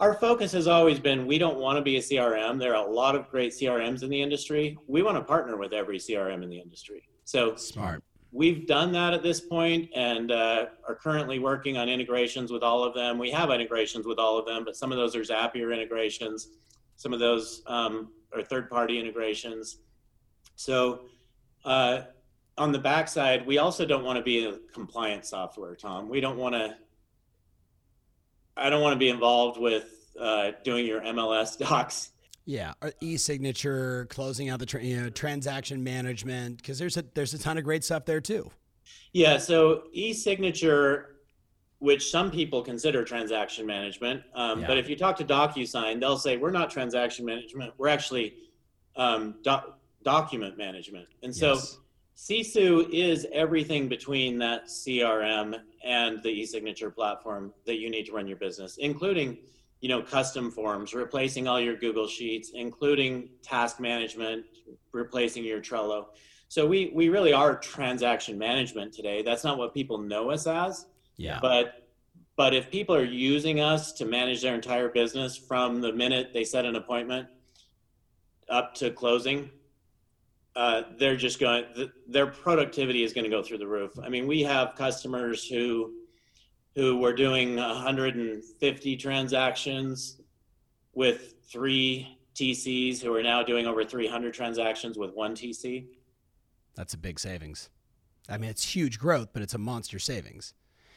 our 0.00 0.14
focus 0.14 0.50
has 0.52 0.66
always 0.66 0.98
been 0.98 1.26
we 1.26 1.38
don't 1.38 1.58
want 1.58 1.76
to 1.76 1.82
be 1.82 1.96
a 1.96 2.00
crm 2.00 2.58
there 2.58 2.74
are 2.74 2.86
a 2.86 2.90
lot 2.90 3.14
of 3.14 3.28
great 3.28 3.52
crms 3.52 4.02
in 4.02 4.10
the 4.10 4.20
industry. 4.20 4.76
We 4.88 5.02
want 5.02 5.16
to 5.16 5.22
partner 5.22 5.56
with 5.56 5.72
every 5.72 5.98
crm 5.98 6.42
in 6.42 6.50
the 6.50 6.58
industry. 6.58 7.08
So 7.24 7.54
smart 7.54 8.02
we've 8.32 8.66
done 8.66 8.92
that 8.92 9.14
at 9.14 9.22
this 9.22 9.40
point 9.40 9.88
and 9.94 10.30
uh, 10.30 10.66
are 10.86 10.94
currently 10.94 11.38
working 11.38 11.78
on 11.78 11.88
integrations 11.88 12.50
with 12.50 12.62
all 12.62 12.84
of 12.84 12.94
them. 12.94 13.18
We 13.18 13.30
have 13.30 13.50
integrations 13.50 14.06
with 14.06 14.18
all 14.18 14.38
of 14.38 14.46
them, 14.46 14.64
but 14.64 14.76
some 14.76 14.92
of 14.92 14.98
those 14.98 15.16
are 15.16 15.20
Zapier 15.20 15.72
integrations. 15.72 16.48
Some 16.96 17.12
of 17.12 17.20
those 17.20 17.62
um, 17.66 18.10
are 18.34 18.42
third-party 18.42 18.98
integrations. 18.98 19.78
So 20.56 21.02
uh, 21.64 22.02
on 22.58 22.72
the 22.72 22.78
backside, 22.78 23.46
we 23.46 23.58
also 23.58 23.86
don't 23.86 24.04
want 24.04 24.18
to 24.18 24.22
be 24.22 24.44
a 24.44 24.58
compliance 24.72 25.30
software, 25.30 25.74
Tom. 25.74 26.08
We 26.08 26.20
don't 26.20 26.36
want 26.36 26.54
to. 26.54 26.76
I 28.56 28.70
don't 28.70 28.82
want 28.82 28.94
to 28.94 28.98
be 28.98 29.08
involved 29.08 29.60
with 29.60 30.10
uh, 30.20 30.50
doing 30.64 30.84
your 30.84 31.00
MLS 31.02 31.56
docs 31.68 32.10
yeah, 32.48 32.72
e-signature, 33.02 34.06
closing 34.08 34.48
out 34.48 34.58
the 34.58 34.64
tra- 34.64 34.82
you 34.82 34.98
know, 34.98 35.10
transaction 35.10 35.84
management, 35.84 36.56
because 36.56 36.78
there's 36.78 36.96
a 36.96 37.04
there's 37.12 37.34
a 37.34 37.38
ton 37.38 37.58
of 37.58 37.64
great 37.64 37.84
stuff 37.84 38.06
there 38.06 38.22
too. 38.22 38.50
Yeah, 39.12 39.36
so 39.36 39.84
e-signature 39.92 41.16
which 41.80 42.10
some 42.10 42.28
people 42.30 42.60
consider 42.62 43.04
transaction 43.04 43.64
management. 43.64 44.22
Um, 44.34 44.62
yeah. 44.62 44.66
But 44.66 44.78
if 44.78 44.88
you 44.88 44.96
talk 44.96 45.16
to 45.18 45.24
DocuSign, 45.24 46.00
they'll 46.00 46.18
say 46.18 46.36
we're 46.36 46.50
not 46.50 46.70
transaction 46.70 47.24
management. 47.24 47.72
We're 47.78 47.86
actually 47.88 48.34
um, 48.96 49.36
doc- 49.44 49.78
document 50.02 50.58
management. 50.58 51.06
And 51.22 51.32
so 51.32 51.52
yes. 51.52 51.78
Sisu 52.16 52.88
is 52.90 53.28
everything 53.32 53.86
between 53.86 54.38
that 54.38 54.66
CRM 54.66 55.60
and 55.84 56.20
the 56.24 56.30
e-signature 56.30 56.90
platform 56.90 57.54
that 57.64 57.78
you 57.78 57.90
need 57.90 58.06
to 58.06 58.12
run 58.12 58.26
your 58.26 58.38
business, 58.38 58.78
including 58.78 59.38
you 59.80 59.88
know 59.88 60.02
custom 60.02 60.50
forms, 60.50 60.94
replacing 60.94 61.46
all 61.46 61.60
your 61.60 61.76
Google 61.76 62.08
Sheets, 62.08 62.52
including 62.54 63.30
task 63.42 63.80
management, 63.80 64.44
replacing 64.92 65.44
your 65.44 65.60
Trello. 65.60 66.06
So 66.48 66.66
we 66.66 66.90
we 66.94 67.08
really 67.08 67.32
are 67.32 67.56
transaction 67.56 68.38
management 68.38 68.92
today. 68.92 69.22
That's 69.22 69.44
not 69.44 69.58
what 69.58 69.74
people 69.74 69.98
know 69.98 70.30
us 70.30 70.46
as. 70.46 70.86
Yeah. 71.16 71.38
But 71.40 71.88
but 72.36 72.54
if 72.54 72.70
people 72.70 72.94
are 72.94 73.04
using 73.04 73.60
us 73.60 73.92
to 73.94 74.04
manage 74.04 74.42
their 74.42 74.54
entire 74.54 74.88
business 74.88 75.36
from 75.36 75.80
the 75.80 75.92
minute 75.92 76.30
they 76.32 76.44
set 76.44 76.64
an 76.64 76.76
appointment 76.76 77.28
up 78.48 78.74
to 78.76 78.90
closing, 78.90 79.50
uh, 80.56 80.82
they're 80.98 81.16
just 81.16 81.38
going. 81.38 81.64
The, 81.76 81.92
their 82.06 82.26
productivity 82.26 83.04
is 83.04 83.12
going 83.12 83.24
to 83.24 83.30
go 83.30 83.42
through 83.42 83.58
the 83.58 83.66
roof. 83.66 83.92
I 84.02 84.08
mean, 84.08 84.26
we 84.26 84.42
have 84.42 84.74
customers 84.74 85.46
who 85.46 85.92
who 86.78 86.96
were 86.96 87.12
doing 87.12 87.56
150 87.56 88.96
transactions 88.98 90.20
with 90.94 91.34
three 91.50 92.16
TCs 92.36 93.02
who 93.02 93.12
are 93.16 93.22
now 93.22 93.42
doing 93.42 93.66
over 93.66 93.84
300 93.84 94.32
transactions 94.32 94.96
with 94.96 95.12
one 95.12 95.34
TC. 95.34 95.86
That's 96.76 96.94
a 96.94 96.96
big 96.96 97.18
savings. 97.18 97.68
I 98.28 98.38
mean, 98.38 98.48
it's 98.48 98.62
huge 98.62 98.96
growth, 98.96 99.30
but 99.32 99.42
it's 99.42 99.54
a 99.54 99.58
monster 99.58 99.98
savings. 99.98 100.54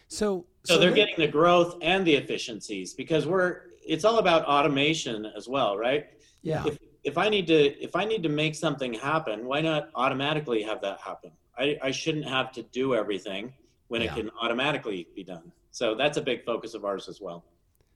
So, 0.08 0.46
so, 0.66 0.76
so 0.76 0.80
they're 0.80 0.92
getting 0.92 1.16
the 1.18 1.28
growth 1.28 1.78
and 1.82 2.06
the 2.06 2.14
efficiencies 2.14 2.94
because 2.94 3.26
we're 3.26 3.62
it's 3.84 4.06
all 4.06 4.20
about 4.20 4.46
automation 4.46 5.26
as 5.36 5.48
well, 5.50 5.80
right? 5.80 6.10
Yeah. 6.44 6.64
If, 6.68 6.78
if 7.04 7.18
I 7.18 7.28
need 7.28 7.48
to 7.48 7.84
if 7.84 7.96
I 7.96 8.06
need 8.06 8.22
to 8.22 8.30
make 8.30 8.54
something 8.54 8.94
happen, 8.94 9.46
why 9.46 9.62
not 9.62 9.90
automatically 9.96 10.62
have 10.62 10.80
that 10.82 11.00
happen? 11.00 11.32
I, 11.58 11.80
I 11.82 11.90
shouldn't 11.90 12.28
have 12.28 12.52
to 12.52 12.62
do 12.62 12.94
everything 12.94 13.52
when 13.88 14.02
yeah. 14.02 14.12
it 14.12 14.16
can 14.16 14.30
automatically 14.40 15.08
be 15.16 15.24
done. 15.24 15.52
So 15.72 15.96
that's 15.96 16.18
a 16.18 16.22
big 16.22 16.46
focus 16.46 16.74
of 16.74 16.86
ours 16.86 17.08
as 17.08 17.20
well. 17.22 17.44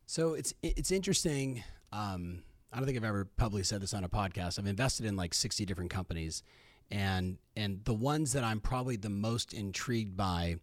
So 0.06 0.34
it's 0.34 0.54
it's 0.64 0.92
interesting. 0.92 1.64
Um, 1.92 2.44
I 2.72 2.78
don't 2.78 2.86
think 2.86 2.98
I've 2.98 3.04
ever 3.04 3.26
publicly 3.38 3.64
said 3.64 3.82
this 3.82 3.94
on 3.94 4.04
a 4.04 4.10
podcast. 4.10 4.60
I've 4.60 4.66
invested 4.66 5.06
in 5.06 5.16
like 5.16 5.34
60 5.34 5.66
different 5.66 5.92
companies, 5.92 6.44
and 6.90 7.38
and 7.56 7.84
the 7.86 7.94
ones 7.94 8.34
that 8.34 8.44
I'm 8.44 8.60
probably 8.60 8.96
the 8.96 9.10
most 9.10 9.54
intrigued 9.54 10.16
by 10.16 10.58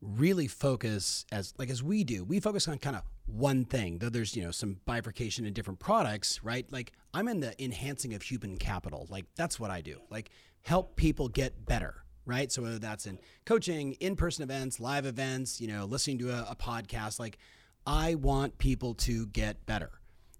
really 0.00 0.46
focus 0.46 1.26
as 1.32 1.54
like 1.58 1.70
as 1.70 1.82
we 1.82 2.04
do 2.04 2.24
we 2.24 2.38
focus 2.38 2.68
on 2.68 2.78
kind 2.78 2.94
of 2.94 3.02
one 3.26 3.64
thing 3.64 3.98
though 3.98 4.08
there's 4.08 4.36
you 4.36 4.42
know 4.42 4.50
some 4.52 4.76
bifurcation 4.84 5.44
in 5.44 5.52
different 5.52 5.80
products 5.80 6.42
right 6.44 6.70
like 6.70 6.92
i'm 7.12 7.26
in 7.26 7.40
the 7.40 7.62
enhancing 7.62 8.14
of 8.14 8.22
human 8.22 8.56
capital 8.56 9.08
like 9.10 9.24
that's 9.34 9.58
what 9.58 9.70
i 9.72 9.80
do 9.80 9.98
like 10.08 10.30
help 10.62 10.94
people 10.94 11.28
get 11.28 11.66
better 11.66 12.04
right 12.28 12.52
so 12.52 12.62
whether 12.62 12.78
that's 12.78 13.06
in 13.06 13.18
coaching 13.44 13.92
in-person 13.94 14.42
events 14.42 14.78
live 14.78 15.06
events 15.06 15.60
you 15.60 15.66
know 15.66 15.84
listening 15.84 16.18
to 16.18 16.30
a, 16.30 16.46
a 16.50 16.56
podcast 16.56 17.18
like 17.18 17.38
i 17.86 18.14
want 18.14 18.56
people 18.58 18.94
to 18.94 19.26
get 19.26 19.66
better 19.66 19.90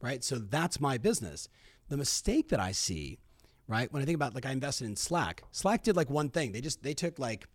right 0.01 0.23
so 0.23 0.39
that's 0.39 0.81
my 0.81 0.97
business 0.99 1.49
the 1.89 1.97
mistake 1.97 2.49
that 2.51 2.61
i 2.61 2.71
see 2.71 3.19
right 3.67 3.93
when 3.93 4.03
i 4.03 4.05
think 4.05 4.15
about 4.15 4.35
like 4.35 4.47
i 4.47 4.53
invested 4.53 4.87
in 4.87 4.95
slack 4.95 5.43
slack 5.51 5.83
did 5.83 5.97
like 5.97 6.11
one 6.11 6.29
thing 6.29 6.53
they 6.53 6.61
just 6.61 6.83
they 6.83 6.95
took 6.95 7.19
like 7.19 7.49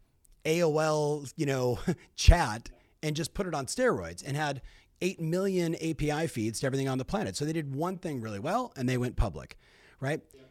AOL, 0.45 1.31
you 1.35 1.45
know, 1.45 1.79
chat 2.15 2.69
and 3.01 3.15
just 3.15 3.33
put 3.33 3.47
it 3.47 3.53
on 3.53 3.65
steroids 3.65 4.23
and 4.25 4.35
had 4.35 4.61
8 5.01 5.19
million 5.19 5.75
API 5.75 6.27
feeds 6.27 6.59
to 6.61 6.65
everything 6.65 6.87
on 6.87 6.97
the 6.97 7.05
planet. 7.05 7.35
So 7.35 7.45
they 7.45 7.53
did 7.53 7.75
one 7.75 7.97
thing 7.97 8.21
really 8.21 8.39
well 8.39 8.73
and 8.77 8.87
they 8.87 8.97
went 8.97 9.15
public, 9.15 9.57
right? 9.99 10.21
Yeah. 10.33 10.41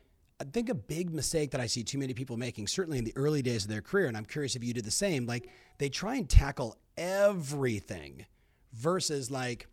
I 0.42 0.44
think 0.44 0.68
a 0.68 0.74
big 0.74 1.14
mistake 1.14 1.52
that 1.52 1.60
I 1.60 1.66
see 1.66 1.84
too 1.84 1.98
many 1.98 2.14
people 2.14 2.36
making, 2.36 2.66
certainly 2.66 2.98
in 2.98 3.04
the 3.04 3.12
early 3.14 3.42
days 3.42 3.62
of 3.62 3.70
their 3.70 3.80
career, 3.80 4.06
and 4.08 4.16
I'm 4.16 4.24
curious 4.24 4.56
if 4.56 4.64
you 4.64 4.74
did 4.74 4.84
the 4.84 4.90
same, 4.90 5.24
like 5.24 5.48
they 5.78 5.88
try 5.88 6.16
and 6.16 6.28
tackle 6.28 6.76
everything 6.96 8.26
versus 8.72 9.30
like, 9.30 9.68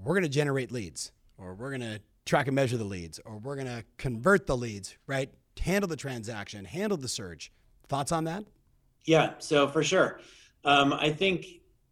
we're 0.00 0.14
going 0.14 0.22
to 0.22 0.28
generate 0.28 0.70
leads 0.70 1.10
or 1.36 1.54
we're 1.54 1.70
going 1.76 1.80
to 1.80 2.00
track 2.24 2.46
and 2.46 2.54
measure 2.54 2.76
the 2.76 2.84
leads 2.84 3.18
or 3.24 3.38
we're 3.38 3.56
going 3.56 3.66
to 3.66 3.84
convert 3.96 4.46
the 4.46 4.56
leads, 4.56 4.96
right? 5.08 5.28
Handle 5.58 5.88
the 5.88 5.96
transaction, 5.96 6.64
handle 6.66 6.96
the 6.96 7.08
search. 7.08 7.50
Thoughts 7.88 8.12
on 8.12 8.22
that? 8.24 8.44
Yeah, 9.06 9.32
so 9.38 9.66
for 9.66 9.82
sure. 9.82 10.20
Um, 10.64 10.92
I 10.92 11.10
think 11.10 11.46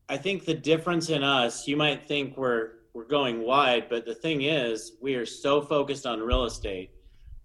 I 0.09 0.19
think 0.19 0.45
the 0.45 0.55
difference 0.55 1.11
in 1.11 1.25
us, 1.25 1.67
you 1.67 1.77
might 1.77 2.07
think 2.07 2.37
we're 2.37 2.75
we're 2.95 3.07
going 3.07 3.43
wide, 3.43 3.89
but 3.91 4.07
the 4.07 4.15
thing 4.15 4.43
is, 4.43 4.93
we 5.03 5.17
are 5.17 5.27
so 5.27 5.61
focused 5.61 6.07
on 6.07 6.21
real 6.21 6.45
estate, 6.45 6.93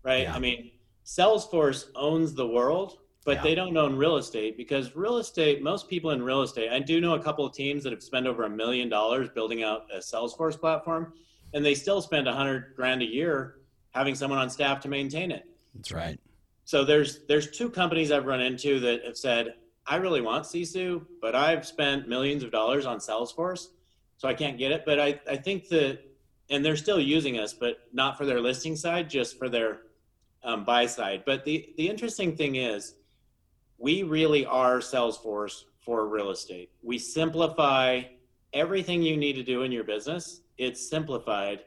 right? 0.04 0.24
Yeah. 0.24 0.36
I 0.36 0.40
mean, 0.40 0.72
Salesforce 1.06 1.86
owns 1.96 2.34
the 2.34 2.48
world, 2.48 3.00
but 3.26 3.38
yeah. 3.38 3.44
they 3.44 3.56
don't 3.56 3.76
own 3.76 3.96
real 3.96 4.18
estate 4.18 4.58
because 4.58 4.96
real 4.96 5.18
estate, 5.18 5.62
most 5.64 5.90
people 5.90 6.12
in 6.12 6.22
real 6.22 6.42
estate, 6.42 6.70
I 6.72 6.80
do 6.80 7.02
know 7.02 7.16
a 7.16 7.22
couple 7.22 7.46
of 7.46 7.54
teams 7.54 7.84
that 7.84 7.92
have 7.92 8.04
spent 8.04 8.28
over 8.28 8.44
a 8.44 8.50
million 8.50 8.90
dollars 8.90 9.30
building 9.30 9.64
out 9.64 9.84
a 9.94 9.98
Salesforce 9.98 10.60
platform, 10.60 11.14
and 11.54 11.64
they 11.64 11.76
still 11.76 12.02
spend 12.02 12.28
a 12.28 12.34
hundred 12.34 12.74
grand 12.76 13.02
a 13.02 13.06
year 13.06 13.60
having 13.92 14.16
someone 14.16 14.40
on 14.40 14.50
staff 14.50 14.80
to 14.82 14.90
maintain 14.90 15.32
it. 15.32 15.46
That's 15.76 15.92
right 15.92 16.20
so 16.66 16.84
there's 16.84 17.26
there's 17.28 17.52
two 17.52 17.70
companies 17.70 18.12
I've 18.12 18.26
run 18.26 18.42
into 18.42 18.80
that 18.82 19.04
have 19.06 19.18
said 19.18 19.56
I 19.86 19.98
really 19.98 20.22
want 20.22 20.46
Sisu, 20.46 21.06
but 21.22 21.36
I've 21.36 21.66
spent 21.66 22.08
millions 22.08 22.44
of 22.44 22.52
dollars 22.52 22.86
on 22.86 23.00
Salesforce, 23.00 23.68
so 24.18 24.30
I 24.30 24.34
can't 24.34 24.58
get 24.58 24.72
it. 24.72 24.84
But 24.86 25.00
I 25.00 25.20
I 25.30 25.36
think 25.36 25.68
that 25.70 26.00
and 26.50 26.64
they're 26.64 26.78
still 26.78 27.00
using 27.00 27.40
us, 27.40 27.54
but 27.54 27.78
not 27.92 28.18
for 28.18 28.26
their 28.26 28.40
listing 28.40 28.76
side, 28.76 29.10
just 29.10 29.38
for 29.38 29.50
their 29.50 29.82
um, 30.44 30.64
buy 30.64 30.86
side. 30.86 31.24
But 31.26 31.46
the 31.46 31.74
the 31.78 31.90
interesting 31.90 32.36
thing 32.36 32.56
is, 32.56 32.96
we 33.78 34.04
really 34.04 34.46
are 34.46 34.80
Salesforce 34.80 35.64
for 35.80 36.08
real 36.08 36.32
estate. 36.32 36.72
We 36.82 36.98
simplify 36.98 38.04
everything 38.54 39.02
you 39.02 39.18
need 39.18 39.34
to 39.34 39.44
do 39.44 39.64
in 39.64 39.72
your 39.72 39.84
business. 39.84 40.42
It's 40.58 40.88
simplified 40.88 41.62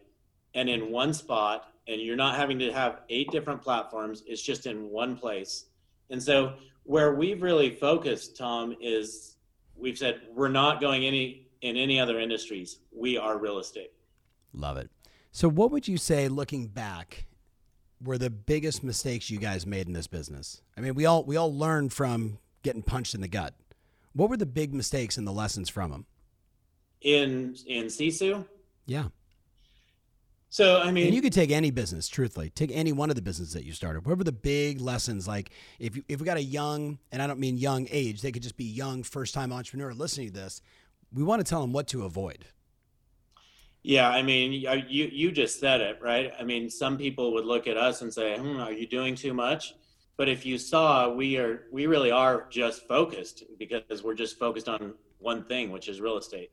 and 0.56 0.68
in 0.68 0.90
one 0.90 1.12
spot 1.12 1.72
and 1.86 2.00
you're 2.00 2.16
not 2.16 2.34
having 2.34 2.58
to 2.58 2.72
have 2.72 3.00
eight 3.08 3.30
different 3.30 3.62
platforms 3.62 4.24
it's 4.26 4.42
just 4.42 4.66
in 4.66 4.90
one 4.90 5.16
place 5.16 5.66
and 6.10 6.20
so 6.20 6.54
where 6.84 7.14
we've 7.14 7.42
really 7.42 7.70
focused 7.70 8.36
tom 8.36 8.74
is 8.80 9.36
we've 9.76 9.98
said 9.98 10.22
we're 10.34 10.48
not 10.48 10.80
going 10.80 11.04
any 11.04 11.48
in 11.60 11.76
any 11.76 12.00
other 12.00 12.18
industries 12.18 12.78
we 12.92 13.16
are 13.16 13.38
real 13.38 13.58
estate 13.58 13.92
love 14.52 14.76
it 14.76 14.90
so 15.30 15.48
what 15.48 15.70
would 15.70 15.86
you 15.86 15.98
say 15.98 16.28
looking 16.28 16.66
back 16.66 17.26
were 18.02 18.18
the 18.18 18.30
biggest 18.30 18.82
mistakes 18.82 19.30
you 19.30 19.38
guys 19.38 19.66
made 19.66 19.86
in 19.86 19.92
this 19.92 20.06
business 20.06 20.62
i 20.76 20.80
mean 20.80 20.94
we 20.94 21.06
all 21.06 21.24
we 21.24 21.36
all 21.36 21.54
learn 21.54 21.88
from 21.88 22.38
getting 22.62 22.82
punched 22.82 23.14
in 23.14 23.20
the 23.20 23.28
gut 23.28 23.54
what 24.12 24.28
were 24.28 24.36
the 24.36 24.46
big 24.46 24.74
mistakes 24.74 25.16
and 25.16 25.26
the 25.26 25.32
lessons 25.32 25.68
from 25.68 25.90
them 25.90 26.06
in 27.00 27.56
in 27.66 27.86
sisu 27.86 28.44
yeah 28.86 29.08
so 30.48 30.80
I 30.80 30.90
mean, 30.90 31.06
and 31.06 31.14
you 31.14 31.20
could 31.20 31.34
take 31.34 31.50
any 31.50 31.70
business, 31.70 32.08
truthfully, 32.08 32.48
take 32.48 32.70
any 32.72 32.90
one 32.90 33.10
of 33.10 33.16
the 33.16 33.20
businesses 33.20 33.52
that 33.52 33.64
you 33.64 33.72
started. 33.72 34.06
What 34.06 34.16
were 34.16 34.24
the 34.24 34.32
big 34.32 34.80
lessons? 34.80 35.26
Like 35.28 35.50
if 35.78 35.96
you, 35.96 36.04
if 36.08 36.20
we 36.20 36.24
got 36.24 36.38
a 36.38 36.42
young, 36.42 36.98
and 37.12 37.20
I 37.20 37.26
don't 37.26 37.40
mean 37.40 37.58
young 37.58 37.88
age, 37.90 38.22
they 38.22 38.32
could 38.32 38.42
just 38.42 38.56
be 38.56 38.64
young 38.64 39.02
first 39.02 39.34
time 39.34 39.52
entrepreneur 39.52 39.92
listening 39.92 40.28
to 40.28 40.32
this. 40.32 40.62
We 41.12 41.22
want 41.22 41.44
to 41.44 41.48
tell 41.48 41.60
them 41.60 41.72
what 41.72 41.88
to 41.88 42.04
avoid. 42.04 42.46
Yeah, 43.86 44.08
I 44.10 44.20
mean, 44.20 44.52
you 44.52 45.08
you 45.12 45.30
just 45.30 45.60
said 45.60 45.80
it, 45.80 46.00
right? 46.02 46.32
I 46.40 46.42
mean, 46.42 46.68
some 46.68 46.98
people 46.98 47.32
would 47.34 47.44
look 47.44 47.68
at 47.68 47.76
us 47.76 48.02
and 48.02 48.12
say, 48.12 48.36
hmm, 48.36 48.56
"Are 48.56 48.72
you 48.72 48.84
doing 48.84 49.14
too 49.14 49.32
much?" 49.32 49.74
But 50.16 50.28
if 50.28 50.44
you 50.44 50.58
saw, 50.58 51.08
we 51.08 51.36
are 51.36 51.68
we 51.70 51.86
really 51.86 52.10
are 52.10 52.48
just 52.50 52.88
focused 52.88 53.44
because 53.60 54.02
we're 54.02 54.16
just 54.16 54.40
focused 54.40 54.68
on 54.68 54.94
one 55.18 55.44
thing, 55.44 55.70
which 55.70 55.86
is 55.86 56.00
real 56.00 56.18
estate. 56.18 56.50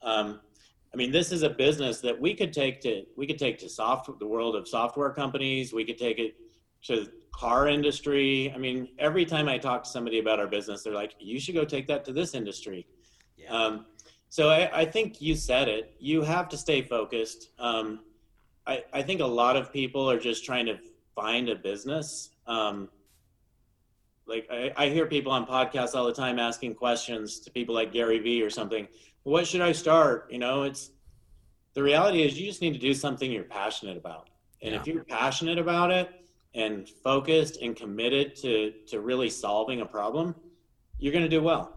Um, 0.00 0.40
I 0.94 0.96
mean, 0.96 1.10
this 1.10 1.32
is 1.32 1.42
a 1.42 1.50
business 1.50 2.00
that 2.02 2.20
we 2.20 2.34
could 2.34 2.52
take 2.52 2.80
to 2.82 3.04
we 3.16 3.26
could 3.26 3.40
take 3.40 3.58
to 3.58 3.68
soft 3.68 4.08
the 4.20 4.26
world 4.28 4.54
of 4.54 4.68
software 4.68 5.10
companies. 5.10 5.72
We 5.72 5.84
could 5.84 5.98
take 5.98 6.20
it 6.20 6.36
to 6.84 7.10
car 7.32 7.66
industry. 7.66 8.52
I 8.54 8.58
mean, 8.58 8.90
every 9.00 9.24
time 9.24 9.48
I 9.48 9.58
talk 9.58 9.82
to 9.82 9.90
somebody 9.90 10.20
about 10.20 10.38
our 10.38 10.46
business, 10.46 10.84
they're 10.84 10.94
like, 10.94 11.16
"You 11.18 11.40
should 11.40 11.56
go 11.56 11.64
take 11.64 11.88
that 11.88 12.04
to 12.04 12.12
this 12.12 12.32
industry." 12.32 12.86
Yeah. 13.36 13.52
Um, 13.52 13.86
so 14.28 14.50
I, 14.50 14.80
I, 14.80 14.84
think 14.84 15.20
you 15.20 15.34
said 15.34 15.68
it. 15.68 15.94
You 15.98 16.22
have 16.22 16.48
to 16.50 16.56
stay 16.56 16.82
focused. 16.82 17.50
Um, 17.58 18.00
I, 18.66 18.84
I, 18.92 19.02
think 19.02 19.20
a 19.20 19.26
lot 19.26 19.56
of 19.56 19.72
people 19.72 20.10
are 20.10 20.18
just 20.18 20.44
trying 20.44 20.66
to 20.66 20.78
find 21.14 21.48
a 21.48 21.54
business. 21.54 22.30
Um, 22.46 22.88
like 24.26 24.48
I, 24.50 24.72
I, 24.76 24.88
hear 24.88 25.06
people 25.06 25.32
on 25.32 25.46
podcasts 25.46 25.94
all 25.94 26.04
the 26.06 26.12
time 26.12 26.38
asking 26.38 26.74
questions 26.74 27.38
to 27.40 27.50
people 27.50 27.74
like 27.74 27.92
Gary 27.92 28.18
Vee 28.18 28.42
or 28.42 28.50
something 28.50 28.88
what 29.26 29.44
should 29.44 29.60
I 29.60 29.72
start? 29.72 30.28
You 30.30 30.38
know, 30.38 30.62
it's 30.62 30.92
the 31.74 31.82
reality 31.82 32.22
is 32.22 32.38
you 32.38 32.46
just 32.46 32.62
need 32.62 32.74
to 32.74 32.78
do 32.78 32.94
something 32.94 33.30
you're 33.30 33.42
passionate 33.42 33.96
about. 33.96 34.30
And 34.62 34.72
yeah. 34.72 34.80
if 34.80 34.86
you're 34.86 35.02
passionate 35.02 35.58
about 35.58 35.90
it 35.90 36.08
and 36.54 36.88
focused 36.88 37.58
and 37.60 37.74
committed 37.74 38.36
to 38.36 38.72
to 38.86 39.00
really 39.00 39.28
solving 39.28 39.80
a 39.80 39.86
problem, 39.86 40.36
you're 41.00 41.12
going 41.12 41.24
to 41.24 41.28
do 41.28 41.42
well. 41.42 41.75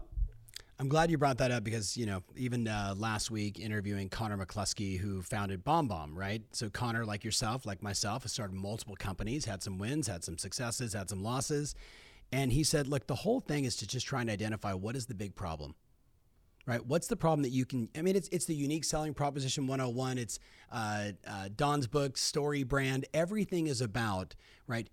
I'm 0.80 0.88
glad 0.88 1.10
you 1.10 1.18
brought 1.18 1.36
that 1.38 1.50
up 1.50 1.62
because 1.62 1.94
you 1.94 2.06
know 2.06 2.22
even 2.36 2.66
uh, 2.66 2.94
last 2.96 3.30
week 3.30 3.60
interviewing 3.60 4.08
Conor 4.08 4.38
McCluskey, 4.38 4.98
who 4.98 5.20
founded 5.20 5.62
BombBomb, 5.62 6.12
right? 6.14 6.40
So 6.52 6.70
Connor, 6.70 7.04
like 7.04 7.22
yourself, 7.22 7.66
like 7.66 7.82
myself, 7.82 8.22
has 8.22 8.32
started 8.32 8.54
multiple 8.54 8.96
companies, 8.96 9.44
had 9.44 9.62
some 9.62 9.76
wins, 9.76 10.06
had 10.06 10.24
some 10.24 10.38
successes, 10.38 10.94
had 10.94 11.10
some 11.10 11.22
losses, 11.22 11.74
and 12.32 12.50
he 12.50 12.64
said, 12.64 12.88
look, 12.88 13.06
the 13.06 13.14
whole 13.14 13.40
thing 13.40 13.66
is 13.66 13.76
to 13.76 13.86
just 13.86 14.06
try 14.06 14.22
and 14.22 14.30
identify 14.30 14.72
what 14.72 14.96
is 14.96 15.04
the 15.04 15.14
big 15.14 15.34
problem. 15.34 15.74
Right. 16.64 16.84
What's 16.86 17.08
the 17.08 17.16
problem 17.16 17.42
that 17.42 17.50
you 17.50 17.66
can? 17.66 17.90
I 17.94 18.00
mean, 18.00 18.16
it's 18.16 18.28
it's 18.28 18.46
the 18.46 18.54
unique 18.54 18.84
selling 18.84 19.12
proposition 19.12 19.66
101. 19.66 20.16
It's 20.16 20.38
uh, 20.72 21.10
uh, 21.26 21.48
Don's 21.54 21.88
book, 21.88 22.16
story 22.16 22.62
brand. 22.62 23.04
Everything 23.12 23.66
is 23.66 23.82
about 23.82 24.34
right, 24.66 24.88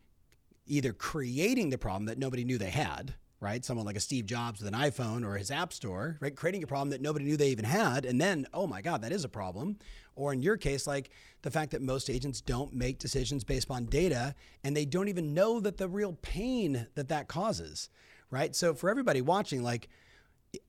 either 0.65 0.91
creating 0.91 1.69
the 1.69 1.77
problem 1.77 2.07
that 2.07 2.17
nobody 2.17 2.43
knew 2.43 2.57
they 2.57 2.71
had, 2.71 3.15
right? 3.39 3.63
Someone 3.63 3.85
like 3.85 3.95
a 3.95 4.01
Steve 4.01 4.25
Jobs 4.25 4.61
with 4.61 4.73
an 4.73 4.79
iPhone 4.79 5.25
or 5.25 5.37
his 5.37 5.51
app 5.51 5.71
store, 5.71 6.17
right? 6.19 6.35
Creating 6.35 6.63
a 6.63 6.67
problem 6.67 6.89
that 6.89 7.01
nobody 7.01 7.25
knew 7.25 7.37
they 7.37 7.49
even 7.49 7.65
had. 7.65 8.05
And 8.05 8.19
then, 8.19 8.47
oh 8.53 8.67
my 8.67 8.81
God, 8.81 9.01
that 9.01 9.11
is 9.11 9.23
a 9.23 9.29
problem. 9.29 9.77
Or 10.15 10.33
in 10.33 10.41
your 10.41 10.57
case, 10.57 10.87
like 10.87 11.11
the 11.43 11.51
fact 11.51 11.71
that 11.71 11.81
most 11.81 12.09
agents 12.09 12.41
don't 12.41 12.73
make 12.73 12.97
decisions 12.97 13.43
based 13.43 13.69
on 13.69 13.85
data 13.85 14.33
and 14.63 14.75
they 14.75 14.85
don't 14.85 15.07
even 15.07 15.33
know 15.33 15.59
that 15.59 15.77
the 15.77 15.87
real 15.87 16.13
pain 16.21 16.87
that 16.95 17.09
that 17.09 17.27
causes, 17.27 17.89
right? 18.31 18.55
So 18.55 18.73
for 18.73 18.89
everybody 18.89 19.21
watching, 19.21 19.61
like, 19.61 19.87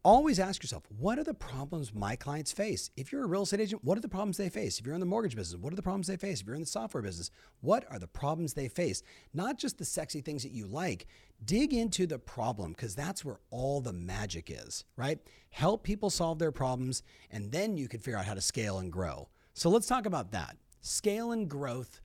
always 0.05 0.39
ask 0.39 0.63
yourself, 0.63 0.83
what 0.99 1.19
are 1.19 1.25
the 1.25 1.35
problems 1.35 1.95
my 1.95 2.17
clients 2.17 2.53
face? 2.53 2.91
If 2.97 3.13
you're 3.13 3.25
a 3.25 3.27
real 3.27 3.43
estate 3.43 3.61
agent, 3.61 3.85
what 3.85 3.97
are 3.97 4.01
the 4.01 4.09
problems 4.09 4.37
they 4.37 4.49
face? 4.49 4.79
If 4.79 4.87
you're 4.87 4.95
in 4.95 5.01
the 5.01 5.07
mortgage 5.07 5.37
business, 5.37 5.61
what 5.61 5.73
are 5.73 5.77
the 5.77 5.83
problems 5.83 6.07
they 6.07 6.17
face? 6.17 6.41
If 6.41 6.47
you're 6.47 6.57
in 6.57 6.63
the 6.63 6.67
software 6.67 7.03
business, 7.03 7.31
what 7.61 7.85
are 7.91 7.99
the 7.99 8.07
problems 8.07 8.55
they 8.55 8.69
face? 8.69 9.03
Not 9.33 9.59
just 9.59 9.79
the 9.79 9.85
sexy 9.85 10.21
things 10.21 10.43
that 10.43 10.53
you 10.53 10.67
like. 10.67 11.07
Dig 11.45 11.73
into 11.73 12.07
the 12.07 12.19
problem 12.19 12.73
because 12.73 12.95
that's 12.95 13.25
where 13.25 13.39
all 13.51 13.81
the 13.81 13.93
magic 13.93 14.51
is, 14.51 14.85
right? 14.97 15.19
Help 15.51 15.85
people 15.85 16.11
solve 16.11 16.39
their 16.39 16.53
problems, 16.53 17.03
and 17.31 17.53
then 17.53 17.77
you 17.77 17.89
can 17.89 18.01
figure 18.01 18.19
out 18.19 18.27
how 18.27 18.35
to 18.35 18.41
scale 18.41 18.79
and 18.79 18.93
grow. 18.93 19.29
So 19.55 19.71
let's 19.71 19.87
talk 19.87 20.07
about 20.07 20.33
that. 20.33 20.57
Scale 20.81 21.33
and 21.33 21.49
growth. 21.49 22.01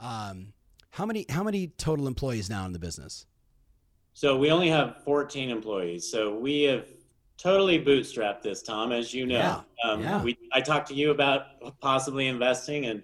Um, 0.00 0.52
how 0.90 1.04
many 1.04 1.26
how 1.28 1.42
many 1.42 1.68
total 1.68 2.06
employees 2.06 2.48
now 2.48 2.64
in 2.64 2.72
the 2.72 2.78
business? 2.78 3.26
So 4.14 4.38
we 4.38 4.50
only 4.50 4.68
have 4.68 5.02
14 5.04 5.50
employees. 5.50 6.10
So 6.10 6.34
we 6.38 6.62
have 6.62 6.86
totally 7.36 7.78
bootstrapped 7.78 8.40
this, 8.40 8.62
Tom, 8.62 8.92
as 8.92 9.12
you 9.12 9.26
know. 9.26 9.62
Yeah, 9.84 9.90
um, 9.90 10.00
yeah. 10.00 10.22
We, 10.22 10.38
I 10.52 10.62
talked 10.62 10.88
to 10.88 10.94
you 10.94 11.10
about 11.10 11.80
possibly 11.80 12.28
investing, 12.28 12.86
and 12.86 13.02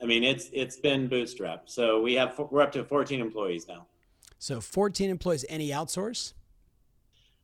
I 0.00 0.06
mean 0.06 0.24
it's 0.24 0.48
it's 0.52 0.76
been 0.76 1.08
bootstrapped. 1.08 1.66
So 1.66 2.00
we 2.00 2.14
have 2.14 2.38
we're 2.38 2.62
up 2.62 2.72
to 2.72 2.84
14 2.84 3.20
employees 3.20 3.68
now. 3.68 3.86
So 4.38 4.60
14 4.60 5.10
employees. 5.10 5.44
Any 5.48 5.70
outsource? 5.70 6.32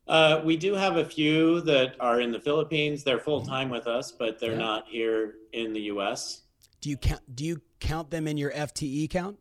Uh, 0.07 0.41
we 0.43 0.57
do 0.57 0.73
have 0.73 0.97
a 0.97 1.05
few 1.05 1.61
that 1.61 1.95
are 1.99 2.19
in 2.19 2.31
the 2.31 2.39
Philippines. 2.39 3.03
They're 3.03 3.19
full 3.19 3.41
time 3.45 3.69
with 3.69 3.87
us, 3.87 4.11
but 4.11 4.39
they're 4.39 4.51
Yeah. 4.51 4.57
not 4.57 4.87
here 4.87 5.35
in 5.53 5.73
the 5.73 5.81
U.S. 5.83 6.41
Do 6.81 6.89
you 6.89 6.97
count? 6.97 7.21
Do 7.33 7.45
you 7.45 7.61
count 7.79 8.11
them 8.11 8.27
in 8.27 8.37
your 8.37 8.51
FTE 8.51 9.07
count? 9.09 9.39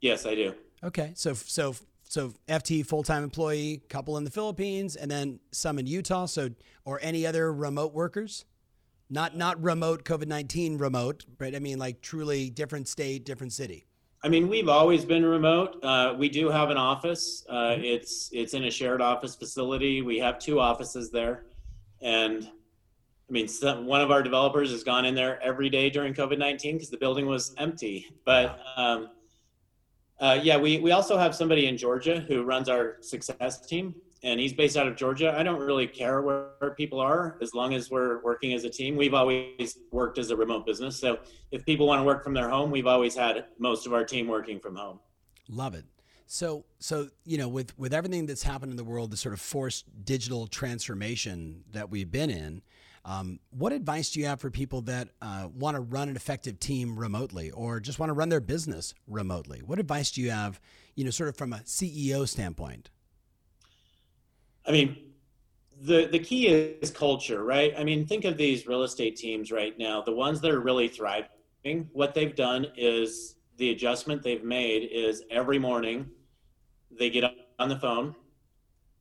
Yes, 0.00 0.24
I 0.24 0.34
do. 0.36 0.54
Okay, 0.84 1.12
so 1.16 1.34
so 1.34 1.74
so 2.04 2.34
FTE 2.46 2.86
full 2.86 3.02
time 3.02 3.24
employee, 3.24 3.82
couple 3.88 4.16
in 4.16 4.22
the 4.22 4.30
Philippines, 4.30 4.94
and 4.94 5.10
then 5.10 5.40
some 5.50 5.80
in 5.80 5.88
Utah. 5.88 6.26
So 6.26 6.50
or 6.84 7.00
any 7.02 7.26
other 7.26 7.52
remote 7.52 7.92
workers, 7.92 8.44
not 9.10 9.36
not 9.36 9.60
remote 9.60 10.04
COVID 10.04 10.28
nineteen 10.28 10.78
remote, 10.78 11.24
but 11.38 11.56
I 11.56 11.58
mean 11.58 11.80
like 11.80 12.00
truly 12.00 12.48
different 12.50 12.86
state, 12.86 13.24
different 13.24 13.52
city. 13.52 13.85
I 14.24 14.28
mean, 14.28 14.48
we've 14.48 14.68
always 14.68 15.04
been 15.04 15.24
remote. 15.24 15.78
Uh, 15.82 16.14
we 16.18 16.28
do 16.28 16.48
have 16.48 16.70
an 16.70 16.76
office. 16.76 17.44
Uh, 17.48 17.76
it's 17.78 18.30
it's 18.32 18.54
in 18.54 18.64
a 18.64 18.70
shared 18.70 19.00
office 19.00 19.36
facility. 19.36 20.02
We 20.02 20.18
have 20.18 20.38
two 20.38 20.58
offices 20.58 21.10
there, 21.10 21.44
and 22.00 22.44
I 23.28 23.32
mean, 23.32 23.46
some, 23.46 23.86
one 23.86 24.00
of 24.00 24.10
our 24.10 24.22
developers 24.22 24.70
has 24.70 24.82
gone 24.82 25.04
in 25.04 25.14
there 25.14 25.40
every 25.42 25.68
day 25.68 25.90
during 25.90 26.14
COVID 26.14 26.38
nineteen 26.38 26.76
because 26.76 26.90
the 26.90 26.96
building 26.96 27.26
was 27.26 27.54
empty. 27.58 28.08
But 28.24 28.58
um, 28.76 29.10
uh, 30.18 30.38
yeah, 30.42 30.56
we 30.56 30.78
we 30.78 30.92
also 30.92 31.18
have 31.18 31.34
somebody 31.34 31.66
in 31.66 31.76
Georgia 31.76 32.20
who 32.20 32.42
runs 32.42 32.68
our 32.68 32.96
success 33.02 33.64
team, 33.64 33.94
and 34.22 34.40
he's 34.40 34.52
based 34.52 34.76
out 34.76 34.86
of 34.86 34.96
Georgia. 34.96 35.34
I 35.36 35.42
don't 35.42 35.60
really 35.60 35.86
care 35.86 36.22
where, 36.22 36.50
where 36.58 36.72
people 36.72 37.00
are 37.00 37.38
as 37.40 37.54
long 37.54 37.74
as 37.74 37.90
we're 37.90 38.22
working 38.22 38.52
as 38.52 38.64
a 38.64 38.70
team. 38.70 38.96
We've 38.96 39.14
always 39.14 39.78
worked 39.90 40.18
as 40.18 40.30
a 40.30 40.36
remote 40.36 40.66
business, 40.66 40.98
so 40.98 41.18
if 41.50 41.64
people 41.64 41.86
want 41.86 42.00
to 42.00 42.04
work 42.04 42.24
from 42.24 42.34
their 42.34 42.48
home, 42.48 42.70
we've 42.70 42.86
always 42.86 43.14
had 43.14 43.46
most 43.58 43.86
of 43.86 43.92
our 43.92 44.04
team 44.04 44.26
working 44.26 44.60
from 44.60 44.76
home. 44.76 45.00
Love 45.48 45.74
it. 45.74 45.84
So 46.26 46.64
so 46.80 47.08
you 47.24 47.38
know 47.38 47.48
with 47.48 47.78
with 47.78 47.94
everything 47.94 48.26
that's 48.26 48.42
happened 48.42 48.72
in 48.72 48.76
the 48.76 48.84
world, 48.84 49.10
the 49.10 49.16
sort 49.16 49.32
of 49.32 49.40
forced 49.40 49.84
digital 50.04 50.46
transformation 50.46 51.64
that 51.72 51.90
we've 51.90 52.10
been 52.10 52.30
in. 52.30 52.62
Um, 53.04 53.38
what 53.50 53.72
advice 53.72 54.10
do 54.10 54.18
you 54.18 54.26
have 54.26 54.40
for 54.40 54.50
people 54.50 54.80
that 54.82 55.10
uh, 55.22 55.46
want 55.54 55.76
to 55.76 55.80
run 55.80 56.08
an 56.08 56.16
effective 56.16 56.58
team 56.58 56.98
remotely 56.98 57.52
or 57.52 57.78
just 57.78 58.00
want 58.00 58.10
to 58.10 58.14
run 58.14 58.30
their 58.30 58.40
business 58.40 58.94
remotely? 59.06 59.60
What 59.64 59.78
advice 59.78 60.10
do 60.10 60.20
you 60.20 60.32
have, 60.32 60.60
you 60.96 61.04
know, 61.04 61.10
sort 61.10 61.28
of 61.28 61.36
from 61.36 61.52
a 61.52 61.58
CEO 61.58 62.28
standpoint? 62.28 62.90
I 64.66 64.72
mean, 64.72 64.96
the 65.82 66.06
the 66.06 66.18
key 66.18 66.48
is 66.48 66.90
culture, 66.90 67.44
right? 67.44 67.72
I 67.76 67.84
mean, 67.84 68.06
think 68.06 68.24
of 68.24 68.36
these 68.36 68.66
real 68.66 68.82
estate 68.82 69.16
teams 69.16 69.52
right 69.52 69.78
now. 69.78 70.02
The 70.02 70.12
ones 70.12 70.40
that 70.40 70.50
are 70.50 70.60
really 70.60 70.88
thriving, 70.88 71.28
what 71.92 72.14
they've 72.14 72.34
done 72.34 72.66
is 72.76 73.36
the 73.58 73.70
adjustment 73.70 74.22
they've 74.22 74.44
made 74.44 74.88
is 74.92 75.22
every 75.30 75.58
morning 75.58 76.08
they 76.90 77.10
get 77.10 77.24
on 77.58 77.68
the 77.68 77.78
phone. 77.78 78.14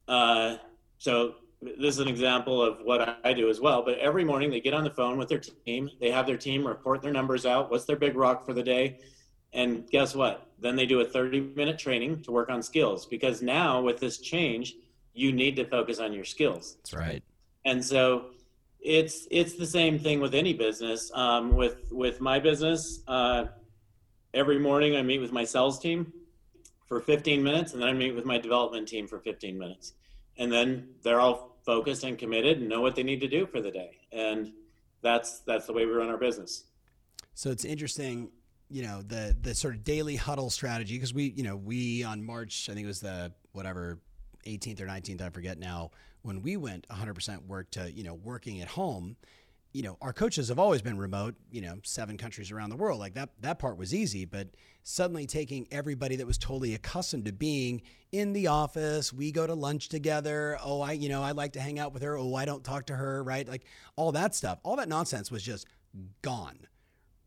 Uh, 0.08 0.58
so 0.98 1.36
this 1.62 1.96
is 1.96 2.00
an 2.00 2.08
example 2.08 2.62
of 2.62 2.80
what 2.84 3.20
I 3.24 3.34
do 3.34 3.50
as 3.50 3.60
well. 3.60 3.82
But 3.84 3.98
every 4.00 4.24
morning 4.24 4.52
they 4.52 4.60
get 4.60 4.74
on 4.74 4.84
the 4.84 4.90
phone 4.90 5.18
with 5.18 5.30
their 5.30 5.40
team. 5.40 5.90
They 6.00 6.12
have 6.12 6.26
their 6.26 6.38
team 6.38 6.66
report 6.66 7.02
their 7.02 7.12
numbers 7.12 7.46
out. 7.46 7.72
What's 7.72 7.86
their 7.86 7.96
big 7.96 8.16
rock 8.16 8.46
for 8.46 8.54
the 8.54 8.64
day? 8.64 9.00
And 9.54 9.90
guess 9.90 10.16
what? 10.16 10.52
Then 10.60 10.76
they 10.76 10.86
do 10.86 11.00
a 11.00 11.06
30 11.06 11.54
minute 11.56 11.80
training 11.80 12.24
to 12.24 12.32
work 12.32 12.50
on 12.50 12.62
skills 12.62 13.06
because 13.06 13.42
now 13.42 13.82
with 13.82 14.00
this 14.00 14.20
change, 14.20 14.76
you 15.16 15.32
need 15.32 15.56
to 15.56 15.66
focus 15.66 16.00
on 16.00 16.14
your 16.14 16.26
skills. 16.26 16.76
That's 16.78 16.94
right. 16.94 17.24
And 17.64 17.84
so 17.84 18.28
it's 18.82 19.28
it's 19.32 19.56
the 19.56 19.66
same 19.66 19.98
thing 19.98 20.20
with 20.20 20.36
any 20.36 20.54
business. 20.54 21.10
Um, 21.14 21.56
with 21.56 21.92
with 21.92 22.22
my 22.22 22.40
business, 22.40 23.00
uh, 23.08 23.46
every 24.34 24.60
morning 24.60 24.96
I 24.96 25.02
meet 25.02 25.20
with 25.20 25.32
my 25.32 25.46
sales 25.46 25.80
team 25.80 26.14
for 26.86 27.00
15 27.00 27.42
minutes, 27.42 27.74
and 27.74 27.82
then 27.82 27.90
I 27.90 27.94
meet 27.94 28.14
with 28.14 28.26
my 28.26 28.38
development 28.38 28.88
team 28.88 29.08
for 29.08 29.20
15 29.20 29.58
minutes, 29.58 29.94
and 30.38 30.52
then 30.52 30.90
they're 31.02 31.20
all 31.20 31.58
focused 31.66 32.04
and 32.04 32.20
committed 32.20 32.60
and 32.60 32.70
know 32.70 32.82
what 32.82 32.96
they 32.96 33.02
need 33.02 33.22
to 33.22 33.28
do 33.28 33.48
for 33.48 33.60
the 33.60 33.72
day. 33.72 33.98
And 34.12 34.52
that's 35.02 35.40
that's 35.40 35.66
the 35.66 35.74
way 35.74 35.86
we 35.86 35.94
run 35.94 36.10
our 36.10 36.18
business. 36.18 36.66
So 37.34 37.50
it's 37.50 37.66
interesting, 37.66 38.30
you 38.70 38.84
know, 38.84 39.02
the 39.02 39.36
the 39.42 39.56
sort 39.56 39.76
of 39.76 39.84
daily 39.84 40.18
huddle 40.18 40.50
strategy 40.50 40.96
because 40.96 41.14
we, 41.14 41.34
you 41.36 41.44
know, 41.44 41.56
we 41.56 42.04
on 42.04 42.24
March, 42.24 42.70
I 42.70 42.74
think 42.74 42.84
it 42.84 42.88
was 42.88 43.00
the 43.00 43.34
whatever 43.54 44.00
18th 44.46 44.82
or 44.82 44.86
19th, 44.86 45.22
I 45.22 45.30
forget 45.30 45.58
now, 45.58 45.92
when 46.22 46.42
we 46.42 46.58
went 46.58 46.88
100% 46.90 47.46
work 47.46 47.70
to, 47.72 47.92
you 47.92 48.04
know, 48.04 48.16
working 48.16 48.62
at 48.62 48.68
home, 48.68 49.16
you 49.74 49.84
know, 49.84 49.98
our 50.02 50.14
coaches 50.14 50.48
have 50.48 50.58
always 50.58 50.82
been 50.82 50.98
remote, 50.98 51.36
you 51.52 51.62
know, 51.62 51.80
seven 51.84 52.18
countries 52.18 52.50
around 52.50 52.70
the 52.70 52.78
world. 52.78 53.00
Like 53.00 53.14
that 53.16 53.30
that 53.42 53.60
part 53.60 53.78
was 53.78 53.94
easy, 53.94 54.24
but 54.24 54.48
suddenly 54.84 55.26
taking 55.26 55.68
everybody 55.70 56.16
that 56.16 56.26
was 56.26 56.38
totally 56.38 56.74
accustomed 56.74 57.26
to 57.26 57.34
being 57.34 57.82
in 58.14 58.32
the 58.32 58.48
office, 58.48 59.12
we 59.12 59.34
go 59.34 59.46
to 59.46 59.54
lunch 59.54 59.90
together. 59.90 60.58
Oh, 60.64 60.80
I, 60.80 60.94
you 60.94 61.10
know, 61.10 61.22
I 61.22 61.32
like 61.32 61.54
to 61.54 61.60
hang 61.60 61.78
out 61.78 61.94
with 61.94 62.04
her. 62.04 62.18
Oh, 62.18 62.36
I 62.36 62.46
don't 62.46 62.64
talk 62.64 62.86
to 62.86 62.96
her, 62.96 63.22
right? 63.22 63.46
Like 63.48 63.66
all 63.98 64.14
that 64.14 64.34
stuff. 64.34 64.60
All 64.64 64.78
that 64.78 64.88
nonsense 64.88 65.30
was 65.30 65.44
just 65.44 65.68
gone 66.22 66.68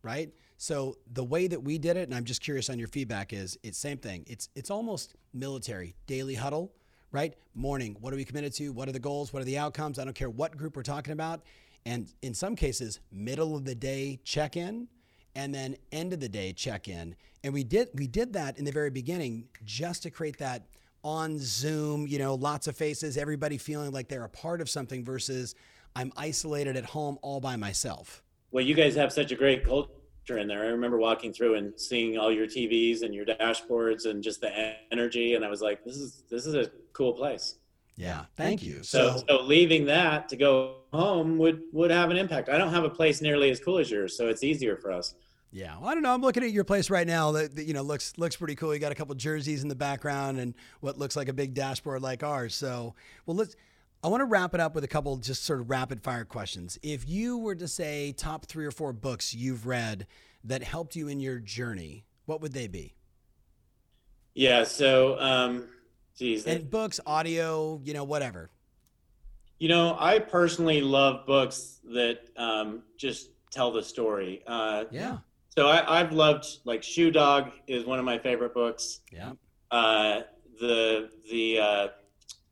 right? 0.02 0.32
So 0.56 0.96
the 1.12 1.24
way 1.24 1.46
that 1.46 1.62
we 1.62 1.78
did 1.78 1.96
it, 1.96 2.08
and 2.08 2.14
I'm 2.14 2.24
just 2.24 2.40
curious 2.40 2.70
on 2.70 2.78
your 2.78 2.88
feedback, 2.88 3.32
is 3.32 3.58
it's 3.62 3.78
same 3.78 3.98
thing. 3.98 4.24
It's 4.26 4.48
it's 4.54 4.70
almost 4.70 5.14
military 5.32 5.94
daily 6.06 6.34
huddle, 6.34 6.72
right? 7.12 7.34
Morning, 7.54 7.96
what 8.00 8.12
are 8.12 8.16
we 8.16 8.24
committed 8.24 8.52
to? 8.54 8.70
What 8.70 8.88
are 8.88 8.92
the 8.92 8.98
goals? 8.98 9.32
What 9.32 9.42
are 9.42 9.46
the 9.46 9.58
outcomes? 9.58 9.98
I 9.98 10.04
don't 10.04 10.14
care 10.14 10.30
what 10.30 10.56
group 10.56 10.76
we're 10.76 10.82
talking 10.82 11.12
about. 11.12 11.42
And 11.86 12.12
in 12.22 12.34
some 12.34 12.54
cases, 12.54 13.00
middle 13.10 13.56
of 13.56 13.64
the 13.64 13.74
day 13.74 14.20
check 14.24 14.56
in, 14.56 14.88
and 15.34 15.54
then 15.54 15.76
end 15.92 16.12
of 16.12 16.20
the 16.20 16.28
day 16.28 16.52
check 16.52 16.88
in. 16.88 17.14
And 17.44 17.54
we 17.54 17.64
did 17.64 17.88
we 17.94 18.06
did 18.06 18.32
that 18.32 18.58
in 18.58 18.64
the 18.64 18.72
very 18.72 18.90
beginning 18.90 19.48
just 19.64 20.02
to 20.02 20.10
create 20.10 20.38
that 20.38 20.66
on 21.04 21.38
Zoom, 21.38 22.06
you 22.06 22.18
know, 22.18 22.34
lots 22.34 22.66
of 22.66 22.76
faces, 22.76 23.16
everybody 23.16 23.56
feeling 23.56 23.92
like 23.92 24.08
they're 24.08 24.24
a 24.24 24.28
part 24.28 24.60
of 24.60 24.68
something 24.68 25.04
versus 25.04 25.54
I'm 25.94 26.12
isolated 26.16 26.76
at 26.76 26.84
home 26.84 27.18
all 27.22 27.40
by 27.40 27.56
myself. 27.56 28.22
Well, 28.50 28.64
you 28.64 28.74
guys 28.74 28.94
have 28.96 29.12
such 29.12 29.30
a 29.30 29.36
great 29.36 29.64
culture 29.64 30.38
in 30.38 30.48
there. 30.48 30.64
I 30.64 30.68
remember 30.68 30.98
walking 30.98 31.32
through 31.32 31.54
and 31.54 31.78
seeing 31.78 32.18
all 32.18 32.32
your 32.32 32.46
TVs 32.46 33.02
and 33.02 33.14
your 33.14 33.24
dashboards 33.24 34.06
and 34.06 34.22
just 34.22 34.40
the 34.40 34.74
energy, 34.90 35.34
and 35.34 35.44
I 35.44 35.48
was 35.48 35.62
like, 35.62 35.84
"This 35.84 35.96
is 35.96 36.24
this 36.28 36.46
is 36.46 36.54
a 36.54 36.70
cool 36.98 37.14
place." 37.14 37.54
Yeah, 37.98 38.26
thank 38.36 38.62
you. 38.62 38.84
So, 38.84 39.20
so 39.28 39.42
leaving 39.42 39.84
that 39.86 40.28
to 40.28 40.36
go 40.36 40.76
home 40.92 41.36
would 41.38 41.62
would 41.72 41.90
have 41.90 42.10
an 42.10 42.16
impact. 42.16 42.48
I 42.48 42.56
don't 42.56 42.72
have 42.72 42.84
a 42.84 42.90
place 42.90 43.20
nearly 43.20 43.50
as 43.50 43.58
cool 43.58 43.78
as 43.78 43.90
yours, 43.90 44.16
so 44.16 44.28
it's 44.28 44.44
easier 44.44 44.76
for 44.76 44.92
us. 44.92 45.14
Yeah, 45.50 45.76
well, 45.78 45.88
I 45.88 45.94
don't 45.94 46.02
know. 46.02 46.12
I'm 46.12 46.20
looking 46.20 46.44
at 46.44 46.52
your 46.52 46.64
place 46.64 46.90
right 46.90 47.06
now. 47.06 47.32
That, 47.32 47.56
that, 47.56 47.64
you 47.64 47.74
know 47.74 47.82
looks 47.82 48.16
looks 48.16 48.36
pretty 48.36 48.54
cool. 48.54 48.72
You 48.72 48.78
got 48.80 48.92
a 48.92 48.94
couple 48.94 49.14
jerseys 49.16 49.62
in 49.62 49.68
the 49.68 49.74
background 49.74 50.38
and 50.38 50.54
what 50.80 50.96
looks 50.96 51.16
like 51.16 51.28
a 51.28 51.32
big 51.32 51.54
dashboard 51.54 52.00
like 52.00 52.22
ours. 52.22 52.54
So, 52.54 52.94
well, 53.26 53.36
let's. 53.36 53.56
I 54.04 54.06
want 54.06 54.20
to 54.20 54.26
wrap 54.26 54.54
it 54.54 54.60
up 54.60 54.76
with 54.76 54.84
a 54.84 54.88
couple 54.88 55.16
just 55.16 55.42
sort 55.44 55.60
of 55.60 55.68
rapid 55.68 56.00
fire 56.00 56.24
questions. 56.24 56.78
If 56.84 57.08
you 57.08 57.36
were 57.38 57.56
to 57.56 57.66
say 57.66 58.12
top 58.12 58.46
three 58.46 58.64
or 58.64 58.70
four 58.70 58.92
books 58.92 59.34
you've 59.34 59.66
read 59.66 60.06
that 60.44 60.62
helped 60.62 60.94
you 60.94 61.08
in 61.08 61.18
your 61.18 61.40
journey, 61.40 62.04
what 62.26 62.40
would 62.40 62.52
they 62.52 62.68
be? 62.68 62.94
Yeah. 64.34 64.62
So, 64.62 65.18
um, 65.18 65.68
geez. 66.18 66.46
And 66.46 66.68
books, 66.68 67.00
audio, 67.06 67.80
you 67.84 67.94
know, 67.94 68.04
whatever. 68.04 68.50
You 69.58 69.68
know, 69.68 69.96
I 69.98 70.18
personally 70.18 70.80
love 70.80 71.26
books 71.26 71.80
that 71.92 72.20
um, 72.36 72.82
just 72.96 73.30
tell 73.50 73.72
the 73.72 73.82
story. 73.82 74.42
Uh, 74.46 74.84
yeah. 74.90 75.18
So 75.50 75.68
I, 75.68 75.98
have 75.98 76.12
loved 76.12 76.46
like 76.64 76.82
Shoe 76.82 77.10
Dog 77.10 77.50
is 77.66 77.84
one 77.84 77.98
of 77.98 78.04
my 78.04 78.18
favorite 78.18 78.54
books. 78.54 79.00
Yeah. 79.10 79.32
Uh, 79.70 80.20
the 80.60 81.10
the 81.30 81.58
uh, 81.58 81.88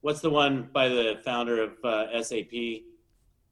what's 0.01 0.21
the 0.21 0.31
one 0.31 0.69
by 0.73 0.89
the 0.89 1.21
founder 1.25 1.62
of 1.62 1.85
uh, 1.85 2.23
SAP? 2.23 2.83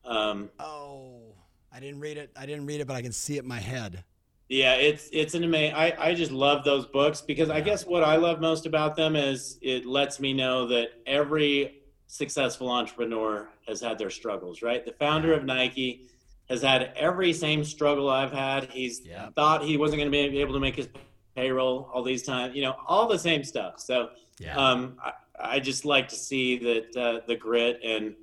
Um, 0.05 0.51
oh, 0.59 1.35
I 1.73 1.79
didn't 1.81 2.01
read 2.01 2.17
it. 2.17 2.31
I 2.37 2.47
didn't 2.47 2.67
read 2.67 2.81
it, 2.81 2.87
but 2.87 2.97
I 2.97 3.03
can 3.03 3.12
see 3.12 3.37
it 3.37 3.43
in 3.43 3.49
my 3.49 3.61
head. 3.61 4.05
Yeah, 4.49 4.75
it's 4.75 5.09
it's 5.13 5.35
an 5.35 5.45
amazing. 5.45 5.75
I 5.75 5.95
I 5.99 6.15
just 6.15 6.31
love 6.31 6.65
those 6.65 6.87
books 6.87 7.21
because 7.21 7.49
yeah. 7.49 7.55
I 7.55 7.61
guess 7.61 7.87
what 7.87 8.05
I 8.05 8.17
love 8.17 8.41
most 8.41 8.67
about 8.67 8.95
them 8.95 9.17
is 9.17 9.59
it 9.63 9.87
lets 9.87 10.21
me 10.21 10.33
know 10.33 10.67
that 10.69 10.89
every 11.07 11.83
successful 12.07 12.71
entrepreneur 12.71 13.49
has 13.67 13.81
had 13.81 13.99
their 13.99 14.11
struggles. 14.11 14.61
Right, 14.61 14.85
the 14.85 14.93
founder 14.93 15.33
of 15.33 15.45
Nike 15.45 16.09
has 16.51 16.63
had 16.63 16.93
every 16.97 17.33
same 17.33 17.65
struggle 17.65 18.11
I've 18.11 18.33
had. 18.33 18.65
He's 18.65 19.01
thought 19.35 19.65
he 19.65 19.77
wasn't 19.77 20.01
going 20.01 20.13
to 20.13 20.31
be 20.31 20.41
able 20.41 20.55
to 20.55 20.61
make 20.61 20.77
his 20.77 20.89
payroll 21.35 21.91
all 21.93 22.03
these 22.03 22.23
times. 22.23 22.55
You 22.55 22.63
know, 22.63 22.77
all 22.87 23.09
the 23.09 23.19
same 23.19 23.45
stuff. 23.45 23.81
So, 23.81 24.11
yeah. 24.39 24.57
um, 24.57 24.97
I, 25.03 25.13
I, 25.41 25.61
just 25.61 25.85
like 25.85 26.09
to 26.09 26.15
see 26.15 26.59
that 26.59 26.97
uh, 26.97 27.21
the 27.27 27.37
grit 27.37 27.81
and 27.83 28.15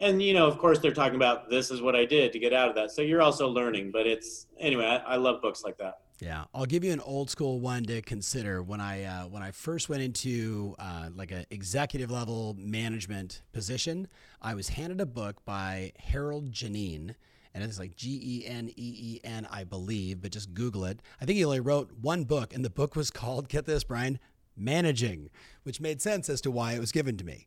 and 0.00 0.22
you 0.22 0.34
know, 0.34 0.46
of 0.46 0.58
course, 0.58 0.78
they're 0.78 0.92
talking 0.92 1.16
about 1.16 1.50
this 1.50 1.70
is 1.70 1.82
what 1.82 1.94
I 1.94 2.04
did 2.04 2.32
to 2.32 2.38
get 2.38 2.52
out 2.52 2.68
of 2.68 2.74
that. 2.76 2.90
So 2.90 3.02
you're 3.02 3.22
also 3.22 3.48
learning. 3.48 3.90
But 3.90 4.06
it's 4.06 4.46
anyway. 4.58 4.86
I, 4.86 4.96
I 4.96 5.16
love 5.16 5.40
books 5.42 5.62
like 5.64 5.78
that. 5.78 6.00
Yeah, 6.20 6.44
I'll 6.54 6.66
give 6.66 6.84
you 6.84 6.92
an 6.92 7.00
old 7.00 7.30
school 7.30 7.60
one 7.60 7.82
to 7.84 8.02
consider. 8.02 8.62
When 8.62 8.80
I 8.80 9.04
uh, 9.04 9.24
when 9.28 9.42
I 9.42 9.50
first 9.50 9.88
went 9.88 10.02
into 10.02 10.74
uh, 10.78 11.08
like 11.14 11.30
an 11.30 11.46
executive 11.50 12.10
level 12.10 12.54
management 12.58 13.42
position, 13.52 14.08
I 14.42 14.54
was 14.54 14.70
handed 14.70 15.00
a 15.00 15.06
book 15.06 15.44
by 15.44 15.92
Harold 15.98 16.52
Geneen 16.52 17.14
and 17.54 17.64
it's 17.64 17.78
like 17.78 17.96
G 17.96 18.20
E 18.22 18.46
N 18.46 18.68
E 18.68 18.72
E 18.76 19.20
N, 19.24 19.46
I 19.50 19.64
believe, 19.64 20.22
but 20.22 20.32
just 20.32 20.54
Google 20.54 20.84
it. 20.84 21.00
I 21.20 21.24
think 21.24 21.36
he 21.36 21.44
only 21.44 21.60
wrote 21.60 21.90
one 22.00 22.24
book, 22.24 22.54
and 22.54 22.64
the 22.64 22.70
book 22.70 22.94
was 22.94 23.10
called, 23.10 23.48
get 23.48 23.66
this, 23.66 23.84
Brian, 23.84 24.18
Managing, 24.56 25.30
which 25.62 25.80
made 25.80 26.02
sense 26.02 26.28
as 26.28 26.40
to 26.42 26.50
why 26.50 26.74
it 26.74 26.80
was 26.80 26.92
given 26.92 27.16
to 27.16 27.24
me. 27.24 27.46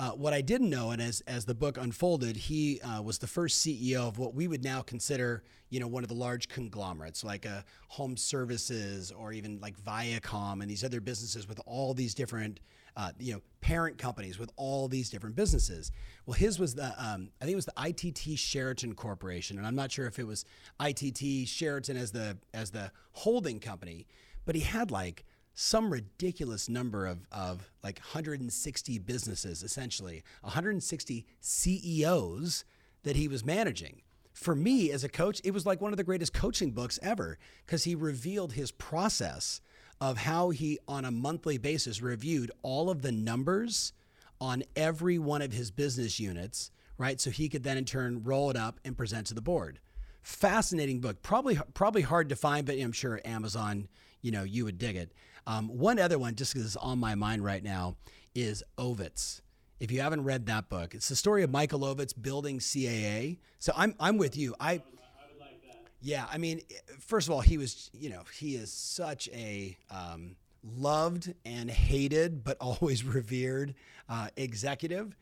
Uh, 0.00 0.10
what 0.10 0.32
I 0.32 0.40
didn't 0.40 0.70
know, 0.70 0.90
and 0.90 1.00
as 1.00 1.20
as 1.28 1.44
the 1.44 1.54
book 1.54 1.78
unfolded, 1.78 2.36
he 2.36 2.80
uh, 2.80 3.00
was 3.00 3.18
the 3.18 3.28
first 3.28 3.64
CEO 3.64 4.08
of 4.08 4.18
what 4.18 4.34
we 4.34 4.48
would 4.48 4.64
now 4.64 4.82
consider, 4.82 5.44
you 5.70 5.78
know, 5.78 5.86
one 5.86 6.02
of 6.02 6.08
the 6.08 6.16
large 6.16 6.48
conglomerates, 6.48 7.22
like 7.22 7.44
a 7.44 7.48
uh, 7.48 7.62
Home 7.90 8.16
Services 8.16 9.12
or 9.12 9.32
even 9.32 9.60
like 9.60 9.78
Viacom 9.78 10.62
and 10.62 10.68
these 10.68 10.82
other 10.82 11.00
businesses 11.00 11.46
with 11.46 11.60
all 11.64 11.94
these 11.94 12.12
different, 12.12 12.58
uh, 12.96 13.12
you 13.20 13.34
know, 13.34 13.40
parent 13.60 13.96
companies 13.96 14.36
with 14.36 14.50
all 14.56 14.88
these 14.88 15.10
different 15.10 15.36
businesses. 15.36 15.92
Well, 16.26 16.34
his 16.34 16.58
was 16.58 16.74
the, 16.74 16.86
um, 16.98 17.28
I 17.40 17.44
think 17.44 17.52
it 17.52 17.56
was 17.56 17.66
the 17.66 17.86
ITT 17.86 18.36
Sheraton 18.36 18.96
Corporation, 18.96 19.58
and 19.58 19.66
I'm 19.66 19.76
not 19.76 19.92
sure 19.92 20.06
if 20.06 20.18
it 20.18 20.26
was 20.26 20.44
ITT 20.80 21.46
Sheraton 21.46 21.96
as 21.96 22.10
the 22.10 22.36
as 22.52 22.72
the 22.72 22.90
holding 23.12 23.60
company, 23.60 24.08
but 24.44 24.56
he 24.56 24.62
had 24.62 24.90
like 24.90 25.24
some 25.54 25.90
ridiculous 25.90 26.68
number 26.68 27.06
of, 27.06 27.26
of 27.30 27.70
like 27.82 27.98
160 27.98 28.98
businesses, 28.98 29.62
essentially, 29.62 30.22
160 30.42 31.24
CEOs 31.40 32.64
that 33.04 33.16
he 33.16 33.28
was 33.28 33.44
managing. 33.44 34.02
For 34.32 34.56
me 34.56 34.90
as 34.90 35.04
a 35.04 35.08
coach, 35.08 35.40
it 35.44 35.52
was 35.52 35.64
like 35.64 35.80
one 35.80 35.92
of 35.92 35.96
the 35.96 36.04
greatest 36.04 36.34
coaching 36.34 36.72
books 36.72 36.98
ever 37.02 37.38
because 37.64 37.84
he 37.84 37.94
revealed 37.94 38.52
his 38.52 38.72
process 38.72 39.60
of 40.00 40.18
how 40.18 40.50
he, 40.50 40.78
on 40.88 41.04
a 41.04 41.10
monthly 41.10 41.56
basis, 41.56 42.02
reviewed 42.02 42.50
all 42.62 42.90
of 42.90 43.02
the 43.02 43.12
numbers 43.12 43.92
on 44.40 44.64
every 44.74 45.18
one 45.18 45.40
of 45.40 45.52
his 45.52 45.70
business 45.70 46.18
units, 46.18 46.72
right? 46.98 47.20
So 47.20 47.30
he 47.30 47.48
could 47.48 47.62
then 47.62 47.78
in 47.78 47.84
turn 47.84 48.24
roll 48.24 48.50
it 48.50 48.56
up 48.56 48.80
and 48.84 48.96
present 48.96 49.28
to 49.28 49.34
the 49.34 49.40
board. 49.40 49.78
Fascinating 50.22 51.00
book, 51.00 51.22
probably 51.22 51.58
probably 51.74 52.02
hard 52.02 52.28
to 52.30 52.36
find, 52.36 52.66
but 52.66 52.78
I'm 52.78 52.92
sure 52.92 53.20
Amazon, 53.24 53.88
you 54.20 54.32
know, 54.32 54.42
you 54.42 54.64
would 54.64 54.78
dig 54.78 54.96
it. 54.96 55.12
Um, 55.46 55.68
one 55.68 55.98
other 55.98 56.18
one, 56.18 56.34
just 56.34 56.54
because 56.54 56.66
it's 56.66 56.76
on 56.76 56.98
my 56.98 57.14
mind 57.14 57.44
right 57.44 57.62
now, 57.62 57.96
is 58.34 58.62
Ovitz. 58.78 59.40
If 59.80 59.90
you 59.90 60.00
haven't 60.00 60.24
read 60.24 60.46
that 60.46 60.68
book, 60.68 60.94
it's 60.94 61.08
the 61.08 61.16
story 61.16 61.42
of 61.42 61.50
Michael 61.50 61.80
Ovitz 61.80 62.14
building 62.20 62.58
CAA. 62.58 63.38
So 63.58 63.72
I'm 63.76 63.94
I'm 64.00 64.16
with 64.16 64.36
you. 64.36 64.54
I 64.58 64.74
would 64.74 65.40
like 65.40 65.62
that 65.68 65.84
yeah, 66.00 66.26
I 66.30 66.38
mean, 66.38 66.60
first 67.00 67.28
of 67.28 67.34
all, 67.34 67.40
he 67.40 67.56
was, 67.56 67.90
you 67.94 68.10
know, 68.10 68.22
he 68.38 68.56
is 68.56 68.70
such 68.70 69.28
a 69.32 69.76
um, 69.90 70.36
loved 70.62 71.32
and 71.44 71.70
hated, 71.70 72.44
but 72.44 72.56
always 72.60 73.04
revered 73.04 73.74
uh, 74.08 74.28
executive. 74.36 75.16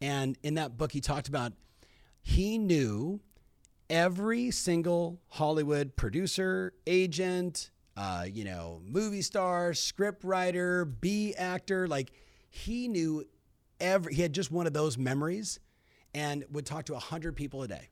And 0.00 0.36
in 0.42 0.54
that 0.54 0.76
book, 0.76 0.92
he 0.92 1.00
talked 1.00 1.28
about 1.28 1.52
he 2.22 2.58
knew 2.58 3.20
every 3.88 4.50
single 4.50 5.20
Hollywood 5.28 5.96
producer, 5.96 6.74
agent, 6.86 7.70
uh, 7.96 8.26
you 8.30 8.44
know, 8.44 8.80
movie 8.84 9.22
star, 9.22 9.72
script 9.74 10.24
writer, 10.24 10.84
B 10.84 11.34
actor. 11.34 11.88
Like 11.88 12.12
he 12.50 12.88
knew 12.88 13.24
every, 13.80 14.14
he 14.14 14.22
had 14.22 14.32
just 14.32 14.50
one 14.50 14.66
of 14.66 14.72
those 14.72 14.98
memories 14.98 15.60
and 16.14 16.44
would 16.50 16.66
talk 16.66 16.86
to 16.86 16.92
a 16.92 16.96
100 16.96 17.36
people 17.36 17.62
a 17.62 17.68
day. 17.68 17.90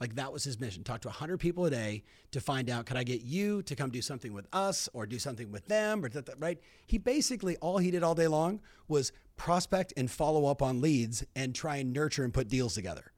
Like 0.00 0.14
that 0.14 0.32
was 0.32 0.44
his 0.44 0.58
mission. 0.58 0.82
Talk 0.82 1.02
to 1.02 1.08
a 1.08 1.10
100 1.10 1.38
people 1.38 1.66
a 1.66 1.70
day 1.70 2.04
to 2.30 2.40
find 2.40 2.70
out, 2.70 2.86
could 2.86 2.96
I 2.96 3.04
get 3.04 3.20
you 3.20 3.62
to 3.64 3.76
come 3.76 3.90
do 3.90 4.00
something 4.00 4.32
with 4.32 4.46
us 4.52 4.88
or 4.94 5.04
do 5.04 5.18
something 5.18 5.52
with 5.52 5.66
them 5.66 6.02
or 6.04 6.10
right? 6.38 6.58
He 6.86 6.96
basically, 6.96 7.56
all 7.58 7.78
he 7.78 7.90
did 7.90 8.02
all 8.02 8.14
day 8.14 8.26
long 8.26 8.60
was 8.88 9.12
prospect 9.36 9.92
and 9.96 10.10
follow 10.10 10.46
up 10.46 10.62
on 10.62 10.80
leads 10.80 11.24
and 11.36 11.54
try 11.54 11.76
and 11.76 11.92
nurture 11.92 12.24
and 12.24 12.32
put 12.32 12.48
deals 12.48 12.74
together. 12.74 13.12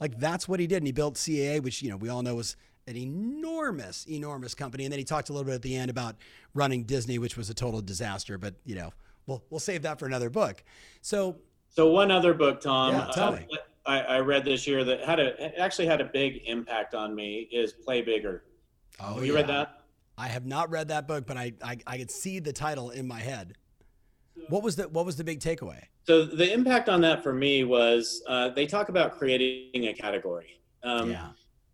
Like 0.00 0.18
that's 0.18 0.48
what 0.48 0.60
he 0.60 0.66
did. 0.66 0.78
And 0.78 0.86
he 0.86 0.92
built 0.92 1.16
CAA, 1.16 1.62
which, 1.62 1.82
you 1.82 1.90
know, 1.90 1.96
we 1.96 2.08
all 2.08 2.22
know 2.22 2.36
was 2.36 2.56
an 2.86 2.96
enormous, 2.96 4.06
enormous 4.08 4.54
company. 4.54 4.84
And 4.84 4.92
then 4.92 4.98
he 4.98 5.04
talked 5.04 5.28
a 5.28 5.32
little 5.32 5.46
bit 5.46 5.54
at 5.54 5.62
the 5.62 5.76
end 5.76 5.90
about 5.90 6.16
running 6.52 6.84
Disney, 6.84 7.18
which 7.18 7.36
was 7.36 7.50
a 7.50 7.54
total 7.54 7.80
disaster. 7.80 8.38
But 8.38 8.54
you 8.64 8.74
know, 8.74 8.92
we'll 9.26 9.44
we'll 9.50 9.60
save 9.60 9.82
that 9.82 9.98
for 9.98 10.06
another 10.06 10.30
book. 10.30 10.62
So, 11.00 11.36
so 11.68 11.90
one 11.90 12.10
other 12.10 12.34
book, 12.34 12.60
Tom. 12.60 12.94
Yeah, 12.94 13.10
tell 13.12 13.28
uh, 13.28 13.36
me. 13.36 13.48
I, 13.86 14.00
I, 14.00 14.20
read 14.20 14.46
this 14.46 14.66
year 14.66 14.82
that 14.82 15.04
had 15.04 15.20
a 15.20 15.60
actually 15.60 15.86
had 15.86 16.00
a 16.00 16.06
big 16.06 16.42
impact 16.46 16.94
on 16.94 17.14
me 17.14 17.48
is 17.52 17.72
Play 17.72 18.00
Bigger. 18.00 18.44
Oh, 18.98 19.14
Have 19.14 19.26
you 19.26 19.32
yeah. 19.32 19.38
read 19.40 19.48
that? 19.48 19.80
I 20.16 20.28
have 20.28 20.46
not 20.46 20.70
read 20.70 20.88
that 20.88 21.06
book, 21.06 21.26
but 21.26 21.36
I, 21.36 21.52
I 21.62 21.76
I 21.86 21.98
could 21.98 22.10
see 22.10 22.38
the 22.38 22.52
title 22.52 22.90
in 22.90 23.06
my 23.06 23.20
head. 23.20 23.54
What 24.48 24.62
was 24.62 24.76
the 24.76 24.88
what 24.88 25.04
was 25.04 25.16
the 25.16 25.24
big 25.24 25.40
takeaway? 25.40 25.82
So 26.04 26.24
the 26.24 26.52
impact 26.52 26.88
on 26.88 27.00
that 27.02 27.22
for 27.22 27.32
me 27.32 27.64
was 27.64 28.22
uh, 28.26 28.50
they 28.50 28.66
talk 28.66 28.88
about 28.88 29.18
creating 29.18 29.88
a 29.88 29.92
category. 29.92 30.60
Um, 30.82 31.10
yeah 31.10 31.28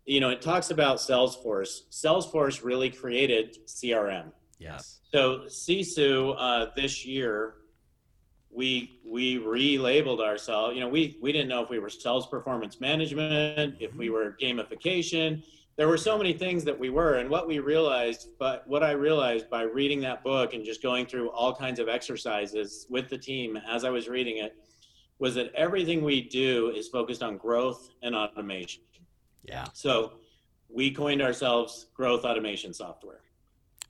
you 0.05 0.19
know, 0.19 0.29
it 0.29 0.41
talks 0.41 0.71
about 0.71 0.97
Salesforce. 0.97 1.89
Salesforce 1.91 2.63
really 2.63 2.89
created 2.89 3.57
CRM. 3.67 4.31
Yes. 4.59 5.01
So 5.11 5.41
Sisu 5.47 6.35
uh, 6.37 6.67
this 6.75 7.05
year, 7.05 7.55
we 8.53 8.99
we 9.05 9.39
relabeled 9.39 10.19
ourselves. 10.19 10.75
You 10.75 10.81
know, 10.81 10.89
we 10.89 11.17
we 11.21 11.31
didn't 11.31 11.47
know 11.47 11.63
if 11.63 11.69
we 11.69 11.79
were 11.79 11.89
sales 11.89 12.27
performance 12.27 12.79
management, 12.79 13.77
if 13.79 13.93
we 13.95 14.07
mm-hmm. 14.07 14.13
were 14.13 14.37
gamification. 14.41 15.43
There 15.77 15.87
were 15.87 15.97
so 15.97 16.17
many 16.17 16.33
things 16.33 16.63
that 16.65 16.77
we 16.77 16.89
were, 16.89 17.15
and 17.15 17.29
what 17.29 17.47
we 17.47 17.59
realized, 17.59 18.27
but 18.37 18.67
what 18.67 18.83
I 18.83 18.91
realized 18.91 19.49
by 19.49 19.63
reading 19.63 20.01
that 20.01 20.21
book 20.21 20.53
and 20.53 20.65
just 20.65 20.83
going 20.83 21.05
through 21.05 21.29
all 21.31 21.55
kinds 21.55 21.79
of 21.79 21.87
exercises 21.87 22.85
with 22.89 23.09
the 23.09 23.17
team 23.17 23.57
as 23.57 23.85
I 23.85 23.89
was 23.89 24.09
reading 24.09 24.37
it, 24.37 24.53
was 25.17 25.33
that 25.35 25.51
everything 25.55 26.03
we 26.03 26.21
do 26.21 26.71
is 26.75 26.89
focused 26.89 27.23
on 27.23 27.37
growth 27.37 27.89
and 28.03 28.13
automation. 28.13 28.83
Yeah. 29.43 29.65
So 29.73 30.13
we 30.69 30.91
coined 30.91 31.21
ourselves 31.21 31.87
growth 31.93 32.23
automation 32.25 32.73
software. 32.73 33.21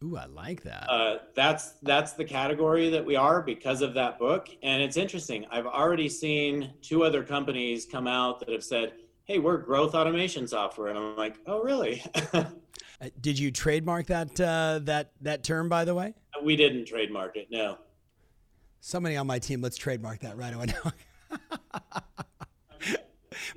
Ooh, 0.04 0.18
I 0.18 0.26
like 0.26 0.64
that. 0.64 0.90
Uh, 0.90 1.20
that's 1.36 1.74
that's 1.84 2.14
the 2.14 2.26
category 2.26 2.90
that 2.90 3.06
we 3.06 3.16
are 3.16 3.42
because 3.42 3.82
of 3.82 3.94
that 3.94 4.18
book. 4.18 4.50
And 4.64 4.82
it's 4.82 4.98
interesting. 4.98 5.46
I've 5.52 5.68
already 5.68 6.10
seen 6.10 6.74
two 6.82 7.04
other 7.04 7.24
companies 7.24 7.86
come 7.86 8.08
out 8.08 8.40
that 8.40 8.50
have 8.50 8.64
said, 8.64 8.94
"Hey, 9.26 9.38
we're 9.38 9.58
growth 9.58 9.94
automation 9.94 10.48
software," 10.48 10.88
and 10.88 10.98
I'm 10.98 11.16
like, 11.16 11.38
"Oh, 11.46 11.62
really?" 11.62 12.04
uh, 12.34 12.46
did 13.20 13.38
you 13.38 13.52
trademark 13.52 14.08
that 14.08 14.42
uh, 14.42 14.80
that 14.84 15.12
that 15.22 15.44
term, 15.44 15.70
by 15.70 15.86
the 15.86 15.94
way? 15.94 16.16
We 16.42 16.56
didn't 16.56 16.86
trademark 16.86 17.38
it. 17.38 17.50
No. 17.52 17.78
Somebody 18.80 19.18
on 19.18 19.28
my 19.28 19.38
team, 19.38 19.62
let's 19.62 19.78
trademark 19.78 20.22
that 20.22 20.36
right 20.36 20.56
away. 20.56 20.66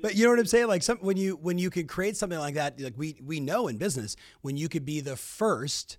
but 0.01 0.15
you 0.15 0.25
know 0.25 0.31
what 0.31 0.39
I'm 0.39 0.45
saying? 0.45 0.67
Like 0.67 0.83
some 0.83 0.97
when 0.97 1.17
you 1.17 1.37
when 1.41 1.57
you 1.57 1.69
can 1.69 1.87
create 1.87 2.17
something 2.17 2.39
like 2.39 2.55
that, 2.55 2.79
like 2.79 2.97
we 2.97 3.19
we 3.23 3.39
know 3.39 3.67
in 3.67 3.77
business, 3.77 4.15
when 4.41 4.57
you 4.57 4.69
could 4.69 4.85
be 4.85 4.99
the 4.99 5.15
first 5.15 5.97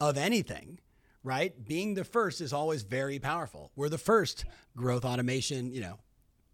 of 0.00 0.16
anything, 0.16 0.78
right? 1.22 1.52
Being 1.66 1.94
the 1.94 2.04
first 2.04 2.40
is 2.40 2.52
always 2.52 2.82
very 2.82 3.18
powerful. 3.18 3.72
We're 3.76 3.88
the 3.88 3.98
first 3.98 4.44
growth 4.76 5.04
automation, 5.04 5.72
you 5.72 5.80
know, 5.80 5.98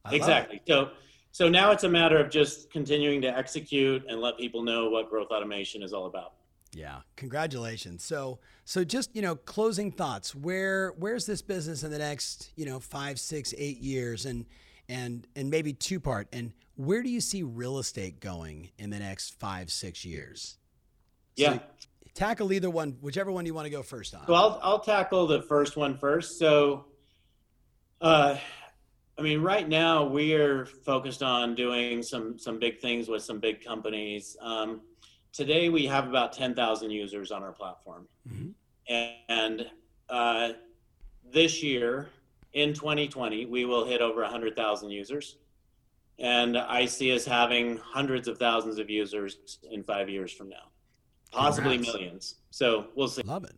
I 0.05 0.15
exactly. 0.15 0.63
So 0.67 0.91
so 1.33 1.49
now 1.49 1.73
it's 1.73 1.83
a 1.85 1.89
matter 1.89 2.19
of 2.19 2.31
just 2.31 2.71
continuing 2.71 3.21
to 3.23 3.37
execute 3.37 4.05
and 4.09 4.21
let 4.21 4.39
people 4.39 4.63
know 4.63 4.89
what 4.89 5.11
growth 5.11 5.29
automation 5.31 5.83
is 5.83 5.93
all 5.93 6.07
about. 6.07 6.35
Yeah, 6.73 7.01
congratulations. 7.17 8.05
So, 8.05 8.39
so 8.65 8.85
just 8.85 9.15
you 9.15 9.23
know, 9.23 9.37
closing 9.37 9.91
thoughts. 9.91 10.35
Where 10.35 10.91
where's 10.99 11.27
this 11.27 11.43
business 11.43 11.83
in 11.83 11.91
the 11.91 11.99
next 11.99 12.51
you 12.57 12.67
know 12.67 12.81
five, 12.81 13.19
six, 13.19 13.55
eight 13.57 13.79
years, 13.79 14.27
and 14.27 14.47
and 14.89 15.27
and 15.37 15.51
maybe 15.51 15.73
two 15.73 16.01
part. 16.01 16.29
And 16.33 16.53
where 16.77 17.03
do 17.03 17.09
you 17.09 17.21
see 17.21 17.43
real 17.43 17.79
estate 17.79 18.21
going 18.21 18.71
in 18.79 18.91
the 18.91 18.99
next 18.99 19.39
five, 19.39 19.71
six 19.71 20.05
years? 20.05 20.59
Yeah. 21.37 21.55
So 21.55 21.61
tackle 22.15 22.53
either 22.53 22.71
one, 22.71 22.97
whichever 23.01 23.31
one 23.31 23.47
you 23.47 23.55
want 23.55 23.67
to 23.67 23.71
go 23.71 23.83
first 23.83 24.15
on. 24.15 24.27
So 24.27 24.35
I'll 24.35 24.61
I'll 24.63 24.81
tackle 24.81 25.27
the 25.27 25.43
first 25.43 25.77
one 25.77 25.97
first. 25.99 26.39
So, 26.39 26.87
uh, 28.01 28.37
I 29.19 29.23
mean, 29.23 29.41
right 29.43 29.69
now 29.69 30.05
we 30.05 30.35
are 30.35 30.67
focused 30.67 31.23
on 31.23 31.55
doing 31.55 32.03
some 32.03 32.39
some 32.39 32.59
big 32.59 32.81
things 32.81 33.09
with 33.09 33.23
some 33.23 33.41
big 33.41 33.65
companies. 33.65 34.37
Um, 34.41 34.81
today 35.35 35.69
we 35.69 35.85
have 35.87 36.09
about 36.09 36.33
10,000 36.33 36.91
users 36.91 37.31
on 37.31 37.43
our 37.43 37.53
platform. 37.53 38.07
Mm-hmm. 38.29 38.51
And 39.29 39.67
uh, 40.09 40.51
this 41.31 41.63
year, 41.63 42.09
in 42.55 42.73
2020, 42.73 43.47
we 43.47 43.65
will 43.65 43.85
hit 43.85 44.01
over 44.01 44.23
100,000 44.23 44.91
users. 44.91 45.37
And 46.19 46.57
I 46.57 46.87
see 46.87 47.15
us 47.15 47.25
having 47.25 47.77
hundreds 47.77 48.29
of 48.29 48.39
thousands 48.39 48.79
of 48.79 48.89
users 48.89 49.59
in 49.71 49.83
five 49.83 50.09
years 50.09 50.33
from 50.33 50.49
now, 50.49 50.71
possibly 51.33 51.75
Congrats. 51.75 51.99
millions. 51.99 52.35
So 52.51 52.87
we'll 52.95 53.09
see. 53.09 53.23
Love 53.23 53.45
it. 53.45 53.57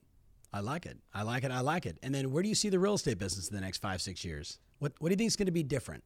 I 0.52 0.60
like 0.60 0.86
it. 0.86 0.96
I 1.12 1.22
like 1.22 1.44
it. 1.44 1.50
I 1.50 1.60
like 1.60 1.84
it. 1.84 1.98
And 2.02 2.14
then 2.14 2.32
where 2.32 2.42
do 2.42 2.48
you 2.48 2.54
see 2.54 2.70
the 2.70 2.78
real 2.78 2.94
estate 2.94 3.18
business 3.18 3.48
in 3.48 3.54
the 3.54 3.60
next 3.60 3.82
five, 3.82 4.00
six 4.00 4.24
years? 4.24 4.58
What, 4.78 4.92
what 4.98 5.10
do 5.10 5.12
you 5.12 5.16
think 5.16 5.28
is 5.28 5.36
going 5.36 5.46
to 5.46 5.52
be 5.52 5.62
different? 5.62 6.02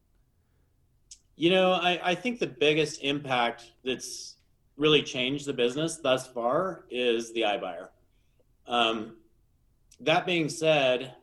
You 1.37 1.51
know, 1.51 1.71
I, 1.71 1.99
I 2.03 2.15
think 2.15 2.39
the 2.39 2.47
biggest 2.47 3.01
impact 3.01 3.71
that's 3.85 4.35
really 4.75 5.01
changed 5.03 5.45
the 5.45 5.53
business 5.53 5.97
thus 5.97 6.27
far 6.27 6.83
is 6.89 7.31
the 7.31 7.41
iBuyer. 7.41 7.87
Um, 8.67 9.15
that 10.01 10.25
being 10.25 10.49
said, 10.49 11.15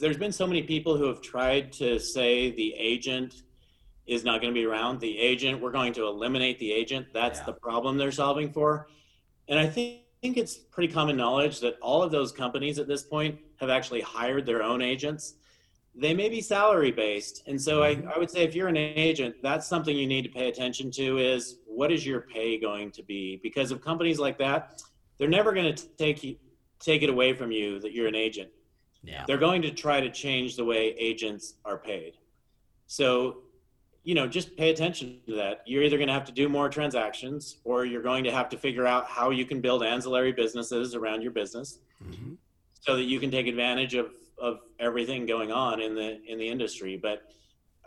there's 0.00 0.16
been 0.16 0.32
so 0.32 0.46
many 0.46 0.62
people 0.62 0.96
who 0.96 1.04
have 1.04 1.20
tried 1.20 1.72
to 1.74 1.98
say 1.98 2.50
the 2.50 2.74
agent 2.74 3.42
is 4.06 4.24
not 4.24 4.40
going 4.40 4.52
to 4.52 4.58
be 4.58 4.64
around. 4.64 5.00
The 5.00 5.18
agent, 5.18 5.60
we're 5.60 5.72
going 5.72 5.92
to 5.94 6.06
eliminate 6.06 6.58
the 6.58 6.72
agent. 6.72 7.08
That's 7.12 7.40
yeah. 7.40 7.46
the 7.46 7.52
problem 7.54 7.96
they're 7.96 8.12
solving 8.12 8.52
for. 8.52 8.88
And 9.48 9.58
I 9.58 9.66
think, 9.66 10.02
think 10.22 10.36
it's 10.36 10.56
pretty 10.56 10.92
common 10.92 11.16
knowledge 11.16 11.60
that 11.60 11.78
all 11.80 12.02
of 12.02 12.10
those 12.10 12.32
companies 12.32 12.78
at 12.78 12.88
this 12.88 13.02
point 13.02 13.38
have 13.60 13.70
actually 13.70 14.00
hired 14.00 14.46
their 14.46 14.62
own 14.62 14.82
agents 14.82 15.34
they 15.98 16.12
may 16.12 16.28
be 16.28 16.40
salary 16.40 16.92
based 16.92 17.42
and 17.46 17.60
so 17.60 17.82
I, 17.82 17.94
mm-hmm. 17.94 18.08
I 18.08 18.18
would 18.18 18.30
say 18.30 18.42
if 18.42 18.54
you're 18.54 18.68
an 18.68 18.76
agent 18.76 19.36
that's 19.42 19.66
something 19.66 19.96
you 19.96 20.06
need 20.06 20.22
to 20.22 20.28
pay 20.28 20.48
attention 20.48 20.90
to 20.92 21.18
is 21.18 21.58
what 21.66 21.90
is 21.90 22.06
your 22.06 22.20
pay 22.20 22.58
going 22.60 22.90
to 22.92 23.02
be 23.02 23.40
because 23.42 23.70
of 23.70 23.80
companies 23.80 24.18
like 24.18 24.38
that 24.38 24.82
they're 25.18 25.28
never 25.28 25.52
going 25.52 25.74
to 25.74 25.88
take 25.96 26.22
you 26.22 26.36
take 26.80 27.02
it 27.02 27.08
away 27.08 27.32
from 27.32 27.50
you 27.50 27.80
that 27.80 27.92
you're 27.92 28.06
an 28.06 28.14
agent 28.14 28.50
yeah. 29.06 29.24
they're 29.26 29.38
going 29.38 29.62
to 29.62 29.70
try 29.70 30.00
to 30.00 30.10
change 30.10 30.56
the 30.56 30.64
way 30.64 30.94
agents 30.98 31.54
are 31.64 31.78
paid 31.78 32.14
so 32.86 33.38
you 34.04 34.14
know 34.14 34.26
just 34.26 34.56
pay 34.56 34.70
attention 34.70 35.18
to 35.26 35.34
that 35.34 35.62
you're 35.66 35.82
either 35.82 35.96
going 35.96 36.08
to 36.08 36.14
have 36.14 36.24
to 36.24 36.32
do 36.32 36.48
more 36.48 36.68
transactions 36.68 37.58
or 37.64 37.84
you're 37.84 38.02
going 38.02 38.24
to 38.24 38.32
have 38.32 38.48
to 38.48 38.56
figure 38.56 38.86
out 38.86 39.06
how 39.06 39.30
you 39.30 39.44
can 39.44 39.60
build 39.60 39.82
ancillary 39.82 40.32
businesses 40.32 40.94
around 40.94 41.22
your 41.22 41.32
business 41.32 41.78
mm-hmm. 42.04 42.34
so 42.80 42.96
that 42.96 43.04
you 43.04 43.18
can 43.18 43.30
take 43.30 43.46
advantage 43.46 43.94
of 43.94 44.10
of 44.38 44.60
everything 44.78 45.26
going 45.26 45.52
on 45.52 45.80
in 45.80 45.94
the 45.94 46.22
in 46.26 46.38
the 46.38 46.48
industry. 46.48 46.96
But 46.96 47.22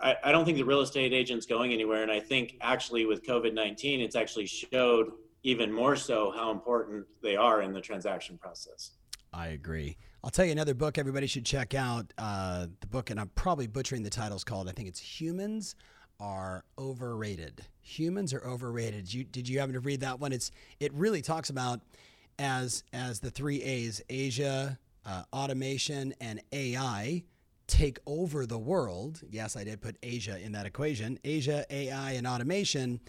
I, 0.02 0.16
I 0.24 0.32
don't 0.32 0.46
think 0.46 0.58
the 0.58 0.64
real 0.64 0.82
estate 0.82 1.14
agent's 1.14 1.46
going 1.46 1.74
anywhere. 1.74 2.04
And 2.04 2.12
I 2.12 2.20
think 2.20 2.56
actually 2.62 3.06
with 3.06 3.26
COVID 3.26 3.54
nineteen, 3.54 4.02
it's 4.02 4.16
actually 4.16 4.46
showed 4.46 5.12
even 5.44 5.72
more 5.72 5.96
so 5.96 6.32
how 6.32 6.52
important 6.52 7.06
they 7.22 7.36
are 7.36 7.62
in 7.62 7.72
the 7.72 7.82
transaction 7.82 8.38
process. 8.38 8.92
I 9.32 9.50
agree. 9.50 9.98
I'll 10.24 10.30
tell 10.30 10.46
you 10.46 10.52
another 10.52 10.74
book 10.74 10.98
everybody 10.98 11.28
should 11.28 11.46
check 11.46 11.74
out. 11.74 12.14
Uh, 12.18 12.68
the 12.82 12.88
book, 12.88 13.10
and 13.10 13.20
I'm 13.20 13.30
probably 13.36 13.68
butchering 13.68 14.04
the 14.04 14.10
titles 14.10 14.44
called. 14.44 14.68
I 14.68 14.74
think 14.74 14.90
it's 14.90 15.00
Humans 15.00 15.76
Are 16.20 16.66
Overrated. 16.78 17.62
Humans 17.82 18.34
are 18.34 18.46
overrated. 18.46 19.06
Did 19.06 19.14
you, 19.14 19.24
did 19.24 19.48
you 19.48 19.60
happen 19.60 19.74
to 19.74 19.80
read 19.80 20.02
that 20.02 20.20
one? 20.20 20.34
It's 20.34 20.52
it 20.80 20.94
really 20.94 21.22
talks 21.22 21.50
about 21.50 21.80
as 22.38 22.84
as 22.92 23.22
the 23.22 23.32
three 23.32 23.62
A's: 23.64 24.02
Asia, 24.10 24.78
uh, 25.06 25.24
automation 25.32 26.14
and 26.20 26.42
AI 26.52 27.24
take 27.68 28.00
over 28.06 28.46
the 28.46 28.58
world, 28.58 29.22
yes, 29.30 29.56
I 29.56 29.64
did 29.64 29.80
put 29.80 29.96
Asia 30.02 30.40
in 30.44 30.52
that 30.54 30.66
equation, 30.66 31.20
Asia, 31.24 31.66
AI, 31.70 32.14
and 32.14 32.26
automation, 32.26 33.00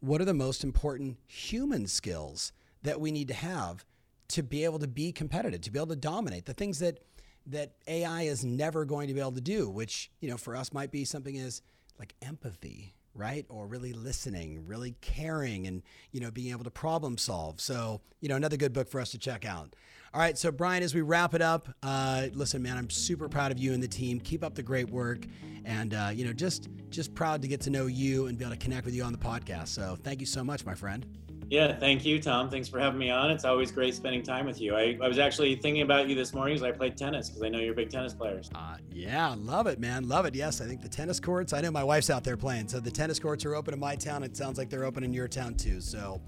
what 0.00 0.20
are 0.20 0.26
the 0.26 0.34
most 0.34 0.62
important 0.62 1.16
human 1.26 1.86
skills 1.86 2.52
that 2.82 3.00
we 3.00 3.10
need 3.10 3.28
to 3.28 3.34
have 3.34 3.84
to 4.30 4.42
be 4.42 4.64
able 4.64 4.78
to 4.78 4.88
be 4.88 5.12
competitive, 5.12 5.60
to 5.62 5.70
be 5.70 5.78
able 5.78 5.88
to 5.88 5.96
dominate 5.96 6.46
the 6.46 6.54
things 6.54 6.78
that 6.78 6.98
that 7.46 7.72
AI 7.86 8.22
is 8.22 8.44
never 8.44 8.84
going 8.84 9.08
to 9.08 9.14
be 9.14 9.20
able 9.20 9.32
to 9.32 9.40
do, 9.40 9.68
which, 9.68 10.10
you 10.20 10.28
know, 10.28 10.36
for 10.36 10.54
us 10.54 10.72
might 10.72 10.90
be 10.90 11.04
something 11.04 11.36
as 11.38 11.62
like 11.98 12.14
empathy, 12.22 12.94
right? 13.14 13.46
Or 13.48 13.66
really 13.66 13.92
listening, 13.92 14.66
really 14.66 14.94
caring 15.00 15.66
and, 15.66 15.82
you 16.12 16.20
know, 16.20 16.30
being 16.30 16.52
able 16.52 16.64
to 16.64 16.70
problem 16.70 17.18
solve. 17.18 17.60
So, 17.60 18.02
you 18.20 18.28
know, 18.28 18.36
another 18.36 18.56
good 18.56 18.72
book 18.72 18.88
for 18.88 19.00
us 19.00 19.10
to 19.12 19.18
check 19.18 19.44
out. 19.44 19.74
All 20.12 20.20
right, 20.20 20.36
so 20.36 20.50
Brian, 20.50 20.82
as 20.82 20.94
we 20.94 21.02
wrap 21.02 21.34
it 21.34 21.42
up, 21.42 21.68
uh, 21.82 22.26
listen, 22.34 22.62
man, 22.62 22.76
I'm 22.76 22.90
super 22.90 23.28
proud 23.28 23.52
of 23.52 23.58
you 23.58 23.72
and 23.72 23.82
the 23.82 23.88
team. 23.88 24.18
Keep 24.18 24.42
up 24.42 24.56
the 24.56 24.62
great 24.62 24.90
work, 24.90 25.24
and 25.64 25.94
uh, 25.94 26.10
you 26.12 26.24
know, 26.24 26.32
just 26.32 26.68
just 26.88 27.14
proud 27.14 27.42
to 27.42 27.48
get 27.48 27.60
to 27.60 27.70
know 27.70 27.86
you 27.86 28.26
and 28.26 28.36
be 28.36 28.44
able 28.44 28.56
to 28.56 28.60
connect 28.60 28.84
with 28.84 28.94
you 28.94 29.04
on 29.04 29.12
the 29.12 29.18
podcast. 29.18 29.68
So, 29.68 29.96
thank 30.02 30.18
you 30.18 30.26
so 30.26 30.42
much, 30.42 30.66
my 30.66 30.74
friend. 30.74 31.29
Yeah, 31.50 31.74
thank 31.74 32.04
you, 32.04 32.22
Tom. 32.22 32.48
Thanks 32.48 32.68
for 32.68 32.78
having 32.78 33.00
me 33.00 33.10
on. 33.10 33.30
It's 33.32 33.44
always 33.44 33.72
great 33.72 33.94
spending 33.94 34.22
time 34.22 34.46
with 34.46 34.60
you. 34.60 34.76
I, 34.76 34.96
I 35.02 35.08
was 35.08 35.18
actually 35.18 35.56
thinking 35.56 35.82
about 35.82 36.08
you 36.08 36.14
this 36.14 36.32
morning 36.32 36.54
as 36.54 36.62
I 36.62 36.70
played 36.70 36.96
tennis 36.96 37.28
because 37.28 37.42
I 37.42 37.48
know 37.48 37.58
you're 37.58 37.74
big 37.74 37.90
tennis 37.90 38.14
players. 38.14 38.48
Uh, 38.54 38.76
yeah, 38.92 39.34
love 39.36 39.66
it, 39.66 39.80
man. 39.80 40.08
Love 40.08 40.26
it. 40.26 40.34
Yes, 40.36 40.60
I 40.60 40.66
think 40.66 40.80
the 40.80 40.88
tennis 40.88 41.18
courts, 41.18 41.52
I 41.52 41.60
know 41.60 41.72
my 41.72 41.82
wife's 41.82 42.08
out 42.08 42.22
there 42.22 42.36
playing. 42.36 42.68
So 42.68 42.78
the 42.78 42.90
tennis 42.90 43.18
courts 43.18 43.44
are 43.44 43.56
open 43.56 43.74
in 43.74 43.80
my 43.80 43.96
town. 43.96 44.22
It 44.22 44.36
sounds 44.36 44.58
like 44.58 44.70
they're 44.70 44.84
open 44.84 45.02
in 45.02 45.12
your 45.12 45.26
town 45.26 45.56
too. 45.56 45.80
So 45.80 46.20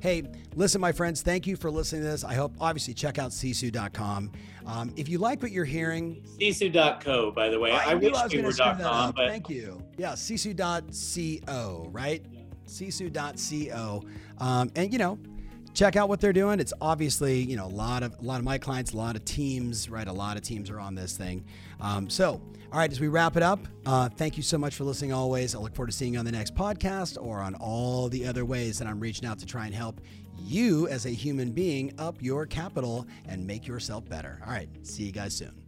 Hey, 0.00 0.22
listen, 0.54 0.80
my 0.80 0.92
friends, 0.92 1.22
thank 1.22 1.46
you 1.46 1.56
for 1.56 1.70
listening 1.70 2.02
to 2.02 2.08
this. 2.08 2.24
I 2.24 2.34
hope, 2.34 2.54
obviously, 2.60 2.94
check 2.94 3.18
out 3.18 3.30
sisu.com. 3.30 4.30
Um, 4.66 4.92
if 4.96 5.08
you 5.08 5.18
like 5.18 5.42
what 5.42 5.50
you're 5.50 5.64
hearing, 5.64 6.22
sisu.co, 6.38 7.32
by 7.32 7.48
the 7.48 7.58
way. 7.58 7.72
I, 7.72 7.92
I 7.92 7.94
wish 7.94 8.14
we 8.32 8.42
were 8.42 8.52
.com, 8.52 9.12
but 9.16 9.28
thank 9.28 9.48
you. 9.48 9.82
Yeah, 9.96 10.12
sisu.co, 10.12 11.88
right? 11.90 12.24
sisu.co. 12.68 14.04
Um, 14.38 14.70
and, 14.76 14.92
you 14.92 14.98
know, 14.98 15.18
check 15.74 15.96
out 15.96 16.08
what 16.08 16.20
they're 16.20 16.32
doing. 16.32 16.60
It's 16.60 16.72
obviously, 16.80 17.40
you 17.40 17.56
know, 17.56 17.66
a 17.66 17.68
lot 17.68 18.02
of 18.02 18.18
a 18.18 18.22
lot 18.22 18.38
of 18.38 18.44
my 18.44 18.58
clients, 18.58 18.92
a 18.92 18.96
lot 18.96 19.16
of 19.16 19.24
teams, 19.24 19.88
right? 19.88 20.06
A 20.06 20.12
lot 20.12 20.36
of 20.36 20.42
teams 20.42 20.70
are 20.70 20.80
on 20.80 20.94
this 20.94 21.16
thing. 21.16 21.44
Um, 21.80 22.10
so, 22.10 22.40
all 22.72 22.78
right, 22.78 22.90
as 22.90 23.00
we 23.00 23.08
wrap 23.08 23.36
it 23.36 23.42
up, 23.42 23.60
uh, 23.86 24.08
thank 24.08 24.36
you 24.36 24.42
so 24.42 24.58
much 24.58 24.74
for 24.74 24.84
listening 24.84 25.12
always. 25.12 25.54
I 25.54 25.58
look 25.58 25.74
forward 25.74 25.90
to 25.90 25.96
seeing 25.96 26.14
you 26.14 26.18
on 26.18 26.24
the 26.24 26.32
next 26.32 26.54
podcast 26.54 27.16
or 27.20 27.38
on 27.38 27.54
all 27.54 28.08
the 28.08 28.26
other 28.26 28.44
ways 28.44 28.78
that 28.78 28.88
I'm 28.88 29.00
reaching 29.00 29.26
out 29.26 29.38
to 29.38 29.46
try 29.46 29.66
and 29.66 29.74
help 29.74 30.00
you 30.36 30.88
as 30.88 31.06
a 31.06 31.10
human 31.10 31.52
being 31.52 31.94
up 31.98 32.16
your 32.20 32.46
capital 32.46 33.06
and 33.26 33.46
make 33.46 33.66
yourself 33.66 34.08
better. 34.08 34.40
All 34.46 34.52
right, 34.52 34.68
see 34.82 35.04
you 35.04 35.12
guys 35.12 35.34
soon. 35.34 35.67